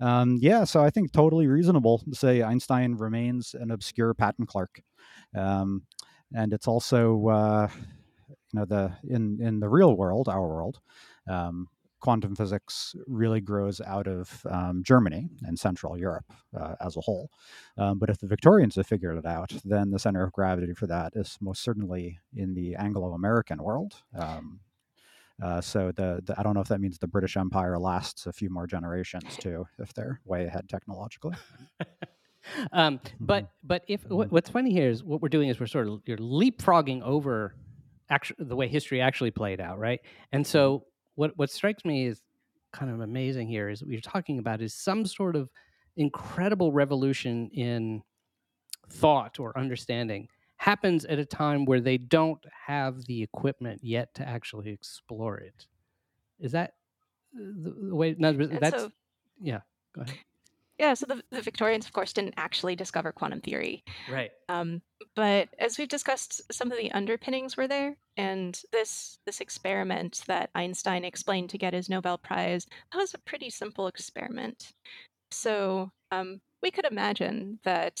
Um, 0.00 0.38
yeah, 0.40 0.64
so 0.64 0.82
I 0.82 0.90
think 0.90 1.12
totally 1.12 1.46
reasonable 1.46 1.98
to 1.98 2.14
say 2.14 2.42
Einstein 2.42 2.94
remains 2.94 3.54
an 3.54 3.70
obscure 3.70 4.14
patent 4.14 4.48
clerk. 4.48 4.80
Um, 5.36 5.82
and 6.34 6.52
it's 6.52 6.66
also 6.66 7.28
uh, 7.28 7.68
you 8.56 8.60
know 8.60 8.64
the 8.64 8.92
in 9.14 9.38
in 9.40 9.60
the 9.60 9.68
real 9.68 9.96
world 9.96 10.28
our 10.28 10.46
world 10.46 10.80
um, 11.28 11.68
quantum 12.00 12.34
physics 12.34 12.94
really 13.06 13.40
grows 13.40 13.80
out 13.82 14.06
of 14.06 14.46
um, 14.48 14.82
germany 14.82 15.28
and 15.42 15.58
central 15.58 15.98
europe 15.98 16.32
uh, 16.58 16.74
as 16.80 16.96
a 16.96 17.00
whole. 17.00 17.30
Um, 17.76 17.98
but 17.98 18.10
if 18.10 18.18
the 18.18 18.26
victorians 18.26 18.76
have 18.76 18.86
figured 18.86 19.18
it 19.18 19.26
out 19.26 19.52
then 19.64 19.90
the 19.90 19.98
center 19.98 20.22
of 20.22 20.32
gravity 20.32 20.72
for 20.74 20.86
that 20.86 21.12
is 21.14 21.36
most 21.40 21.62
certainly 21.62 22.18
in 22.34 22.54
the 22.54 22.76
anglo-american 22.76 23.62
world. 23.62 23.94
Um, 24.18 24.60
uh, 25.42 25.60
so 25.60 25.92
the, 25.92 26.20
the 26.24 26.38
I 26.38 26.42
don't 26.42 26.54
know 26.54 26.62
if 26.62 26.68
that 26.68 26.80
means 26.80 26.98
the 26.98 27.06
British 27.06 27.36
Empire 27.36 27.78
lasts 27.78 28.26
a 28.26 28.32
few 28.32 28.48
more 28.48 28.66
generations 28.66 29.36
too, 29.36 29.66
if 29.78 29.92
they're 29.92 30.18
way 30.24 30.46
ahead 30.46 30.66
technologically. 30.66 31.34
um, 32.72 33.00
but 33.20 33.50
but 33.62 33.84
if 33.86 34.06
what, 34.08 34.32
what's 34.32 34.48
funny 34.48 34.72
here 34.72 34.88
is 34.88 35.04
what 35.04 35.20
we're 35.20 35.28
doing 35.28 35.50
is 35.50 35.60
we're 35.60 35.66
sort 35.66 35.88
of 35.88 36.00
you're 36.06 36.16
leapfrogging 36.16 37.02
over 37.02 37.54
actually 38.10 38.44
the 38.46 38.56
way 38.56 38.68
history 38.68 39.00
actually 39.00 39.30
played 39.30 39.60
out, 39.60 39.78
right? 39.78 40.00
And 40.32 40.46
so 40.46 40.84
what 41.14 41.32
what 41.36 41.50
strikes 41.50 41.84
me 41.84 42.06
is 42.06 42.20
kind 42.72 42.90
of 42.90 43.00
amazing 43.00 43.48
here 43.48 43.68
is 43.68 43.82
what 43.82 43.90
you're 43.90 44.00
talking 44.00 44.38
about 44.38 44.60
is 44.60 44.74
some 44.74 45.06
sort 45.06 45.36
of 45.36 45.48
incredible 45.96 46.72
revolution 46.72 47.50
in 47.52 48.02
thought 48.88 49.40
or 49.40 49.56
understanding 49.58 50.28
happens 50.56 51.04
at 51.04 51.18
a 51.18 51.24
time 51.24 51.64
where 51.64 51.80
they 51.80 51.98
don't 51.98 52.44
have 52.66 53.04
the 53.06 53.22
equipment 53.22 53.80
yet 53.82 54.14
to 54.14 54.26
actually 54.26 54.70
explore 54.70 55.38
it. 55.38 55.66
Is 56.40 56.52
that 56.52 56.74
uh, 57.34 57.44
the, 57.62 57.94
way? 57.94 58.14
No, 58.18 58.32
that's 58.32 58.82
so, 58.82 58.90
yeah. 59.40 59.60
Go 59.94 60.02
ahead. 60.02 60.16
Yeah, 60.78 60.92
so 60.94 61.06
the, 61.06 61.22
the 61.30 61.40
Victorians, 61.40 61.86
of 61.86 61.92
course, 61.92 62.12
didn't 62.12 62.34
actually 62.36 62.76
discover 62.76 63.10
quantum 63.10 63.40
theory. 63.40 63.82
Right. 64.10 64.30
Um, 64.48 64.82
but 65.14 65.48
as 65.58 65.78
we've 65.78 65.88
discussed, 65.88 66.42
some 66.52 66.70
of 66.70 66.76
the 66.76 66.92
underpinnings 66.92 67.56
were 67.56 67.66
there, 67.66 67.96
and 68.16 68.60
this 68.72 69.18
this 69.24 69.40
experiment 69.40 70.22
that 70.26 70.50
Einstein 70.54 71.04
explained 71.04 71.50
to 71.50 71.58
get 71.58 71.72
his 71.72 71.88
Nobel 71.88 72.18
Prize 72.18 72.66
that 72.92 72.98
was 72.98 73.14
a 73.14 73.18
pretty 73.18 73.48
simple 73.48 73.86
experiment. 73.86 74.74
So 75.30 75.90
um, 76.10 76.40
we 76.62 76.70
could 76.70 76.84
imagine 76.84 77.58
that 77.64 78.00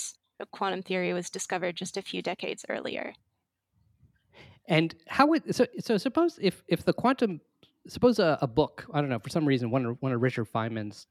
quantum 0.52 0.82
theory 0.82 1.12
was 1.12 1.30
discovered 1.30 1.76
just 1.76 1.96
a 1.96 2.02
few 2.02 2.20
decades 2.20 2.64
earlier. 2.68 3.14
And 4.68 4.94
how 5.06 5.26
would 5.26 5.54
so 5.54 5.66
so 5.78 5.96
suppose 5.96 6.38
if 6.42 6.62
if 6.68 6.84
the 6.84 6.92
quantum 6.92 7.40
suppose 7.88 8.18
a, 8.18 8.36
a 8.42 8.46
book 8.46 8.84
I 8.92 9.00
don't 9.00 9.08
know 9.08 9.18
for 9.18 9.30
some 9.30 9.46
reason 9.46 9.70
one 9.70 9.86
of 9.86 9.96
one 10.00 10.12
of 10.12 10.20
Richard 10.20 10.52
Feynman's 10.52 11.06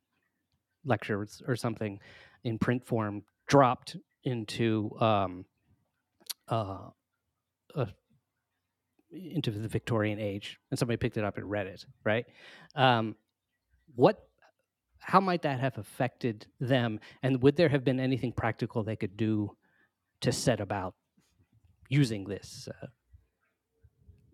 lectures 0.86 1.41
or 1.47 1.55
something 1.55 1.99
in 2.43 2.57
print 2.57 2.86
form 2.86 3.23
dropped 3.47 3.97
into 4.23 4.91
um, 4.99 5.45
uh, 6.47 6.89
uh, 7.75 7.86
into 9.11 9.51
the 9.51 9.67
Victorian 9.67 10.19
age, 10.19 10.59
and 10.69 10.79
somebody 10.79 10.97
picked 10.97 11.17
it 11.17 11.23
up 11.23 11.38
and 11.38 11.49
read 11.49 11.67
it, 11.67 11.86
right? 12.03 12.25
Um, 12.75 13.15
what 13.95 14.27
how 14.99 15.19
might 15.19 15.43
that 15.43 15.59
have 15.59 15.77
affected 15.77 16.47
them 16.59 16.99
and 17.21 17.41
would 17.43 17.55
there 17.55 17.69
have 17.69 17.83
been 17.83 17.99
anything 17.99 18.31
practical 18.31 18.83
they 18.83 18.95
could 18.95 19.15
do 19.15 19.55
to 20.21 20.31
set 20.31 20.59
about 20.59 20.95
using 21.89 22.23
this 22.23 22.67
uh, 22.81 22.88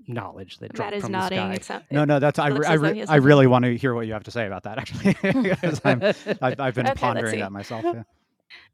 knowledge 0.07 0.57
that 0.59 0.73
dropped 0.73 0.91
Matt 0.91 0.97
is 0.97 1.03
from 1.03 1.11
nodding. 1.13 1.37
the 1.37 1.45
sky 1.45 1.55
Except 1.55 1.91
No, 1.91 2.05
no, 2.05 2.19
that's 2.19 2.39
I, 2.39 2.49
looks 2.49 2.67
I, 2.67 2.73
re- 2.73 3.05
I 3.07 3.15
really 3.17 3.47
want 3.47 3.65
to 3.65 3.75
hear 3.77 3.93
what 3.93 4.07
you 4.07 4.13
have 4.13 4.23
to 4.23 4.31
say 4.31 4.47
about 4.47 4.63
that 4.63 4.77
actually 4.77 5.15
because 5.43 5.81
I'm 5.83 6.01
I've, 6.41 6.59
I've 6.59 6.75
been 6.75 6.87
Okay, 6.87 6.99
pondering 6.99 7.39
that 7.39 7.51
myself. 7.51 7.85
Yeah. 7.93 8.03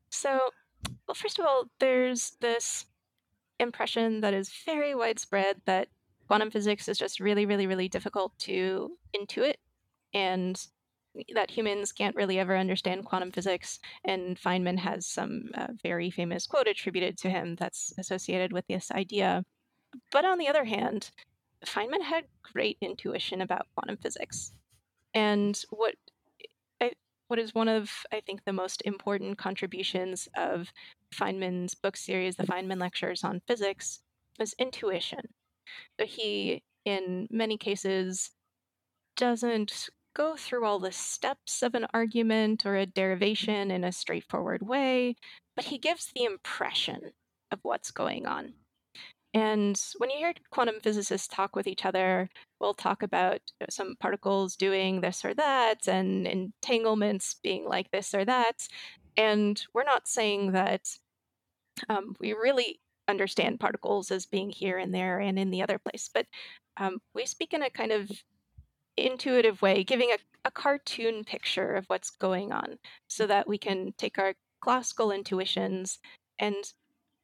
So, 0.10 0.40
well, 1.08 1.16
first 1.16 1.38
of 1.38 1.46
all, 1.46 1.66
there's 1.80 2.32
this 2.40 2.86
impression 3.60 4.22
that 4.22 4.34
is 4.34 4.52
very 4.66 4.96
widespread 4.96 5.62
that 5.66 5.90
quantum 6.28 6.52
physics 6.52 6.88
is 6.88 6.98
just 6.98 7.20
really, 7.20 7.46
really, 7.46 7.68
really 7.68 7.90
difficult 7.90 8.38
to 8.40 8.92
intuit, 9.16 9.56
and 10.14 10.66
that 11.34 11.50
humans 11.52 11.92
can't 11.92 12.16
really 12.16 12.40
ever 12.40 12.56
understand 12.56 13.06
quantum 13.06 13.32
physics. 13.32 13.80
And 14.06 14.40
Feynman 14.40 14.78
has 14.80 15.08
some 15.08 15.50
uh, 15.56 15.68
very 15.84 16.10
famous 16.12 16.46
quote 16.46 16.68
attributed 16.68 17.18
to 17.20 17.30
him 17.30 17.56
that's 17.56 17.94
associated 17.98 18.54
with 18.54 18.66
this 18.68 18.92
idea. 18.92 19.44
But 20.12 20.26
on 20.26 20.38
the 20.38 20.48
other 20.48 20.66
hand, 20.66 21.12
Feynman 21.66 22.04
had 22.04 22.26
great 22.44 22.78
intuition 22.82 23.42
about 23.42 23.68
quantum 23.76 23.98
physics. 23.98 24.52
And 25.14 25.60
what 25.70 25.96
I, 26.82 26.92
what 27.28 27.40
is 27.40 27.54
one 27.54 27.68
of 27.68 27.92
I 28.12 28.22
think 28.22 28.44
the 28.44 28.54
most 28.54 28.82
important 28.86 29.38
contributions 29.38 30.28
of 30.36 30.72
Feynman's 31.14 31.76
book 31.76 31.98
series, 31.98 32.36
the 32.36 32.44
Feynman 32.44 32.80
Lectures 32.80 33.24
on 33.24 33.42
Physics, 33.48 34.02
was 34.40 34.54
intuition. 34.60 35.34
So 36.00 36.06
he, 36.06 36.64
in 36.86 37.28
many 37.32 37.58
cases, 37.58 38.32
doesn't 39.16 39.90
go 40.16 40.36
through 40.36 40.66
all 40.66 40.80
the 40.80 40.92
steps 40.92 41.62
of 41.62 41.76
an 41.76 41.86
argument 41.94 42.66
or 42.66 42.76
a 42.76 42.86
derivation 42.86 43.72
in 43.72 43.84
a 43.84 43.92
straightforward 43.92 44.62
way, 44.62 45.16
but 45.56 45.66
he 45.66 45.78
gives 45.78 46.12
the 46.14 46.24
impression 46.24 47.12
of 47.52 47.60
what's 47.62 47.92
going 47.92 48.26
on. 48.26 48.54
And 49.38 49.80
when 50.00 50.10
you 50.10 50.18
hear 50.18 50.34
quantum 50.50 50.80
physicists 50.82 51.28
talk 51.28 51.56
with 51.56 51.68
each 51.68 51.86
other, 51.86 52.28
we'll 52.60 52.74
talk 52.74 53.04
about 53.04 53.40
uh, 53.62 53.68
some 53.70 53.96
particles 54.00 54.56
doing 54.56 55.00
this 55.00 55.24
or 55.24 55.36
that 55.36 55.88
and 55.88 56.26
entanglements 56.26 57.36
being 57.44 57.64
like 57.64 57.92
this 57.92 58.16
or 58.16 58.26
that. 58.26 58.68
And 59.16 59.64
we're 59.76 59.84
not 59.84 60.08
saying 60.08 60.54
that 60.54 60.90
um, 61.88 62.16
we 62.20 62.34
really 62.34 62.80
understand 63.08 63.60
particles 63.60 64.10
as 64.10 64.26
being 64.26 64.50
here 64.50 64.80
and 64.80 64.92
there 64.92 65.20
and 65.20 65.38
in 65.38 65.52
the 65.52 65.62
other 65.62 65.78
place, 65.78 66.10
but 66.12 66.26
um, 66.78 66.98
we 67.14 67.28
speak 67.28 67.54
in 67.54 67.62
a 67.62 67.70
kind 67.70 67.92
of 67.92 68.10
intuitive 68.98 69.62
way, 69.62 69.84
giving 69.84 70.10
a, 70.10 70.18
a 70.46 70.52
cartoon 70.52 71.24
picture 71.24 71.76
of 71.76 71.86
what's 71.90 72.10
going 72.10 72.52
on 72.52 72.80
so 73.08 73.28
that 73.28 73.48
we 73.48 73.60
can 73.60 73.94
take 74.00 74.18
our 74.18 74.34
classical 74.62 75.12
intuitions 75.12 76.00
and 76.40 76.56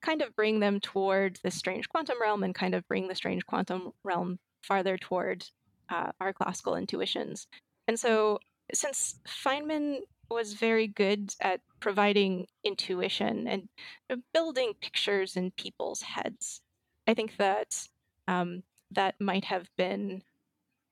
kind 0.03 0.21
of 0.21 0.35
bring 0.35 0.59
them 0.59 0.79
toward 0.79 1.39
the 1.43 1.49
strange 1.49 1.89
quantum 1.89 2.21
realm 2.21 2.43
and 2.43 2.53
kind 2.53 2.75
of 2.75 2.87
bring 2.87 3.07
the 3.07 3.15
strange 3.15 3.45
quantum 3.45 3.93
realm 4.03 4.37
farther 4.61 4.97
toward 4.97 5.45
uh, 5.89 6.11
our 6.19 6.33
classical 6.33 6.75
intuitions. 6.75 7.47
And 7.87 7.99
so, 7.99 8.39
since 8.73 9.19
Feynman 9.27 9.99
was 10.29 10.53
very 10.53 10.87
good 10.87 11.33
at 11.41 11.61
providing 11.79 12.47
intuition 12.63 13.47
and 13.47 13.69
uh, 14.09 14.15
building 14.33 14.73
pictures 14.81 15.35
in 15.35 15.51
people's 15.51 16.01
heads, 16.01 16.61
I 17.07 17.13
think 17.13 17.37
that 17.37 17.87
um, 18.27 18.63
that 18.91 19.15
might 19.19 19.45
have 19.45 19.69
been 19.77 20.21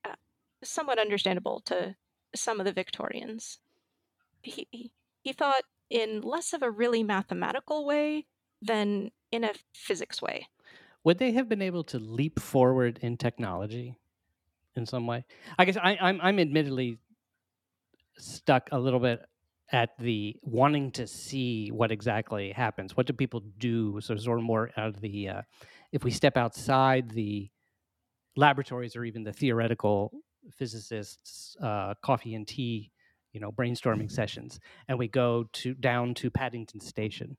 uh, 0.04 0.14
somewhat 0.62 0.98
understandable 0.98 1.60
to 1.66 1.96
some 2.34 2.60
of 2.60 2.66
the 2.66 2.72
Victorians. 2.72 3.58
He, 4.42 4.92
he 5.22 5.32
thought 5.32 5.62
in 5.88 6.20
less 6.20 6.52
of 6.52 6.62
a 6.62 6.70
really 6.70 7.02
mathematical 7.02 7.86
way 7.86 8.26
than 8.62 9.10
in 9.30 9.44
a 9.44 9.52
physics 9.74 10.22
way. 10.22 10.46
would 11.04 11.18
they 11.18 11.32
have 11.32 11.48
been 11.48 11.62
able 11.62 11.84
to 11.84 11.98
leap 11.98 12.38
forward 12.40 12.98
in 13.02 13.16
technology 13.16 13.96
in 14.76 14.86
some 14.86 15.06
way? 15.06 15.24
I 15.58 15.64
guess 15.64 15.76
I, 15.76 15.98
I'm 16.00 16.20
I'm 16.20 16.38
admittedly 16.38 16.98
stuck 18.16 18.68
a 18.72 18.78
little 18.78 19.00
bit 19.00 19.20
at 19.72 19.90
the 19.98 20.36
wanting 20.42 20.90
to 20.92 21.06
see 21.06 21.70
what 21.70 21.90
exactly 21.90 22.52
happens. 22.52 22.96
What 22.96 23.06
do 23.06 23.12
people 23.14 23.40
do? 23.58 24.00
So 24.00 24.16
sort 24.16 24.38
of 24.38 24.44
more 24.44 24.70
out 24.76 24.88
of 24.88 25.00
the 25.00 25.28
uh, 25.28 25.42
if 25.92 26.04
we 26.04 26.10
step 26.10 26.36
outside 26.36 27.10
the 27.10 27.50
laboratories 28.36 28.96
or 28.96 29.04
even 29.04 29.24
the 29.24 29.32
theoretical 29.32 30.12
physicists' 30.50 31.56
uh, 31.62 31.94
coffee 32.02 32.34
and 32.34 32.46
tea, 32.46 32.90
you 33.32 33.40
know, 33.40 33.50
brainstorming 33.50 34.10
sessions, 34.10 34.60
and 34.88 34.98
we 34.98 35.08
go 35.08 35.48
to 35.52 35.74
down 35.74 36.14
to 36.14 36.30
Paddington 36.30 36.80
Station. 36.80 37.36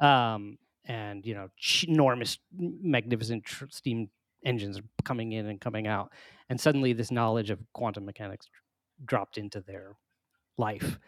Um, 0.00 0.58
and 0.86 1.26
you 1.26 1.34
know 1.34 1.48
enormous 1.86 2.38
magnificent 2.52 3.44
tr- 3.44 3.66
steam 3.68 4.08
engines 4.44 4.80
coming 5.04 5.32
in 5.32 5.46
and 5.46 5.60
coming 5.60 5.86
out 5.86 6.10
and 6.48 6.60
suddenly 6.60 6.92
this 6.92 7.10
knowledge 7.10 7.50
of 7.50 7.60
quantum 7.72 8.04
mechanics 8.04 8.48
dropped 9.04 9.38
into 9.38 9.60
their 9.60 9.96
life. 10.58 10.98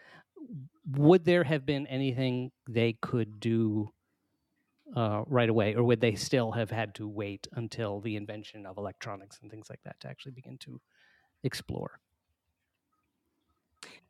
Would 0.96 1.24
there 1.24 1.44
have 1.44 1.66
been 1.66 1.86
anything 1.86 2.52
they 2.68 2.94
could 2.94 3.40
do 3.40 3.92
uh, 4.94 5.22
right 5.26 5.48
away 5.48 5.74
or 5.74 5.82
would 5.82 6.00
they 6.00 6.14
still 6.14 6.52
have 6.52 6.70
had 6.70 6.94
to 6.96 7.08
wait 7.08 7.48
until 7.52 8.00
the 8.00 8.16
invention 8.16 8.66
of 8.66 8.76
electronics 8.76 9.38
and 9.42 9.50
things 9.50 9.68
like 9.70 9.80
that 9.84 9.98
to 10.00 10.08
actually 10.08 10.32
begin 10.32 10.58
to 10.58 10.80
explore? 11.42 11.98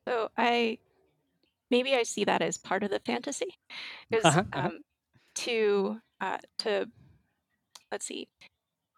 So 0.06 0.30
I 0.36 0.78
maybe 1.72 1.96
I 1.96 2.04
see 2.04 2.24
that 2.26 2.42
as 2.42 2.58
part 2.58 2.84
of 2.84 2.90
the 2.92 3.00
fantasy, 3.00 3.48
because 4.10 4.24
Uh-huh, 4.24 4.44
uh-huh. 4.52 4.70
um, 4.70 4.80
to 5.36 6.00
uh, 6.20 6.38
to 6.60 6.88
let's 7.90 8.06
see, 8.06 8.28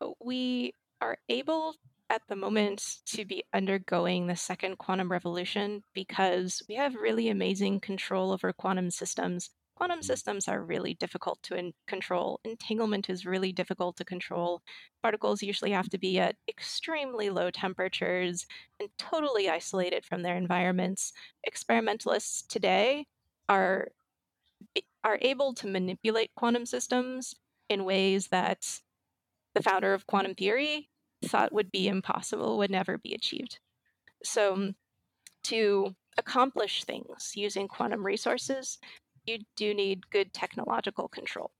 uh, 0.01 0.11
we 0.25 0.72
are 1.01 1.18
able 1.29 1.77
at 2.11 2.22
the 2.29 2.37
moment 2.37 2.99
to 3.07 3.25
be 3.25 3.45
undergoing 3.55 4.27
the 4.27 4.37
second 4.37 4.79
quantum 4.79 5.11
revolution 5.11 5.83
because 5.95 6.62
we 6.68 6.77
have 6.77 6.95
really 6.95 7.29
amazing 7.29 7.81
control 7.81 8.33
over 8.33 8.53
quantum 8.53 8.91
systems. 8.91 9.51
Quantum 9.77 9.99
mm-hmm. 9.99 10.07
systems 10.07 10.49
are 10.49 10.62
really 10.62 10.95
difficult 10.95 11.43
to 11.43 11.57
in- 11.57 11.75
control. 11.87 12.41
Entanglement 12.45 13.11
is 13.11 13.27
really 13.27 13.53
difficult 13.53 13.97
to 13.97 14.05
control. 14.05 14.62
Particles 15.03 15.43
usually 15.43 15.72
have 15.72 15.89
to 15.91 15.99
be 15.99 16.18
at 16.18 16.37
extremely 16.49 17.31
low 17.31 17.51
temperatures 17.51 18.47
and 18.79 18.89
totally 18.99 19.49
isolated 19.49 20.05
from 20.05 20.22
their 20.22 20.37
environments. 20.37 21.12
Experimentalists 21.45 22.43
today 22.43 23.07
are 23.49 23.89
are 25.05 25.18
able 25.20 25.53
to 25.53 25.66
manipulate 25.66 26.35
quantum 26.35 26.64
systems 26.64 27.35
in 27.68 27.85
ways 27.85 28.29
that 28.29 28.81
the 29.55 29.62
founder 29.62 29.93
of 29.93 30.07
quantum 30.07 30.35
theory 30.35 30.89
thought 31.25 31.53
would 31.53 31.70
be 31.70 31.89
impossible, 31.89 32.59
would 32.59 32.70
never 32.70 32.99
be 32.99 33.12
achieved. 33.12 33.59
So, 34.22 34.72
to 35.45 35.95
accomplish 36.16 36.85
things 36.85 37.33
using 37.35 37.68
quantum 37.68 38.05
resources, 38.05 38.79
you 39.27 39.39
do 39.57 39.75
need 39.75 40.11
good 40.11 40.33
technological 40.33 41.09
control. 41.09 41.51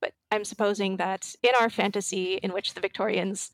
But 0.00 0.12
I'm 0.30 0.44
supposing 0.44 0.96
that 0.98 1.34
in 1.42 1.50
our 1.58 1.70
fantasy, 1.70 2.34
in 2.34 2.52
which 2.52 2.74
the 2.74 2.80
Victorians 2.80 3.50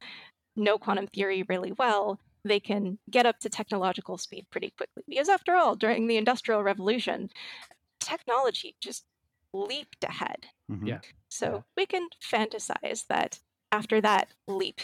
know 0.56 0.78
quantum 0.78 1.06
theory 1.06 1.44
really 1.48 1.72
well, 1.72 2.20
they 2.44 2.60
can 2.60 2.98
get 3.10 3.24
up 3.26 3.38
to 3.40 3.48
technological 3.48 4.18
speed 4.18 4.46
pretty 4.50 4.70
quickly. 4.76 5.02
Because 5.08 5.28
after 5.28 5.54
all, 5.54 5.74
during 5.74 6.06
the 6.06 6.16
Industrial 6.18 6.62
Revolution, 6.62 7.30
technology 8.00 8.76
just 8.80 9.04
leaped 9.52 10.04
ahead. 10.04 10.48
Mhm. 10.70 10.88
Yeah. 10.88 11.00
So 11.28 11.46
Yeah. 11.46 11.60
we 11.76 11.86
can 11.86 12.08
fantasize 12.20 13.06
that 13.06 13.40
after 13.72 14.00
that 14.00 14.28
leap, 14.46 14.80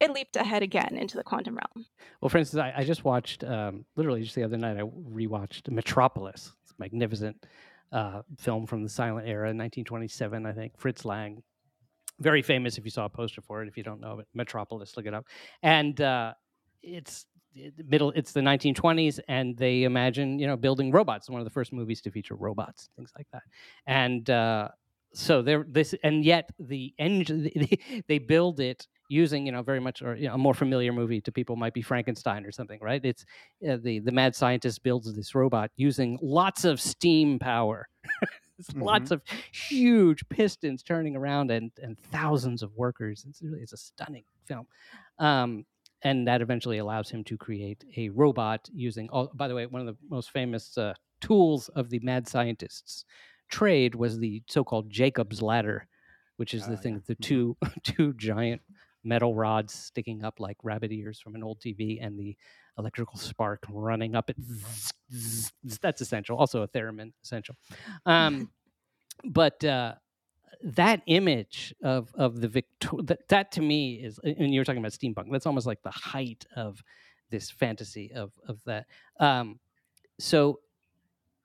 it 0.00 0.10
leaped 0.10 0.36
ahead 0.36 0.62
again 0.62 0.96
into 0.98 1.16
the 1.16 1.24
quantum 1.24 1.56
realm. 1.56 1.86
Well, 2.20 2.28
for 2.28 2.38
instance, 2.38 2.60
I, 2.60 2.80
I 2.80 2.84
just 2.84 3.04
watched 3.04 3.44
um, 3.44 3.86
literally 3.96 4.22
just 4.22 4.34
the 4.34 4.42
other 4.42 4.58
night. 4.58 4.76
I 4.76 4.82
rewatched 4.82 5.70
Metropolis. 5.70 6.52
It's 6.62 6.72
a 6.72 6.74
magnificent 6.78 7.46
uh, 7.94 8.22
film 8.38 8.66
from 8.66 8.82
the 8.82 8.88
silent 8.88 9.26
era, 9.26 9.46
1927, 9.46 10.44
I 10.44 10.52
think. 10.52 10.72
Fritz 10.76 11.04
Lang, 11.04 11.42
very 12.20 12.42
famous. 12.42 12.76
If 12.76 12.84
you 12.84 12.90
saw 12.90 13.04
a 13.04 13.08
poster 13.08 13.40
for 13.40 13.62
it, 13.62 13.68
if 13.68 13.76
you 13.76 13.84
don't 13.84 14.00
know 14.00 14.18
it, 14.18 14.26
Metropolis, 14.34 14.96
look 14.96 15.06
it 15.06 15.14
up. 15.14 15.24
And 15.62 15.98
uh, 16.00 16.34
it's 16.82 17.26
middle. 17.86 18.10
It's 18.16 18.32
the 18.32 18.40
1920s, 18.40 19.20
and 19.28 19.56
they 19.56 19.84
imagine 19.84 20.40
you 20.40 20.46
know 20.48 20.56
building 20.56 20.90
robots. 20.90 21.30
One 21.30 21.40
of 21.40 21.44
the 21.44 21.52
first 21.52 21.72
movies 21.72 22.00
to 22.02 22.10
feature 22.10 22.34
robots, 22.34 22.88
things 22.96 23.12
like 23.16 23.28
that. 23.32 23.42
And 23.86 24.28
uh, 24.28 24.68
so 25.14 25.40
there, 25.40 25.64
this, 25.68 25.94
and 26.02 26.24
yet 26.24 26.50
the 26.58 26.92
engine 26.98 27.44
they, 27.54 27.78
they 28.08 28.18
build 28.18 28.58
it 28.58 28.88
using 29.22 29.46
you 29.46 29.52
know 29.52 29.62
very 29.62 29.80
much 29.80 30.02
or 30.02 30.12
you 30.16 30.28
know, 30.28 30.34
a 30.34 30.38
more 30.38 30.54
familiar 30.54 30.92
movie 30.92 31.20
to 31.22 31.32
people 31.32 31.56
might 31.56 31.74
be 31.74 31.82
Frankenstein 31.82 32.44
or 32.46 32.52
something, 32.52 32.80
right? 32.90 33.04
It's 33.04 33.24
uh, 33.68 33.78
the 33.86 34.00
the 34.00 34.12
mad 34.12 34.34
scientist 34.34 34.82
builds 34.82 35.06
this 35.14 35.34
robot 35.34 35.70
using 35.76 36.18
lots 36.22 36.64
of 36.64 36.80
steam 36.80 37.38
power. 37.38 37.88
It's 38.58 38.72
Lots 38.74 39.10
of 39.10 39.20
huge 39.52 40.22
pistons 40.28 40.82
turning 40.84 41.16
around 41.16 41.50
and, 41.50 41.72
and 41.82 41.98
thousands 41.98 42.62
of 42.62 42.70
workers. 42.76 43.26
It's 43.28 43.42
really 43.42 43.60
it's 43.64 43.72
a 43.72 43.76
stunning 43.76 44.24
film, 44.48 44.66
um, 45.18 45.66
and 46.02 46.28
that 46.28 46.40
eventually 46.40 46.78
allows 46.78 47.10
him 47.10 47.24
to 47.24 47.36
create 47.36 47.84
a 47.96 48.10
robot 48.10 48.60
using. 48.72 49.08
All, 49.10 49.30
by 49.34 49.48
the 49.48 49.54
way, 49.56 49.66
one 49.66 49.80
of 49.82 49.88
the 49.88 49.96
most 50.08 50.30
famous 50.30 50.78
uh, 50.78 50.94
tools 51.20 51.68
of 51.70 51.90
the 51.90 51.98
mad 52.00 52.28
scientists 52.28 53.04
trade 53.48 53.94
was 53.96 54.18
the 54.18 54.42
so-called 54.48 54.88
Jacob's 54.88 55.42
ladder, 55.42 55.88
which 56.36 56.54
is 56.54 56.62
Ah, 56.64 56.70
the 56.70 56.76
yeah. 56.76 56.80
thing 56.82 57.02
the 57.06 57.16
Mhm. 57.16 57.24
two 57.28 57.56
two 57.82 58.12
giant 58.14 58.62
metal 59.04 59.34
rods 59.34 59.72
sticking 59.72 60.24
up 60.24 60.40
like 60.40 60.56
rabbit 60.62 60.92
ears 60.92 61.20
from 61.20 61.34
an 61.34 61.42
old 61.42 61.60
TV 61.60 61.98
and 62.04 62.18
the 62.18 62.36
electrical 62.78 63.18
spark 63.18 63.64
running 63.70 64.14
up 64.14 64.30
it. 64.30 64.36
That's 65.80 66.00
essential. 66.00 66.36
Also 66.36 66.62
a 66.62 66.68
theremin 66.68 67.12
essential. 67.22 67.56
Um, 68.06 68.50
but 69.24 69.64
uh, 69.64 69.94
that 70.62 71.02
image 71.06 71.74
of 71.82 72.12
of 72.14 72.40
the 72.40 72.48
Victor 72.48 72.90
that, 73.04 73.28
that 73.28 73.52
to 73.52 73.60
me 73.60 73.94
is 73.94 74.18
and 74.22 74.52
you 74.52 74.60
were 74.60 74.64
talking 74.64 74.80
about 74.80 74.92
steampunk. 74.92 75.30
That's 75.30 75.46
almost 75.46 75.66
like 75.66 75.82
the 75.82 75.90
height 75.90 76.46
of 76.56 76.82
this 77.30 77.50
fantasy 77.50 78.12
of 78.14 78.32
of 78.48 78.62
that. 78.64 78.86
Um, 79.20 79.60
so 80.18 80.60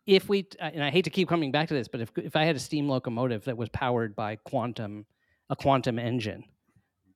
if 0.06 0.30
we 0.30 0.48
and 0.60 0.84
I 0.84 0.90
hate 0.90 1.04
to 1.04 1.10
keep 1.10 1.28
coming 1.28 1.52
back 1.52 1.68
to 1.68 1.74
this, 1.74 1.88
but 1.88 2.02
if 2.02 2.12
if 2.18 2.36
I 2.36 2.46
had 2.46 2.56
a 2.56 2.60
steam 2.60 2.88
locomotive 2.88 3.46
that 3.46 3.58
was 3.58 3.70
powered 3.70 4.16
by 4.16 4.38
quantum 4.38 5.06
a 5.50 5.56
quantum 5.56 6.00
engine, 6.00 6.44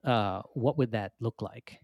uh, 0.04 0.42
what 0.54 0.78
would 0.78 0.92
that 0.92 1.14
look 1.20 1.42
like? 1.42 1.80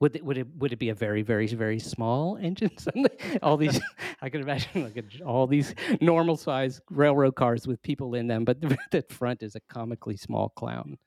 Would 0.00 0.14
it, 0.14 0.24
would 0.24 0.38
it 0.38 0.46
would 0.56 0.72
it 0.72 0.78
be 0.78 0.90
a 0.90 0.94
very 0.94 1.22
very 1.22 1.46
very 1.48 1.80
small 1.80 2.36
engine? 2.36 2.70
All 3.42 3.56
these 3.56 3.80
I 4.22 4.28
can 4.28 4.40
imagine 4.40 4.84
like 4.84 4.96
a, 4.96 5.24
all 5.24 5.46
these 5.46 5.74
normal 6.00 6.36
size 6.36 6.80
railroad 6.90 7.34
cars 7.34 7.66
with 7.66 7.82
people 7.82 8.14
in 8.14 8.26
them, 8.26 8.44
but 8.44 8.60
the, 8.60 8.76
the 8.90 9.04
front 9.08 9.42
is 9.42 9.54
a 9.54 9.60
comically 9.68 10.16
small 10.16 10.50
clown 10.50 10.98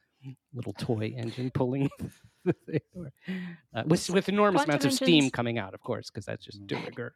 little 0.54 0.74
toy 0.74 1.14
engine 1.18 1.50
pulling 1.52 1.90
the 2.46 2.54
thing, 2.54 2.80
or, 2.94 3.12
uh, 3.74 3.84
with 3.86 4.10
with 4.10 4.30
enormous 4.30 4.60
Quantum 4.66 4.70
amounts 4.72 4.86
of 4.86 4.94
steam 4.94 5.30
coming 5.30 5.58
out, 5.58 5.74
of 5.74 5.82
course, 5.82 6.10
because 6.10 6.26
that's 6.26 6.46
just 6.46 6.66
de 6.68 6.76
rigueur. 6.76 7.14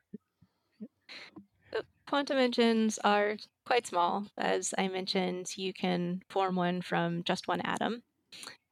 Quantum 2.07 2.37
engines 2.37 2.99
are 3.03 3.37
quite 3.65 3.87
small. 3.87 4.27
As 4.37 4.73
I 4.77 4.87
mentioned, 4.87 5.57
you 5.57 5.73
can 5.73 6.21
form 6.29 6.55
one 6.55 6.81
from 6.81 7.23
just 7.23 7.47
one 7.47 7.61
atom. 7.61 8.03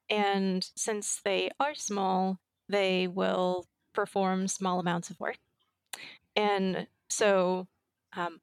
And 0.09 0.67
since 0.75 1.19
they 1.23 1.49
are 1.59 1.73
small, 1.73 2.37
they 2.69 3.07
will 3.07 3.65
perform 3.93 4.47
small 4.47 4.79
amounts 4.79 5.09
of 5.09 5.19
work. 5.19 5.37
And 6.35 6.87
so 7.09 7.67
um, 8.15 8.39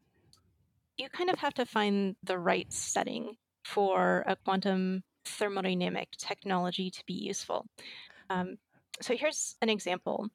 you 0.97 1.09
kind 1.09 1.31
of 1.31 1.39
have 1.39 1.55
to 1.55 1.67
find 1.67 2.17
the 2.23 2.39
right 2.39 2.73
setting 2.73 3.37
for 3.65 4.25
a 4.27 4.37
quantum 4.37 5.03
thermodynamic 5.25 6.07
technology 6.19 6.91
to 6.91 7.03
be 7.07 7.15
useful. 7.15 7.67
Um, 8.29 8.57
so 9.01 9.17
here's 9.17 9.57
an 9.63 9.69
example. 9.69 10.29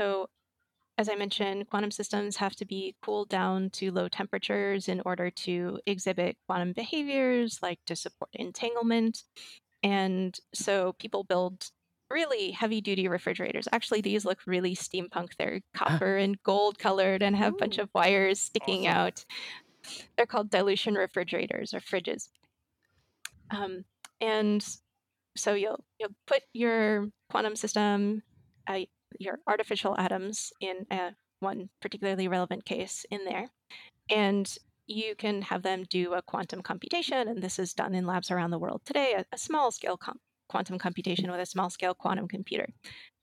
So 0.00 0.28
as 0.98 1.08
I 1.08 1.14
mentioned, 1.14 1.68
quantum 1.70 1.92
systems 1.92 2.36
have 2.36 2.56
to 2.56 2.64
be 2.64 2.96
cooled 3.02 3.28
down 3.28 3.70
to 3.70 3.92
low 3.92 4.08
temperatures 4.08 4.88
in 4.88 5.00
order 5.06 5.30
to 5.30 5.78
exhibit 5.86 6.36
quantum 6.48 6.72
behaviors, 6.72 7.60
like 7.62 7.78
to 7.86 7.94
support 7.94 8.30
entanglement. 8.32 9.22
And 9.84 10.36
so 10.52 10.94
people 10.94 11.22
build 11.22 11.70
really 12.10 12.50
heavy 12.50 12.80
duty 12.80 13.06
refrigerators. 13.06 13.68
Actually, 13.70 14.00
these 14.00 14.24
look 14.24 14.40
really 14.44 14.74
steampunk. 14.74 15.28
They're 15.38 15.60
copper 15.72 16.16
and 16.16 16.42
gold 16.42 16.80
colored 16.80 17.22
and 17.22 17.36
have 17.36 17.54
a 17.54 17.56
bunch 17.56 17.78
of 17.78 17.90
wires 17.94 18.40
sticking 18.40 18.88
Awesome. 18.88 18.98
out. 18.98 19.24
They're 20.16 20.26
called 20.26 20.50
dilution 20.50 20.94
refrigerators 20.94 21.74
or 21.74 21.80
fridges. 21.80 22.28
Um, 23.50 23.84
and 24.20 24.66
so 25.36 25.54
you'll 25.54 25.84
you'll 26.00 26.14
put 26.26 26.42
your 26.52 27.08
quantum 27.30 27.54
system, 27.54 28.22
uh, 28.66 28.80
your 29.18 29.38
artificial 29.46 29.94
atoms 29.98 30.52
in 30.60 30.86
uh, 30.90 31.10
one 31.40 31.68
particularly 31.80 32.28
relevant 32.28 32.64
case 32.64 33.06
in 33.10 33.24
there, 33.24 33.48
and 34.10 34.58
you 34.86 35.14
can 35.14 35.42
have 35.42 35.62
them 35.62 35.84
do 35.88 36.14
a 36.14 36.22
quantum 36.22 36.62
computation. 36.62 37.28
And 37.28 37.42
this 37.42 37.58
is 37.58 37.74
done 37.74 37.94
in 37.94 38.06
labs 38.06 38.30
around 38.30 38.50
the 38.50 38.58
world 38.58 38.82
today, 38.84 39.14
a, 39.18 39.24
a 39.32 39.38
small 39.38 39.70
scale 39.70 39.96
com- 39.96 40.20
quantum 40.48 40.78
computation 40.78 41.30
with 41.30 41.40
a 41.40 41.46
small 41.46 41.70
scale 41.70 41.94
quantum 41.94 42.26
computer. 42.26 42.68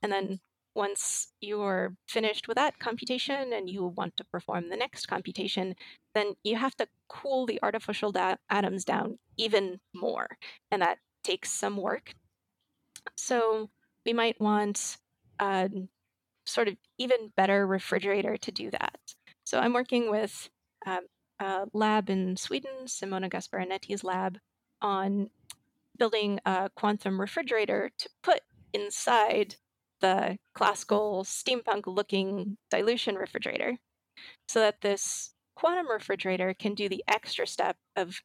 And 0.03 0.11
then 0.11 0.39
once 0.75 1.29
you're 1.39 1.95
finished 2.07 2.47
with 2.47 2.55
that 2.55 2.77
computation 2.79 3.53
and 3.53 3.69
you 3.69 3.87
want 3.87 4.17
to 4.17 4.25
perform 4.25 4.69
the 4.69 4.75
next 4.75 5.07
computation, 5.07 5.73
then 6.13 6.33
you 6.43 6.57
have 6.57 6.75
to 6.75 6.87
cool 7.07 7.45
the 7.45 7.59
artificial 7.63 8.11
da- 8.11 8.35
atoms 8.49 8.83
down 8.83 9.17
even 9.37 9.79
more. 9.93 10.37
And 10.69 10.81
that 10.81 10.99
takes 11.23 11.49
some 11.49 11.77
work. 11.77 12.13
So 13.15 13.69
we 14.05 14.13
might 14.13 14.39
want 14.39 14.97
a 15.39 15.69
sort 16.45 16.67
of 16.67 16.77
even 16.97 17.31
better 17.35 17.65
refrigerator 17.65 18.37
to 18.37 18.51
do 18.51 18.69
that. 18.71 18.99
So 19.45 19.59
I'm 19.59 19.73
working 19.73 20.09
with 20.09 20.49
um, 20.85 21.01
a 21.39 21.65
lab 21.73 22.09
in 22.09 22.37
Sweden, 22.37 22.87
Simone 22.87 23.29
Gasparinetti's 23.29 24.03
lab, 24.03 24.37
on 24.81 25.29
building 25.97 26.39
a 26.45 26.69
quantum 26.75 27.19
refrigerator 27.19 27.89
to 27.97 28.09
put 28.21 28.41
inside 28.73 29.55
the 30.01 30.37
classical 30.53 31.23
steampunk 31.23 31.83
looking 31.87 32.57
dilution 32.69 33.15
refrigerator 33.15 33.77
so 34.47 34.59
that 34.59 34.81
this 34.81 35.33
quantum 35.55 35.89
refrigerator 35.89 36.53
can 36.53 36.73
do 36.73 36.89
the 36.89 37.03
extra 37.07 37.47
step 37.47 37.77
of 37.95 38.21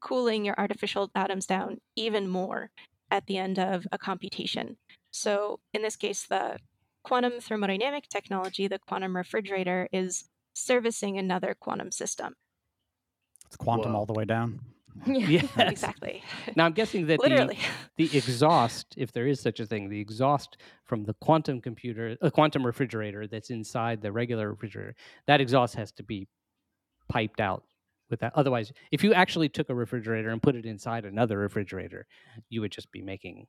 cooling 0.00 0.44
your 0.44 0.56
artificial 0.58 1.10
atoms 1.14 1.46
down 1.46 1.78
even 1.96 2.28
more 2.28 2.70
at 3.10 3.26
the 3.26 3.38
end 3.38 3.58
of 3.58 3.86
a 3.92 3.98
computation. 3.98 4.76
So, 5.12 5.60
in 5.72 5.82
this 5.82 5.94
case, 5.94 6.26
the 6.26 6.58
quantum 7.04 7.34
thermodynamic 7.34 8.08
technology, 8.08 8.66
the 8.66 8.78
quantum 8.78 9.14
refrigerator, 9.14 9.88
is 9.92 10.24
servicing 10.54 11.18
another 11.18 11.54
quantum 11.58 11.92
system. 11.92 12.34
It's 13.46 13.56
quantum 13.56 13.92
Whoa. 13.92 14.00
all 14.00 14.06
the 14.06 14.14
way 14.14 14.24
down. 14.24 14.60
yeah. 15.06 15.26
Yes. 15.28 15.50
Exactly. 15.56 16.22
Now 16.56 16.66
I'm 16.66 16.72
guessing 16.72 17.06
that 17.06 17.20
the, 17.20 17.56
the 17.96 18.16
exhaust, 18.16 18.94
if 18.96 19.12
there 19.12 19.26
is 19.26 19.40
such 19.40 19.60
a 19.60 19.66
thing, 19.66 19.88
the 19.88 20.00
exhaust 20.00 20.56
from 20.84 21.04
the 21.04 21.14
quantum 21.14 21.60
computer, 21.60 22.16
a 22.20 22.30
quantum 22.30 22.64
refrigerator 22.64 23.26
that's 23.26 23.50
inside 23.50 24.02
the 24.02 24.12
regular 24.12 24.50
refrigerator, 24.50 24.94
that 25.26 25.40
exhaust 25.40 25.74
has 25.76 25.92
to 25.92 26.02
be 26.02 26.28
piped 27.08 27.40
out 27.40 27.64
with 28.10 28.20
that. 28.20 28.32
Otherwise, 28.34 28.72
if 28.90 29.02
you 29.02 29.14
actually 29.14 29.48
took 29.48 29.70
a 29.70 29.74
refrigerator 29.74 30.30
and 30.30 30.42
put 30.42 30.56
it 30.56 30.66
inside 30.66 31.04
another 31.04 31.38
refrigerator, 31.38 32.06
you 32.48 32.60
would 32.60 32.72
just 32.72 32.90
be 32.92 33.02
making 33.02 33.46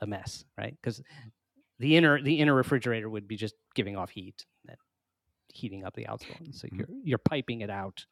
a 0.00 0.06
mess, 0.06 0.44
right? 0.58 0.76
Because 0.80 1.02
the 1.78 1.96
inner 1.96 2.20
the 2.22 2.40
inner 2.40 2.54
refrigerator 2.54 3.08
would 3.08 3.26
be 3.28 3.36
just 3.36 3.54
giving 3.74 3.96
off 3.96 4.10
heat 4.10 4.44
and 4.68 4.76
heating 5.52 5.84
up 5.84 5.94
the 5.94 6.06
outside. 6.06 6.48
So 6.54 6.68
Mhm. 6.68 6.78
you're 6.78 6.88
you're 7.04 7.18
piping 7.18 7.60
it 7.62 7.70
out 7.70 8.04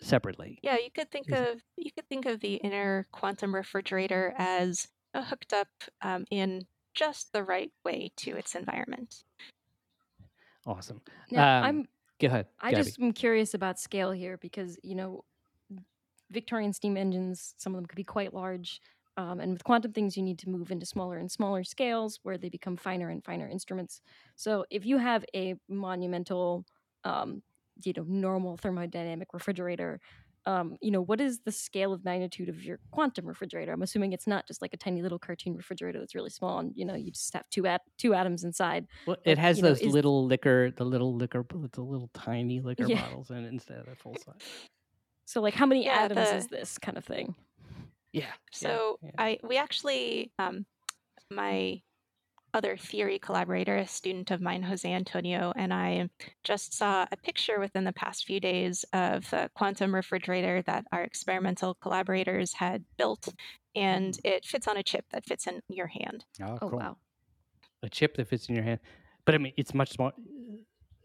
separately. 0.00 0.58
Yeah, 0.62 0.76
you 0.82 0.90
could 0.90 1.10
think 1.10 1.30
Is- 1.30 1.38
of 1.56 1.62
you 1.76 1.90
could 1.92 2.08
think 2.08 2.26
of 2.26 2.40
the 2.40 2.54
inner 2.56 3.06
quantum 3.12 3.54
refrigerator 3.54 4.34
as 4.38 4.88
uh, 5.14 5.22
hooked 5.24 5.52
up 5.52 5.68
um, 6.02 6.24
in 6.30 6.66
just 6.94 7.32
the 7.32 7.42
right 7.42 7.72
way 7.84 8.12
to 8.16 8.36
its 8.36 8.54
environment. 8.54 9.24
Awesome. 10.66 11.00
Now, 11.30 11.58
Um, 11.58 11.64
I'm 11.64 11.88
Go 12.18 12.26
ahead. 12.28 12.46
I 12.60 12.70
Gabby. 12.72 12.84
just 12.84 13.00
am 13.00 13.12
curious 13.12 13.54
about 13.54 13.78
scale 13.80 14.10
here 14.12 14.36
because 14.36 14.78
you 14.82 14.94
know 14.94 15.24
Victorian 16.30 16.72
steam 16.72 16.96
engines, 16.96 17.54
some 17.56 17.74
of 17.74 17.78
them 17.78 17.86
could 17.86 17.96
be 17.96 18.04
quite 18.04 18.32
large. 18.34 18.80
Um, 19.20 19.40
and 19.40 19.52
with 19.52 19.64
quantum 19.64 19.92
things, 19.92 20.16
you 20.16 20.22
need 20.22 20.38
to 20.40 20.48
move 20.48 20.70
into 20.70 20.86
smaller 20.86 21.16
and 21.18 21.30
smaller 21.30 21.62
scales 21.64 22.18
where 22.22 22.38
they 22.38 22.48
become 22.48 22.76
finer 22.76 23.08
and 23.10 23.24
finer 23.24 23.48
instruments. 23.48 24.00
So 24.36 24.64
if 24.70 24.86
you 24.86 24.98
have 24.98 25.24
a 25.34 25.56
monumental, 25.68 26.64
um, 27.04 27.42
you 27.84 27.92
know, 27.96 28.04
normal 28.04 28.56
thermodynamic 28.56 29.26
refrigerator, 29.32 30.00
um, 30.46 30.76
you 30.80 30.90
know, 30.90 31.02
what 31.02 31.20
is 31.20 31.40
the 31.40 31.52
scale 31.52 31.92
of 31.92 32.04
magnitude 32.04 32.48
of 32.48 32.64
your 32.64 32.78
quantum 32.92 33.26
refrigerator? 33.26 33.72
I'm 33.72 33.82
assuming 33.82 34.12
it's 34.12 34.26
not 34.26 34.46
just 34.46 34.62
like 34.62 34.72
a 34.72 34.78
tiny 34.78 35.02
little 35.02 35.18
cartoon 35.18 35.54
refrigerator 35.54 35.98
that's 35.98 36.14
really 36.14 36.30
small, 36.30 36.58
and 36.60 36.72
you 36.74 36.84
know, 36.84 36.94
you 36.94 37.10
just 37.12 37.32
have 37.34 37.44
two 37.50 37.66
at 37.66 37.82
two 37.98 38.14
atoms 38.14 38.42
inside. 38.44 38.86
Well, 39.06 39.18
it 39.26 39.36
has 39.38 39.60
you 39.60 39.62
know, 39.62 39.74
those 39.74 39.80
is- 39.80 39.94
little 39.94 40.24
liquor, 40.26 40.70
the 40.70 40.84
little 40.84 41.14
liquor, 41.14 41.44
the 41.72 41.82
little 41.82 42.08
tiny 42.14 42.60
liquor 42.60 42.88
Yeah. 42.88 43.02
bottles 43.02 43.30
in 43.30 43.44
it 43.44 43.48
instead 43.48 43.78
of 43.78 43.86
the 43.86 43.96
full 43.96 44.16
size. 44.16 44.54
So, 45.26 45.40
like, 45.40 45.54
how 45.54 45.66
many 45.66 45.86
Yeah, 45.86 46.04
atoms 46.04 46.32
the- 46.32 46.32
is 46.32 46.48
this 46.48 46.78
kind 46.78 46.98
of 46.98 47.04
thing? 47.04 47.34
Yeah. 48.12 48.22
yeah, 48.22 48.32
So 48.52 48.98
yeah. 49.02 49.10
I 49.18 49.38
we 49.42 49.56
actually 49.56 50.32
um, 50.38 50.66
my 51.30 51.82
other 52.52 52.76
theory 52.76 53.18
collaborator, 53.20 53.76
a 53.76 53.86
student 53.86 54.32
of 54.32 54.40
mine, 54.40 54.62
Jose 54.64 54.92
Antonio, 54.92 55.52
and 55.54 55.72
I 55.72 56.08
just 56.42 56.74
saw 56.74 57.06
a 57.12 57.16
picture 57.16 57.60
within 57.60 57.84
the 57.84 57.92
past 57.92 58.24
few 58.26 58.40
days 58.40 58.84
of 58.92 59.28
the 59.30 59.48
quantum 59.54 59.94
refrigerator 59.94 60.60
that 60.62 60.84
our 60.90 61.02
experimental 61.02 61.74
collaborators 61.74 62.52
had 62.54 62.84
built, 62.98 63.28
and 63.76 64.18
it 64.24 64.44
fits 64.44 64.66
on 64.66 64.76
a 64.76 64.82
chip 64.82 65.04
that 65.12 65.24
fits 65.24 65.46
in 65.46 65.60
your 65.68 65.86
hand. 65.86 66.24
Oh, 66.42 66.58
Oh 66.62 66.70
cool. 66.70 66.78
wow. 66.80 66.96
a 67.84 67.88
chip 67.88 68.16
that 68.16 68.28
fits 68.28 68.48
in 68.48 68.56
your 68.56 68.64
hand. 68.64 68.80
But 69.24 69.36
I 69.36 69.38
mean, 69.38 69.52
it's 69.56 69.72
much 69.72 69.90
small. 69.90 70.10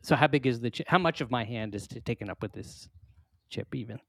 So 0.01 0.15
how 0.15 0.27
big 0.27 0.47
is 0.47 0.59
the 0.59 0.71
chip? 0.71 0.87
How 0.87 0.97
much 0.97 1.21
of 1.21 1.29
my 1.29 1.43
hand 1.43 1.75
is 1.75 1.87
taken 1.87 2.29
up 2.29 2.41
with 2.41 2.53
this 2.53 2.89
chip? 3.49 3.73
Even 3.75 3.99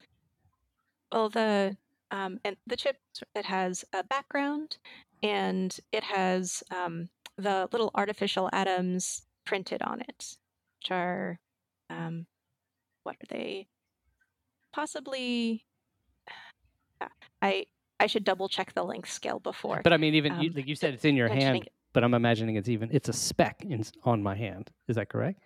Well, 1.12 1.28
the 1.28 1.76
um, 2.10 2.38
and 2.44 2.56
the 2.66 2.76
chip 2.76 2.96
it 3.34 3.44
has 3.44 3.84
a 3.92 4.04
background, 4.04 4.78
and 5.22 5.78
it 5.92 6.04
has 6.04 6.62
um, 6.70 7.08
the 7.36 7.68
little 7.72 7.90
artificial 7.94 8.48
atoms 8.52 9.22
printed 9.44 9.82
on 9.82 10.00
it, 10.00 10.36
which 10.80 10.90
are 10.90 11.38
um, 11.90 12.26
what 13.02 13.16
are 13.16 13.26
they? 13.28 13.66
Possibly, 14.72 15.64
uh, 17.00 17.06
I 17.42 17.66
I 17.98 18.06
should 18.06 18.24
double 18.24 18.48
check 18.48 18.74
the 18.74 18.84
length 18.84 19.10
scale 19.10 19.38
before. 19.38 19.80
but 19.82 19.92
I 19.92 19.96
mean, 19.96 20.14
even 20.14 20.40
you, 20.40 20.50
um, 20.50 20.54
like 20.56 20.68
you 20.68 20.76
said, 20.76 20.94
it's 20.94 21.04
in 21.04 21.16
your 21.16 21.28
hand. 21.28 21.68
But 21.92 22.04
I'm 22.04 22.12
imagining 22.12 22.56
it's 22.56 22.68
even 22.68 22.90
it's 22.92 23.08
a 23.08 23.12
speck 23.14 23.64
in, 23.66 23.82
on 24.04 24.22
my 24.22 24.34
hand. 24.34 24.70
Is 24.86 24.96
that 24.96 25.08
correct? 25.08 25.40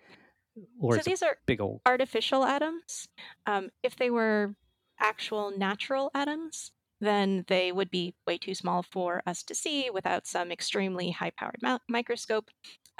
Or 0.81 0.97
So 0.97 1.01
these 1.01 1.23
are 1.23 1.37
big 1.45 1.61
old. 1.61 1.79
artificial 1.85 2.43
atoms. 2.43 3.07
Um, 3.45 3.69
if 3.83 3.95
they 3.95 4.09
were 4.09 4.53
actual 5.01 5.51
natural 5.57 6.11
atoms, 6.13 6.71
then 6.99 7.43
they 7.47 7.71
would 7.71 7.89
be 7.89 8.15
way 8.27 8.37
too 8.37 8.53
small 8.55 8.83
for 8.83 9.23
us 9.25 9.43
to 9.43 9.55
see 9.55 9.89
without 9.89 10.27
some 10.27 10.51
extremely 10.51 11.11
high 11.11 11.31
powered 11.31 11.57
mou- 11.61 11.79
microscope. 11.89 12.49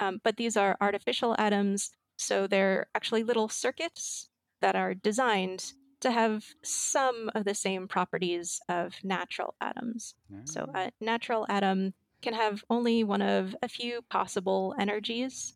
Um, 0.00 0.20
but 0.24 0.36
these 0.36 0.56
are 0.56 0.76
artificial 0.80 1.36
atoms, 1.38 1.90
so 2.16 2.46
they're 2.46 2.88
actually 2.94 3.22
little 3.22 3.48
circuits 3.48 4.28
that 4.60 4.74
are 4.76 4.94
designed 4.94 5.72
to 6.00 6.10
have 6.10 6.44
some 6.64 7.30
of 7.34 7.44
the 7.44 7.54
same 7.54 7.86
properties 7.86 8.60
of 8.68 8.94
natural 9.04 9.54
atoms. 9.60 10.14
So 10.44 10.66
Ah. 10.74 10.86
a 10.86 10.92
natural 11.00 11.46
atom 11.48 11.94
can 12.20 12.34
have 12.34 12.64
only 12.68 13.04
one 13.04 13.22
of 13.22 13.54
a 13.62 13.68
few 13.68 14.02
possible 14.02 14.74
energies, 14.78 15.54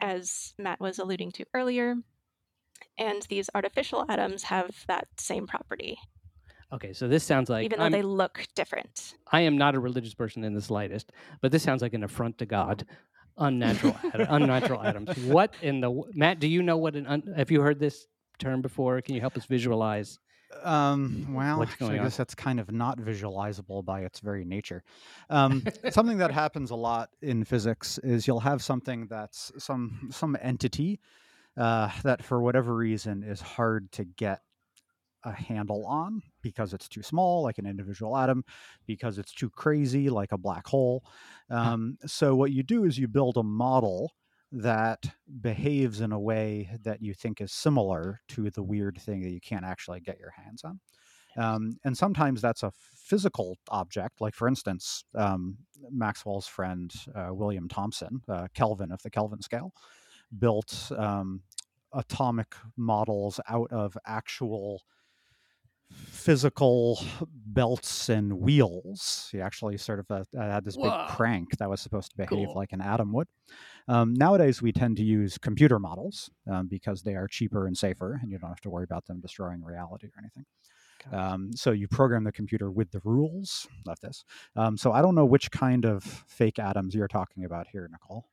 as 0.00 0.54
Matt 0.58 0.80
was 0.80 0.98
alluding 0.98 1.32
to 1.32 1.44
earlier. 1.52 1.96
And 2.98 3.22
these 3.28 3.48
artificial 3.54 4.04
atoms 4.08 4.42
have 4.44 4.84
that 4.88 5.06
same 5.16 5.46
property, 5.46 5.98
Okay, 6.70 6.92
so 6.92 7.08
this 7.08 7.24
sounds 7.24 7.48
like 7.48 7.64
even 7.64 7.78
though 7.78 7.86
I'm, 7.86 7.92
they 7.92 8.02
look 8.02 8.46
different. 8.54 9.14
I 9.32 9.40
am 9.40 9.56
not 9.56 9.74
a 9.74 9.80
religious 9.80 10.12
person 10.12 10.44
in 10.44 10.52
the 10.52 10.60
slightest, 10.60 11.12
but 11.40 11.50
this 11.50 11.62
sounds 11.62 11.80
like 11.80 11.94
an 11.94 12.04
affront 12.04 12.36
to 12.38 12.46
God. 12.46 12.84
Unnatural, 13.38 13.96
at- 14.12 14.26
unnatural 14.30 14.82
atoms. 14.82 15.16
What 15.20 15.54
in 15.62 15.80
the 15.80 16.02
Matt? 16.12 16.40
Do 16.40 16.46
you 16.46 16.62
know 16.62 16.76
what 16.76 16.94
an? 16.94 17.06
Un, 17.06 17.22
have 17.36 17.50
you 17.50 17.62
heard 17.62 17.78
this 17.78 18.06
term 18.38 18.60
before? 18.60 19.00
Can 19.00 19.14
you 19.14 19.20
help 19.22 19.36
us 19.36 19.46
visualize? 19.46 20.18
Um, 20.62 21.28
well, 21.32 21.58
What's 21.58 21.72
actually, 21.72 21.86
going 21.88 21.98
I 21.98 22.02
on? 22.02 22.06
guess 22.06 22.16
that's 22.16 22.34
kind 22.34 22.58
of 22.60 22.70
not 22.70 22.98
visualizable 22.98 23.82
by 23.84 24.00
its 24.02 24.20
very 24.20 24.44
nature. 24.44 24.82
Um, 25.30 25.62
something 25.90 26.18
that 26.18 26.32
happens 26.32 26.70
a 26.70 26.74
lot 26.74 27.10
in 27.22 27.44
physics 27.44 27.98
is 27.98 28.26
you'll 28.26 28.40
have 28.40 28.62
something 28.62 29.06
that's 29.08 29.52
some 29.56 30.08
some 30.10 30.36
entity 30.42 31.00
uh, 31.58 31.90
that, 32.04 32.24
for 32.24 32.40
whatever 32.40 32.74
reason, 32.74 33.22
is 33.22 33.40
hard 33.40 33.90
to 33.92 34.04
get 34.04 34.40
a 35.24 35.32
handle 35.32 35.84
on 35.86 36.22
because 36.42 36.72
it's 36.72 36.88
too 36.88 37.02
small, 37.02 37.42
like 37.42 37.58
an 37.58 37.66
individual 37.66 38.16
atom, 38.16 38.44
because 38.86 39.18
it's 39.18 39.34
too 39.34 39.50
crazy, 39.50 40.08
like 40.08 40.32
a 40.32 40.38
black 40.38 40.66
hole. 40.66 41.02
Um, 41.50 41.98
so 42.06 42.34
what 42.34 42.52
you 42.52 42.62
do 42.62 42.84
is 42.84 42.98
you 42.98 43.08
build 43.08 43.36
a 43.36 43.42
model 43.42 44.12
that 44.52 45.04
behaves 45.40 46.00
in 46.00 46.12
a 46.12 46.20
way 46.20 46.70
that 46.84 47.02
you 47.02 47.12
think 47.12 47.40
is 47.40 47.52
similar 47.52 48.20
to 48.28 48.50
the 48.50 48.62
weird 48.62 48.98
thing 48.98 49.20
that 49.22 49.30
you 49.30 49.40
can't 49.40 49.64
actually 49.64 50.00
get 50.00 50.18
your 50.18 50.30
hands 50.30 50.62
on. 50.64 50.80
Um, 51.36 51.78
and 51.84 51.96
sometimes 51.96 52.40
that's 52.40 52.62
a 52.62 52.72
physical 52.96 53.56
object, 53.70 54.20
like 54.20 54.34
for 54.34 54.48
instance, 54.48 55.04
um, 55.14 55.58
Maxwell's 55.90 56.46
friend 56.46 56.92
uh, 57.14 57.28
William 57.30 57.68
Thomson, 57.68 58.22
uh, 58.28 58.48
Kelvin 58.54 58.90
of 58.90 59.02
the 59.02 59.10
Kelvin 59.10 59.42
scale, 59.42 59.72
built 60.36 60.90
um, 60.96 61.42
atomic 61.92 62.54
models 62.76 63.40
out 63.48 63.72
of 63.72 63.96
actual 64.06 64.82
physical 65.90 67.02
belts 67.46 68.08
and 68.10 68.32
wheels. 68.32 69.28
He 69.32 69.40
actually 69.40 69.78
sort 69.78 70.00
of 70.00 70.10
uh, 70.10 70.24
had 70.34 70.64
this 70.64 70.76
Whoa. 70.76 70.84
big 70.84 71.16
crank 71.16 71.56
that 71.58 71.70
was 71.70 71.80
supposed 71.80 72.10
to 72.10 72.16
behave 72.16 72.48
Cool. 72.48 72.54
like 72.54 72.72
an 72.72 72.80
atom 72.82 73.12
would. 73.12 73.28
Um, 73.86 74.12
nowadays, 74.12 74.60
we 74.60 74.70
tend 74.70 74.98
to 74.98 75.02
use 75.02 75.38
computer 75.38 75.78
models 75.78 76.30
um, 76.50 76.66
because 76.66 77.02
they 77.02 77.14
are 77.14 77.26
cheaper 77.26 77.66
and 77.66 77.76
safer, 77.76 78.18
and 78.20 78.30
you 78.30 78.38
don't 78.38 78.50
have 78.50 78.60
to 78.62 78.70
worry 78.70 78.84
about 78.84 79.06
them 79.06 79.20
destroying 79.20 79.64
reality 79.64 80.08
or 80.08 80.18
anything. 80.18 80.44
Um, 81.12 81.52
so 81.54 81.70
you 81.70 81.88
program 81.88 82.24
the 82.24 82.32
computer 82.32 82.70
with 82.70 82.90
the 82.90 83.00
rules 83.04 83.66
of 83.86 83.98
this. 84.00 84.24
Um, 84.56 84.76
so 84.76 84.92
I 84.92 85.00
don't 85.00 85.14
know 85.14 85.24
which 85.24 85.50
kind 85.50 85.86
of 85.86 86.02
fake 86.04 86.58
atoms 86.58 86.94
you're 86.94 87.08
talking 87.08 87.44
about 87.44 87.68
here, 87.68 87.88
Nicole. 87.90 88.26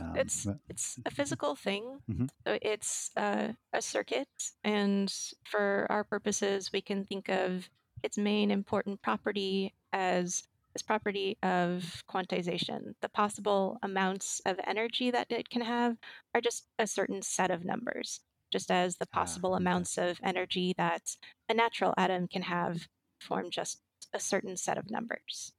Um, 0.00 0.16
It's 0.16 0.44
but- 0.44 0.60
it's 0.68 0.98
a 1.06 1.10
physical 1.10 1.54
thing. 1.56 2.02
Mhm. 2.08 2.28
So 2.46 2.58
it's 2.60 3.10
uh, 3.16 3.54
a 3.72 3.80
circuit, 3.82 4.28
and 4.64 5.12
for 5.44 5.86
our 5.90 6.04
purposes, 6.04 6.72
we 6.72 6.80
can 6.82 7.04
think 7.04 7.28
of 7.28 7.68
its 8.02 8.18
main 8.18 8.50
important 8.50 9.00
property 9.02 9.74
as 9.92 10.46
this 10.74 10.82
property 10.82 11.36
of 11.42 12.04
quantization. 12.08 12.94
The 13.00 13.08
possible 13.08 13.78
amounts 13.82 14.40
of 14.44 14.60
energy 14.64 15.10
that 15.10 15.32
it 15.32 15.48
can 15.48 15.62
have 15.62 15.96
are 16.34 16.40
just 16.40 16.68
a 16.78 16.86
certain 16.86 17.22
set 17.22 17.50
of 17.50 17.64
numbers, 17.64 18.20
just 18.50 18.70
as 18.70 18.96
the 18.98 19.06
Ah, 19.12 19.18
possible 19.20 19.54
okay. 19.54 19.62
amounts 19.62 19.96
of 19.98 20.20
energy 20.22 20.74
that 20.76 21.16
a 21.48 21.54
natural 21.54 21.94
atom 21.96 22.28
can 22.28 22.42
have 22.42 22.88
form 23.20 23.50
just 23.50 23.80
a 24.12 24.20
certain 24.20 24.56
set 24.56 24.78
of 24.78 24.90
numbers. 24.90 25.52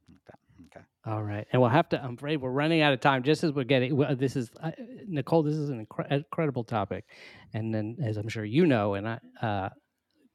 Okay. 0.76 0.86
All 1.06 1.24
right, 1.24 1.48
and 1.52 1.62
we'll 1.62 1.70
have 1.72 1.90
to. 1.90 2.04
I'm 2.04 2.14
afraid 2.16 2.38
we're 2.38 2.52
running 2.52 2.82
out 2.82 2.94
of 2.94 3.00
time. 3.00 3.24
Just 3.24 3.44
as 3.44 3.52
we're 3.52 3.64
getting, 3.64 3.96
well, 3.96 4.16
this 4.16 4.36
is 4.36 4.52
uh, 4.62 4.72
Nicole. 5.08 5.44
This 5.44 5.56
is 5.56 5.70
an 5.70 5.86
incre- 5.86 6.12
incredible 6.12 6.64
topic, 6.64 7.06
and 7.54 7.74
then 7.74 7.98
as 8.04 8.18
I'm 8.18 8.28
sure 8.30 8.46
you 8.46 8.66
know, 8.66 8.94
and 8.96 9.08
I, 9.08 9.20
uh, 9.42 9.70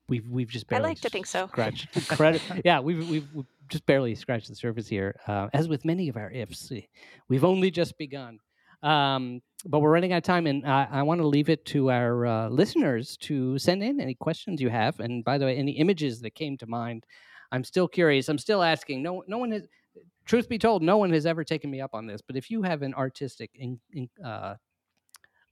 we've 0.09 0.29
we've 0.29 0.49
just 0.49 0.67
barely. 0.69 0.85
I 0.85 0.89
like 0.89 1.01
to 1.01 1.11
think 1.11 1.27
so. 1.27 1.47
scratched. 1.49 1.93
incredi- 1.95 2.63
yeah, 2.65 2.81
we've, 2.81 3.09
we've 3.09 3.29
we've 3.35 3.47
just 3.69 3.87
barely 3.87 4.15
scratched 4.15 4.49
the 4.49 4.55
surface 4.55 4.89
here. 4.89 5.19
Uh, 5.27 5.49
as 5.53 5.69
with 5.69 5.85
many 5.85 6.09
of 6.09 6.17
our 6.17 6.31
ifs, 6.31 6.71
we- 6.71 6.89
we've 7.29 7.45
only 7.45 7.71
just 7.71 7.97
begun. 7.99 8.39
Um, 8.83 9.41
but 9.67 9.79
we're 9.81 9.91
running 9.93 10.13
out 10.13 10.19
of 10.19 10.23
time, 10.25 10.47
and 10.47 10.67
I, 10.67 10.87
I 10.91 11.03
want 11.03 11.21
to 11.23 11.27
leave 11.27 11.49
it 11.49 11.65
to 11.67 11.91
our 11.91 12.27
uh, 12.27 12.49
listeners 12.51 13.17
to 13.23 13.59
send 13.59 13.83
in 13.83 13.99
any 13.99 14.15
questions 14.15 14.61
you 14.61 14.69
have. 14.69 15.01
And 15.01 15.25
by 15.25 15.39
the 15.39 15.47
way, 15.47 15.57
any 15.57 15.73
images 15.73 16.21
that 16.21 16.35
came 16.35 16.59
to 16.59 16.67
mind. 16.67 17.07
I'm 17.53 17.65
still 17.65 17.87
curious. 17.89 18.29
I'm 18.29 18.39
still 18.39 18.63
asking. 18.63 19.03
No, 19.03 19.23
no 19.29 19.39
one 19.39 19.53
has. 19.53 19.67
Truth 20.25 20.49
be 20.49 20.59
told, 20.59 20.83
no 20.83 20.97
one 20.97 21.13
has 21.13 21.27
ever 21.27 21.45
taken 21.45 21.71
me 21.71 21.81
up 21.81 21.95
on 21.95 22.07
this. 22.07 22.21
But 22.27 22.37
if 22.37 22.51
you 22.51 22.63
have 22.63 22.83
an 22.83 22.95
artistic 22.95 23.51
in, 23.55 23.79
in, 23.93 24.09
uh, 24.25 24.55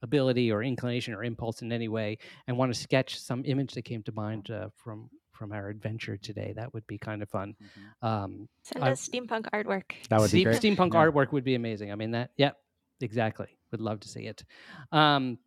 ability 0.03 0.51
or 0.51 0.63
inclination 0.63 1.15
or 1.15 1.23
impulse 1.25 1.63
in 1.63 1.71
any 1.73 1.89
way, 1.89 2.19
and 2.47 2.57
want 2.57 2.73
to 2.75 2.79
sketch 2.81 3.19
some 3.21 3.45
image 3.45 3.73
that 3.75 3.83
came 3.83 4.03
to 4.05 4.13
mind 4.13 4.51
uh, 4.51 4.69
from 4.75 5.09
from 5.33 5.53
our 5.53 5.69
adventure 5.71 6.17
today, 6.17 6.53
that 6.55 6.73
would 6.75 6.87
be 6.87 6.99
kind 6.99 7.23
of 7.23 7.29
fun. 7.29 7.55
Um, 8.03 8.49
Send 8.63 8.85
I- 8.85 8.93
us 8.93 9.09
steampunk 9.09 9.51
artwork. 9.53 9.93
That 10.09 10.21
would 10.21 10.31
be 10.31 10.45
great. 10.45 10.61
Steampunk 10.61 10.93
Yeah. 10.93 11.07
artwork 11.07 11.33
would 11.33 11.43
be 11.45 11.55
amazing. 11.55 11.91
I 11.91 11.95
mean 11.97 12.13
that. 12.13 12.31
Yep, 12.37 12.57
exactly. 13.01 13.49
Would 13.73 13.81
love 13.81 14.01
to 14.01 14.09
see 14.09 14.27
it. 14.27 14.45
Um, 14.93 15.39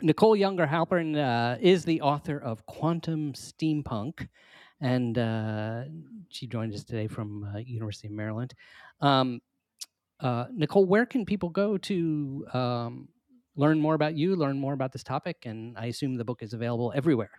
Nicole 0.00 0.36
Yunger 0.36 0.68
Halpern 0.68 1.16
uh, 1.16 1.58
is 1.60 1.84
the 1.84 2.02
author 2.02 2.38
of 2.38 2.64
Quantum 2.66 3.32
Steampunk, 3.32 4.28
and 4.80 5.18
uh, 5.18 5.84
she 6.28 6.46
joined 6.46 6.74
us 6.74 6.84
today 6.84 7.06
from 7.06 7.44
uh, 7.44 7.58
University 7.58 8.08
of 8.08 8.14
Maryland. 8.14 8.54
Um, 9.00 9.40
uh, 10.20 10.46
Nicole, 10.52 10.84
where 10.86 11.06
can 11.06 11.24
people 11.24 11.48
go 11.50 11.76
to 11.78 12.46
um, 12.52 13.08
learn 13.56 13.80
more 13.80 13.94
about 13.94 14.14
you, 14.16 14.36
learn 14.36 14.58
more 14.58 14.72
about 14.72 14.92
this 14.92 15.02
topic? 15.02 15.44
And 15.44 15.76
I 15.78 15.86
assume 15.86 16.16
the 16.16 16.24
book 16.24 16.42
is 16.42 16.52
available 16.52 16.92
everywhere. 16.94 17.30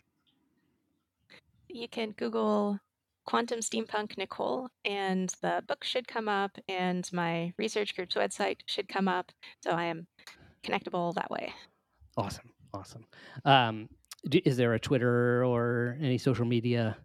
you 1.70 1.88
can 1.88 2.12
Google 2.12 2.80
Quantum 3.26 3.60
Steampunk 3.60 4.18
Nicole, 4.18 4.70
and 4.86 5.34
the 5.42 5.62
book 5.68 5.84
should 5.84 6.08
come 6.08 6.30
up, 6.30 6.58
and 6.70 7.08
my 7.12 7.54
research 7.58 7.96
group's 7.96 8.16
website 8.16 8.58
should 8.68 8.88
come 8.88 9.08
up. 9.08 9.32
So 9.64 9.72
I 9.72 9.86
am 9.86 10.08
connectable 10.64 11.14
that 11.16 11.30
way. 11.30 11.54
Awesome, 12.16 12.52
awesome. 12.74 13.06
Um, 13.46 13.90
d- 14.30 14.42
is 14.46 14.58
there 14.58 14.74
a 14.74 14.80
Twitter 14.80 15.44
or 15.46 15.98
any 16.02 16.18
social 16.18 16.46
media? 16.46 16.98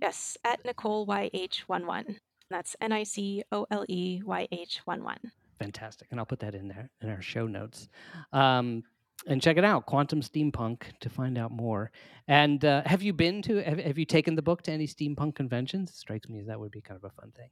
Yes, 0.00 0.36
at 0.44 0.64
Nicole 0.64 1.06
YH11. 1.06 2.16
That's 2.48 2.74
N 2.80 2.92
I 2.92 3.02
C 3.02 3.44
O 3.52 3.66
L 3.70 3.84
E 3.88 4.22
Y 4.24 4.48
H 4.50 4.80
1 4.84 5.04
1. 5.04 5.18
Fantastic, 5.58 6.08
and 6.10 6.18
I'll 6.18 6.26
put 6.26 6.40
that 6.40 6.54
in 6.54 6.68
there 6.68 6.90
in 7.02 7.10
our 7.10 7.20
show 7.20 7.46
notes. 7.46 7.88
Um, 8.32 8.82
and 9.26 9.42
check 9.42 9.58
it 9.58 9.64
out, 9.64 9.84
Quantum 9.84 10.22
Steampunk, 10.22 10.84
to 11.00 11.10
find 11.10 11.36
out 11.36 11.52
more. 11.52 11.90
And 12.26 12.64
uh, 12.64 12.82
have 12.86 13.02
you 13.02 13.12
been 13.12 13.42
to? 13.42 13.62
Have, 13.62 13.78
have 13.78 13.98
you 13.98 14.06
taken 14.06 14.34
the 14.34 14.42
book 14.42 14.62
to 14.62 14.72
any 14.72 14.86
steampunk 14.86 15.34
conventions? 15.34 15.90
It 15.90 15.96
strikes 15.96 16.28
me 16.28 16.40
as 16.40 16.46
that 16.46 16.58
would 16.58 16.70
be 16.72 16.80
kind 16.80 16.96
of 16.96 17.04
a 17.04 17.10
fun 17.20 17.32
thing. 17.36 17.50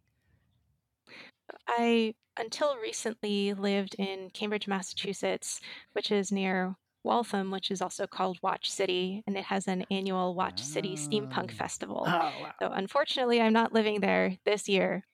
I, 1.67 2.15
until 2.39 2.77
recently, 2.79 3.53
lived 3.53 3.95
in 3.99 4.31
Cambridge, 4.33 4.67
Massachusetts, 4.67 5.61
which 5.93 6.11
is 6.11 6.33
near 6.33 6.77
Waltham, 7.05 7.51
which 7.51 7.71
is 7.71 7.81
also 7.81 8.07
called 8.07 8.39
Watch 8.43 8.71
City, 8.71 9.23
and 9.27 9.37
it 9.37 9.45
has 9.45 9.67
an 9.69 9.85
annual 9.91 10.35
Watch 10.35 10.61
City 10.63 10.95
Steampunk 10.97 11.51
Ah. 11.53 11.57
Festival. 11.57 12.05
Oh, 12.07 12.11
wow. 12.11 12.53
So, 12.61 12.71
unfortunately, 12.73 13.41
I'm 13.41 13.53
not 13.53 13.73
living 13.73 14.01
there 14.01 14.37
this 14.45 14.69
year, 14.69 15.05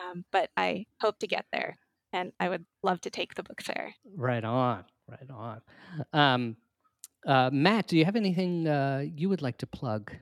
um, 0.00 0.24
but 0.32 0.50
I 0.56 0.86
hope 1.00 1.18
to 1.20 1.26
get 1.26 1.46
there, 1.52 1.76
and 2.12 2.32
I 2.40 2.48
would 2.48 2.64
love 2.82 3.00
to 3.02 3.10
take 3.10 3.34
the 3.34 3.42
book 3.42 3.62
there. 3.64 3.94
Right 4.16 4.44
on, 4.44 4.84
right 5.08 5.30
on. 5.30 5.60
Um, 6.12 6.56
uh, 7.26 7.50
Matt, 7.52 7.88
do 7.88 7.96
you 7.96 8.04
have 8.04 8.16
anything 8.16 8.66
uh, 8.68 9.04
you 9.14 9.28
would 9.28 9.42
like 9.42 9.58
to 9.58 9.66
plug 9.66 10.12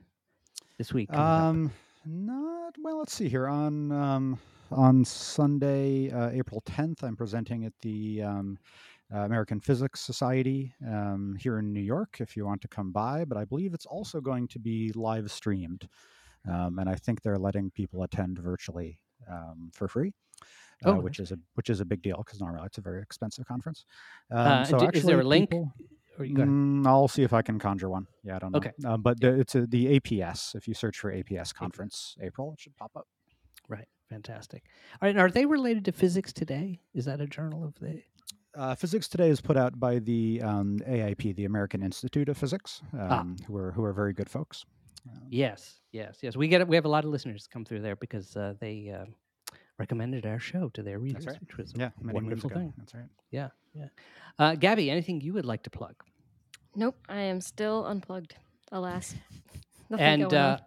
this 0.77 0.93
week? 0.93 1.13
Um, 1.13 1.71
not 2.05 2.75
well. 2.83 2.99
Let's 2.99 3.13
see 3.13 3.29
here 3.29 3.47
on 3.47 3.91
um, 3.91 4.39
on 4.71 5.05
Sunday, 5.05 6.11
uh, 6.11 6.29
April 6.31 6.61
tenth. 6.65 7.03
I'm 7.03 7.15
presenting 7.15 7.65
at 7.65 7.73
the 7.81 8.21
um, 8.23 8.57
uh, 9.15 9.19
American 9.19 9.59
Physics 9.59 10.01
Society 10.01 10.73
um, 10.87 11.35
here 11.39 11.57
in 11.59 11.71
New 11.71 11.79
York. 11.81 12.17
If 12.19 12.35
you 12.35 12.45
want 12.45 12.61
to 12.61 12.67
come 12.67 12.91
by, 12.91 13.23
but 13.25 13.37
I 13.37 13.45
believe 13.45 13.73
it's 13.73 13.85
also 13.85 14.19
going 14.21 14.47
to 14.49 14.59
be 14.59 14.91
live 14.93 15.31
streamed, 15.31 15.87
um, 16.51 16.79
and 16.79 16.89
I 16.89 16.95
think 16.95 17.21
they're 17.21 17.37
letting 17.37 17.71
people 17.71 18.03
attend 18.03 18.39
virtually 18.39 18.99
um, 19.31 19.71
for 19.73 19.87
free. 19.87 20.11
Uh, 20.85 20.89
Oh, 20.91 20.99
which 20.99 21.19
is 21.19 21.31
a 21.31 21.37
which 21.53 21.69
is 21.69 21.79
a 21.79 21.85
big 21.85 22.01
deal 22.01 22.17
because 22.17 22.41
normally 22.41 22.65
it's 22.65 22.77
a 22.77 22.81
very 22.81 23.01
expensive 23.01 23.45
conference. 23.47 23.85
Um, 24.29 24.37
Uh, 24.39 24.63
so 24.65 24.77
d- 24.79 24.85
actually, 24.87 24.99
is 24.99 25.05
there 25.05 25.19
a 25.21 25.23
link? 25.23 25.49
people- 25.49 25.71
Or 26.19 26.25
you 26.25 26.35
got 26.35 26.47
Mm, 26.47 26.85
I'll 26.85 27.07
see 27.07 27.23
if 27.23 27.31
I 27.33 27.41
can 27.41 27.57
conjure 27.59 27.89
one. 27.89 28.07
Yeah, 28.23 28.35
I 28.35 28.39
don't 28.39 28.51
know. 28.51 28.57
Okay. 28.59 28.71
Uh, 28.85 28.97
but 28.97 29.19
the, 29.21 29.39
it's 29.39 29.55
a, 29.55 29.65
the 29.67 29.99
APS. 29.99 30.53
If 30.55 30.67
you 30.67 30.73
search 30.73 30.97
for 30.99 31.11
APS 31.13 31.53
conference 31.53 32.17
April, 32.21 32.51
it 32.53 32.59
should 32.59 32.75
pop 32.75 32.91
up. 32.95 33.07
right, 33.69 33.87
fantastic. 34.09 34.63
All 35.01 35.07
right, 35.07 35.17
are 35.17 35.31
they 35.31 35.45
related 35.45 35.85
to 35.85 35.91
Physics 35.93 36.31
Today? 36.33 36.81
Is 36.93 37.05
that 37.05 37.19
a 37.21 37.27
journal 37.27 37.63
of 37.63 37.75
the? 37.79 38.01
Uh, 38.55 38.75
Physics 38.75 39.07
Today 39.07 39.29
is 39.29 39.41
put 39.41 39.57
out 39.57 39.79
by 39.79 39.99
the 39.99 40.41
um, 40.41 40.79
AIP, 40.87 41.35
the 41.35 41.45
American 41.45 41.83
Institute 41.83 42.29
of 42.29 42.37
Physics, 42.37 42.81
Ah. 42.97 43.19
um, 43.19 43.35
who 43.47 43.57
are 43.57 43.71
who 43.71 43.83
are 43.83 43.93
very 43.93 44.13
good 44.13 44.29
folks. 44.29 44.65
Um, 45.09 45.21
Yes, 45.29 45.81
yes, 45.91 46.19
yes. 46.21 46.35
We 46.35 46.47
get. 46.47 46.67
We 46.67 46.75
have 46.75 46.85
a 46.85 46.89
lot 46.89 47.03
of 47.03 47.11
listeners 47.11 47.47
come 47.47 47.65
through 47.65 47.81
there 47.81 47.95
because 47.95 48.35
uh, 48.37 48.53
they 48.59 48.89
uh, 48.89 49.05
recommended 49.77 50.25
our 50.25 50.39
show 50.39 50.69
to 50.69 50.81
their 50.81 50.99
readers, 50.99 51.27
right. 51.27 51.39
which 51.41 51.57
was 51.57 51.73
a 51.73 51.79
yeah, 51.79 51.89
many 52.01 52.15
wonderful 52.15 52.49
thing. 52.49 52.73
That's 52.77 52.93
right. 52.93 53.09
Yeah, 53.31 53.49
yeah. 53.73 53.87
Uh, 54.39 54.55
Gabby, 54.55 54.89
anything 54.89 55.21
you 55.21 55.33
would 55.33 55.45
like 55.45 55.63
to 55.63 55.69
plug? 55.69 55.95
Nope, 56.75 56.97
I 57.09 57.21
am 57.21 57.41
still 57.41 57.85
unplugged. 57.85 58.35
Alas. 58.71 59.15
Nothing 59.89 60.05
and 60.05 60.33
uh, 60.33 60.57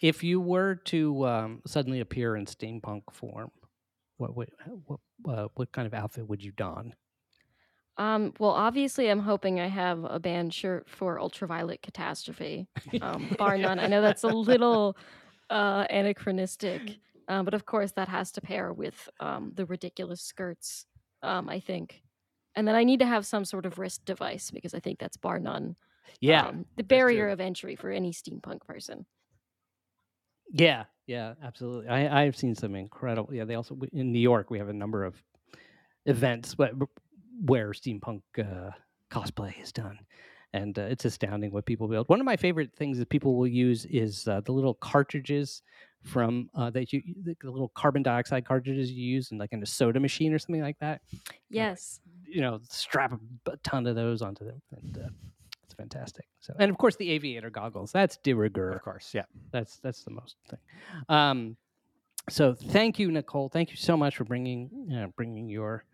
if 0.00 0.24
you 0.24 0.40
were 0.40 0.74
to 0.86 1.26
um, 1.26 1.62
suddenly 1.66 2.00
appear 2.00 2.36
in 2.36 2.46
steampunk 2.46 3.02
form, 3.12 3.50
what 4.16 4.36
would 4.36 4.50
what 4.86 5.00
uh, 5.28 5.48
what 5.54 5.70
kind 5.72 5.86
of 5.86 5.94
outfit 5.94 6.28
would 6.28 6.42
you 6.42 6.52
don? 6.52 6.94
Um, 7.98 8.34
well, 8.38 8.50
obviously, 8.50 9.08
I'm 9.08 9.20
hoping 9.20 9.58
I 9.58 9.68
have 9.68 10.04
a 10.04 10.20
band 10.20 10.52
shirt 10.52 10.88
for 10.88 11.18
Ultraviolet 11.18 11.80
Catastrophe, 11.82 12.68
um, 13.00 13.34
bar 13.38 13.56
none. 13.56 13.78
I 13.78 13.86
know 13.86 14.02
that's 14.02 14.22
a 14.24 14.28
little 14.28 14.96
uh, 15.48 15.86
anachronistic, 15.88 16.98
um, 17.28 17.44
but 17.44 17.54
of 17.54 17.64
course, 17.64 17.92
that 17.92 18.08
has 18.08 18.30
to 18.32 18.40
pair 18.40 18.72
with 18.72 19.08
um, 19.20 19.52
the 19.54 19.64
ridiculous 19.64 20.20
skirts, 20.20 20.86
um, 21.22 21.48
I 21.48 21.60
think. 21.60 22.02
And 22.54 22.68
then 22.68 22.74
I 22.74 22.84
need 22.84 23.00
to 23.00 23.06
have 23.06 23.26
some 23.26 23.44
sort 23.44 23.66
of 23.66 23.78
wrist 23.78 24.04
device 24.04 24.50
because 24.50 24.74
I 24.74 24.80
think 24.80 24.98
that's 24.98 25.16
bar 25.16 25.38
none. 25.38 25.76
Yeah, 26.20 26.46
um, 26.46 26.66
the 26.76 26.84
barrier 26.84 27.28
of 27.28 27.40
entry 27.40 27.76
for 27.76 27.90
any 27.90 28.12
steampunk 28.12 28.60
person. 28.66 29.06
yeah, 30.52 30.84
yeah, 31.06 31.34
absolutely. 31.42 31.88
I 31.88 32.24
I've 32.24 32.36
seen 32.36 32.54
some 32.54 32.74
incredible. 32.74 33.32
Yeah, 33.34 33.44
they 33.44 33.54
also 33.54 33.78
in 33.92 34.12
New 34.12 34.20
York 34.20 34.50
we 34.50 34.58
have 34.58 34.68
a 34.68 34.72
number 34.72 35.04
of 35.04 35.22
events 36.06 36.56
where, 36.58 36.70
where 37.44 37.70
steampunk 37.70 38.22
uh, 38.38 38.70
cosplay 39.10 39.60
is 39.62 39.72
done. 39.72 39.98
And 40.52 40.78
uh, 40.78 40.82
it's 40.82 41.04
astounding 41.04 41.50
what 41.50 41.66
people 41.66 41.86
build. 41.86 42.08
One 42.08 42.20
of 42.20 42.24
my 42.24 42.36
favorite 42.36 42.72
things 42.74 42.98
that 42.98 43.10
people 43.10 43.36
will 43.36 43.48
use 43.48 43.84
is 43.86 44.26
uh, 44.26 44.40
the 44.40 44.52
little 44.52 44.74
cartridges 44.74 45.62
from 46.02 46.48
uh, 46.54 46.70
that 46.70 46.92
you 46.92 47.02
the 47.24 47.36
the 47.42 47.50
little 47.50 47.68
carbon 47.70 48.02
dioxide 48.02 48.46
cartridges 48.46 48.90
you 48.90 49.04
use 49.04 49.32
in 49.32 49.38
like 49.38 49.52
in 49.52 49.62
a 49.62 49.66
soda 49.66 50.00
machine 50.00 50.32
or 50.32 50.38
something 50.38 50.62
like 50.62 50.78
that. 50.78 51.02
Yes. 51.50 52.00
you 52.24 52.40
know, 52.40 52.60
strap 52.68 53.12
a 53.46 53.56
ton 53.58 53.86
of 53.86 53.96
those 53.96 54.22
onto 54.22 54.44
them, 54.44 54.62
and 54.76 54.98
uh, 54.98 55.08
it's 55.64 55.74
fantastic. 55.74 56.26
So, 56.40 56.54
and 56.58 56.70
of 56.70 56.78
course, 56.78 56.96
the 56.96 57.10
aviator 57.10 57.50
goggles. 57.50 57.92
That's 57.92 58.16
de 58.18 58.32
rigueur. 58.32 58.70
Of 58.70 58.82
course, 58.82 59.10
yeah. 59.12 59.24
That's 59.52 59.78
that's 59.78 60.04
the 60.04 60.10
most 60.10 60.36
thing. 60.48 60.60
Um, 61.08 61.56
so, 62.28 62.54
thank 62.54 62.98
you, 62.98 63.10
Nicole. 63.10 63.48
Thank 63.48 63.70
you 63.70 63.76
so 63.76 63.96
much 63.96 64.16
for 64.16 64.24
bringing 64.24 64.70
uh, 64.94 65.08
bringing 65.16 65.48
your 65.48 65.84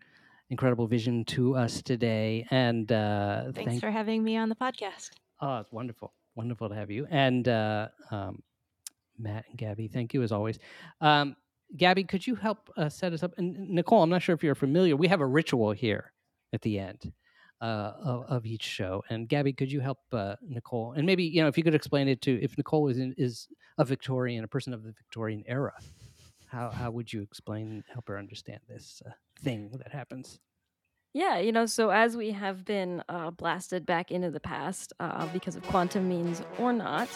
incredible 0.53 0.85
vision 0.85 1.25
to 1.25 1.55
us 1.55 1.81
today. 1.81 2.45
And 2.51 2.91
uh, 2.91 3.45
Thanks 3.55 3.71
thank 3.71 3.81
for 3.81 3.89
having 3.89 4.23
me 4.23 4.37
on 4.37 4.49
the 4.49 4.55
podcast. 4.55 5.09
Oh, 5.41 5.57
it's 5.57 5.71
wonderful. 5.71 6.13
Wonderful 6.35 6.69
to 6.69 6.75
have 6.75 6.91
you. 6.91 7.07
And 7.09 7.47
uh, 7.47 7.87
um, 8.11 8.43
Matt 9.17 9.45
and 9.49 9.57
Gabby, 9.57 9.87
thank 9.87 10.13
you 10.13 10.21
as 10.21 10.31
always. 10.31 10.59
Um, 11.01 11.35
Gabby, 11.75 12.03
could 12.03 12.25
you 12.25 12.35
help 12.35 12.69
uh, 12.77 12.87
set 12.87 13.13
us 13.13 13.23
up? 13.23 13.33
And 13.39 13.71
Nicole, 13.71 14.03
I'm 14.03 14.11
not 14.11 14.21
sure 14.21 14.35
if 14.35 14.43
you're 14.43 14.53
familiar. 14.53 14.95
We 14.95 15.07
have 15.07 15.21
a 15.21 15.25
ritual 15.25 15.71
here 15.71 16.13
at 16.53 16.61
the 16.61 16.77
end 16.77 17.11
uh, 17.59 17.93
of, 18.03 18.25
of 18.29 18.45
each 18.45 18.63
show. 18.63 19.03
And 19.09 19.27
Gabby, 19.27 19.53
could 19.53 19.71
you 19.71 19.79
help 19.79 19.97
uh, 20.11 20.35
Nicole? 20.43 20.93
And 20.95 21.07
maybe 21.07 21.23
you 21.23 21.41
know 21.41 21.47
if 21.47 21.57
you 21.57 21.63
could 21.63 21.73
explain 21.73 22.07
it 22.07 22.21
to 22.21 22.39
if 22.43 22.55
Nicole 22.59 22.89
is 22.89 22.99
in, 22.99 23.15
is 23.17 23.47
a 23.79 23.85
Victorian, 23.85 24.43
a 24.43 24.47
person 24.47 24.71
of 24.71 24.83
the 24.83 24.91
Victorian 24.91 25.43
era. 25.47 25.73
How 26.53 26.69
how 26.69 26.91
would 26.91 27.11
you 27.11 27.23
explain, 27.23 27.83
help 27.91 28.07
her 28.09 28.19
understand 28.19 28.59
this 28.69 29.01
uh, 29.03 29.09
thing 29.41 29.71
that 29.79 29.91
happens? 29.91 30.39
Yeah, 31.11 31.39
you 31.39 31.51
know, 31.51 31.65
so 31.65 31.89
as 31.89 32.15
we 32.15 32.29
have 32.31 32.63
been 32.63 33.03
uh, 33.09 33.31
blasted 33.31 33.87
back 33.87 34.11
into 34.11 34.29
the 34.29 34.39
past 34.39 34.93
uh, 34.99 35.25
because 35.33 35.55
of 35.55 35.63
quantum 35.63 36.07
means 36.07 36.43
or 36.59 36.71
not, 36.71 37.09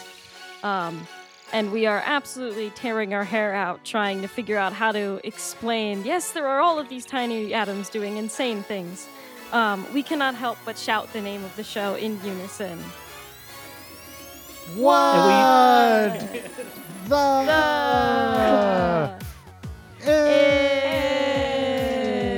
um, 0.64 1.06
and 1.52 1.70
we 1.70 1.86
are 1.86 2.02
absolutely 2.04 2.70
tearing 2.70 3.14
our 3.14 3.22
hair 3.22 3.54
out 3.54 3.84
trying 3.84 4.22
to 4.22 4.28
figure 4.28 4.56
out 4.56 4.72
how 4.72 4.90
to 4.90 5.20
explain 5.22 6.04
yes, 6.04 6.32
there 6.32 6.48
are 6.48 6.60
all 6.60 6.80
of 6.80 6.88
these 6.88 7.06
tiny 7.06 7.54
atoms 7.54 7.88
doing 7.88 8.16
insane 8.16 8.64
things. 8.64 9.06
Um, 9.52 9.86
we 9.94 10.02
cannot 10.02 10.34
help 10.34 10.58
but 10.64 10.76
shout 10.76 11.12
the 11.12 11.20
name 11.20 11.44
of 11.44 11.54
the 11.54 11.64
show 11.64 11.94
in 11.94 12.18
unison. 12.24 12.78
What? 14.74 16.18
The- 17.08 19.27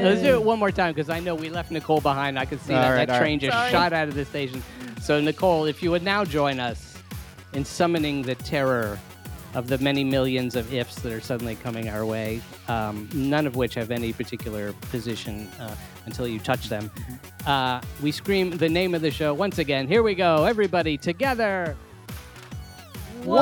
Let's 0.02 0.22
do 0.22 0.32
it 0.34 0.42
one 0.42 0.58
more 0.58 0.72
time 0.72 0.92
because 0.94 1.10
I 1.10 1.20
know 1.20 1.34
we 1.34 1.50
left 1.50 1.70
Nicole 1.70 2.00
behind. 2.00 2.38
I 2.38 2.44
could 2.44 2.60
see 2.62 2.72
All 2.74 2.80
that, 2.82 2.90
right, 2.90 3.06
that 3.06 3.14
all 3.14 3.20
train 3.20 3.34
right. 3.34 3.42
just 3.42 3.56
Sorry. 3.56 3.70
shot 3.70 3.92
out 3.92 4.08
of 4.08 4.14
the 4.14 4.24
station. 4.24 4.62
So, 5.00 5.20
Nicole, 5.20 5.66
if 5.66 5.82
you 5.82 5.90
would 5.90 6.02
now 6.02 6.24
join 6.24 6.58
us 6.58 6.96
in 7.52 7.64
summoning 7.64 8.22
the 8.22 8.34
terror 8.34 8.98
of 9.54 9.68
the 9.68 9.78
many 9.78 10.04
millions 10.04 10.54
of 10.56 10.72
ifs 10.72 10.96
that 10.96 11.12
are 11.12 11.20
suddenly 11.20 11.56
coming 11.56 11.88
our 11.88 12.06
way, 12.06 12.40
um, 12.68 13.08
none 13.12 13.46
of 13.46 13.56
which 13.56 13.74
have 13.74 13.90
any 13.90 14.12
particular 14.12 14.72
position 14.90 15.48
uh, 15.58 15.74
until 16.06 16.26
you 16.26 16.38
touch 16.38 16.68
them. 16.68 16.90
Uh, 17.46 17.80
we 18.02 18.12
scream 18.12 18.50
the 18.50 18.68
name 18.68 18.94
of 18.94 19.02
the 19.02 19.10
show 19.10 19.34
once 19.34 19.58
again. 19.58 19.86
Here 19.88 20.02
we 20.02 20.14
go, 20.14 20.44
everybody 20.44 20.96
together. 20.96 21.76
What? 23.24 23.40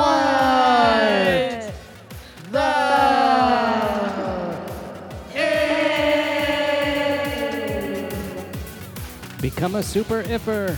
Become 9.55 9.75
a 9.75 9.83
super 9.83 10.21
iffer. 10.23 10.77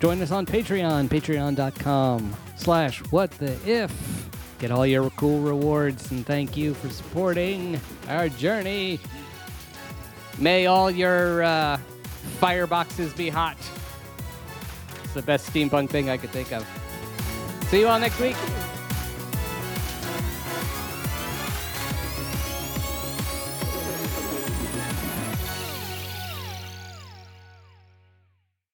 Join 0.00 0.22
us 0.22 0.30
on 0.30 0.46
Patreon, 0.46 1.08
patreon.com 1.08 2.34
slash 2.56 3.00
what 3.12 3.30
the 3.32 3.52
if. 3.70 3.92
Get 4.58 4.70
all 4.70 4.86
your 4.86 5.10
cool 5.10 5.40
rewards 5.40 6.10
and 6.10 6.24
thank 6.24 6.56
you 6.56 6.72
for 6.72 6.88
supporting 6.88 7.78
our 8.08 8.30
journey. 8.30 9.00
May 10.38 10.64
all 10.64 10.90
your 10.90 11.42
uh, 11.42 11.78
fireboxes 12.40 13.14
be 13.14 13.28
hot. 13.28 13.58
It's 15.04 15.12
the 15.12 15.20
best 15.20 15.52
steampunk 15.52 15.90
thing 15.90 16.08
I 16.08 16.16
could 16.16 16.30
think 16.30 16.52
of. 16.52 16.66
See 17.68 17.80
you 17.80 17.88
all 17.88 18.00
next 18.00 18.18
week. 18.18 18.36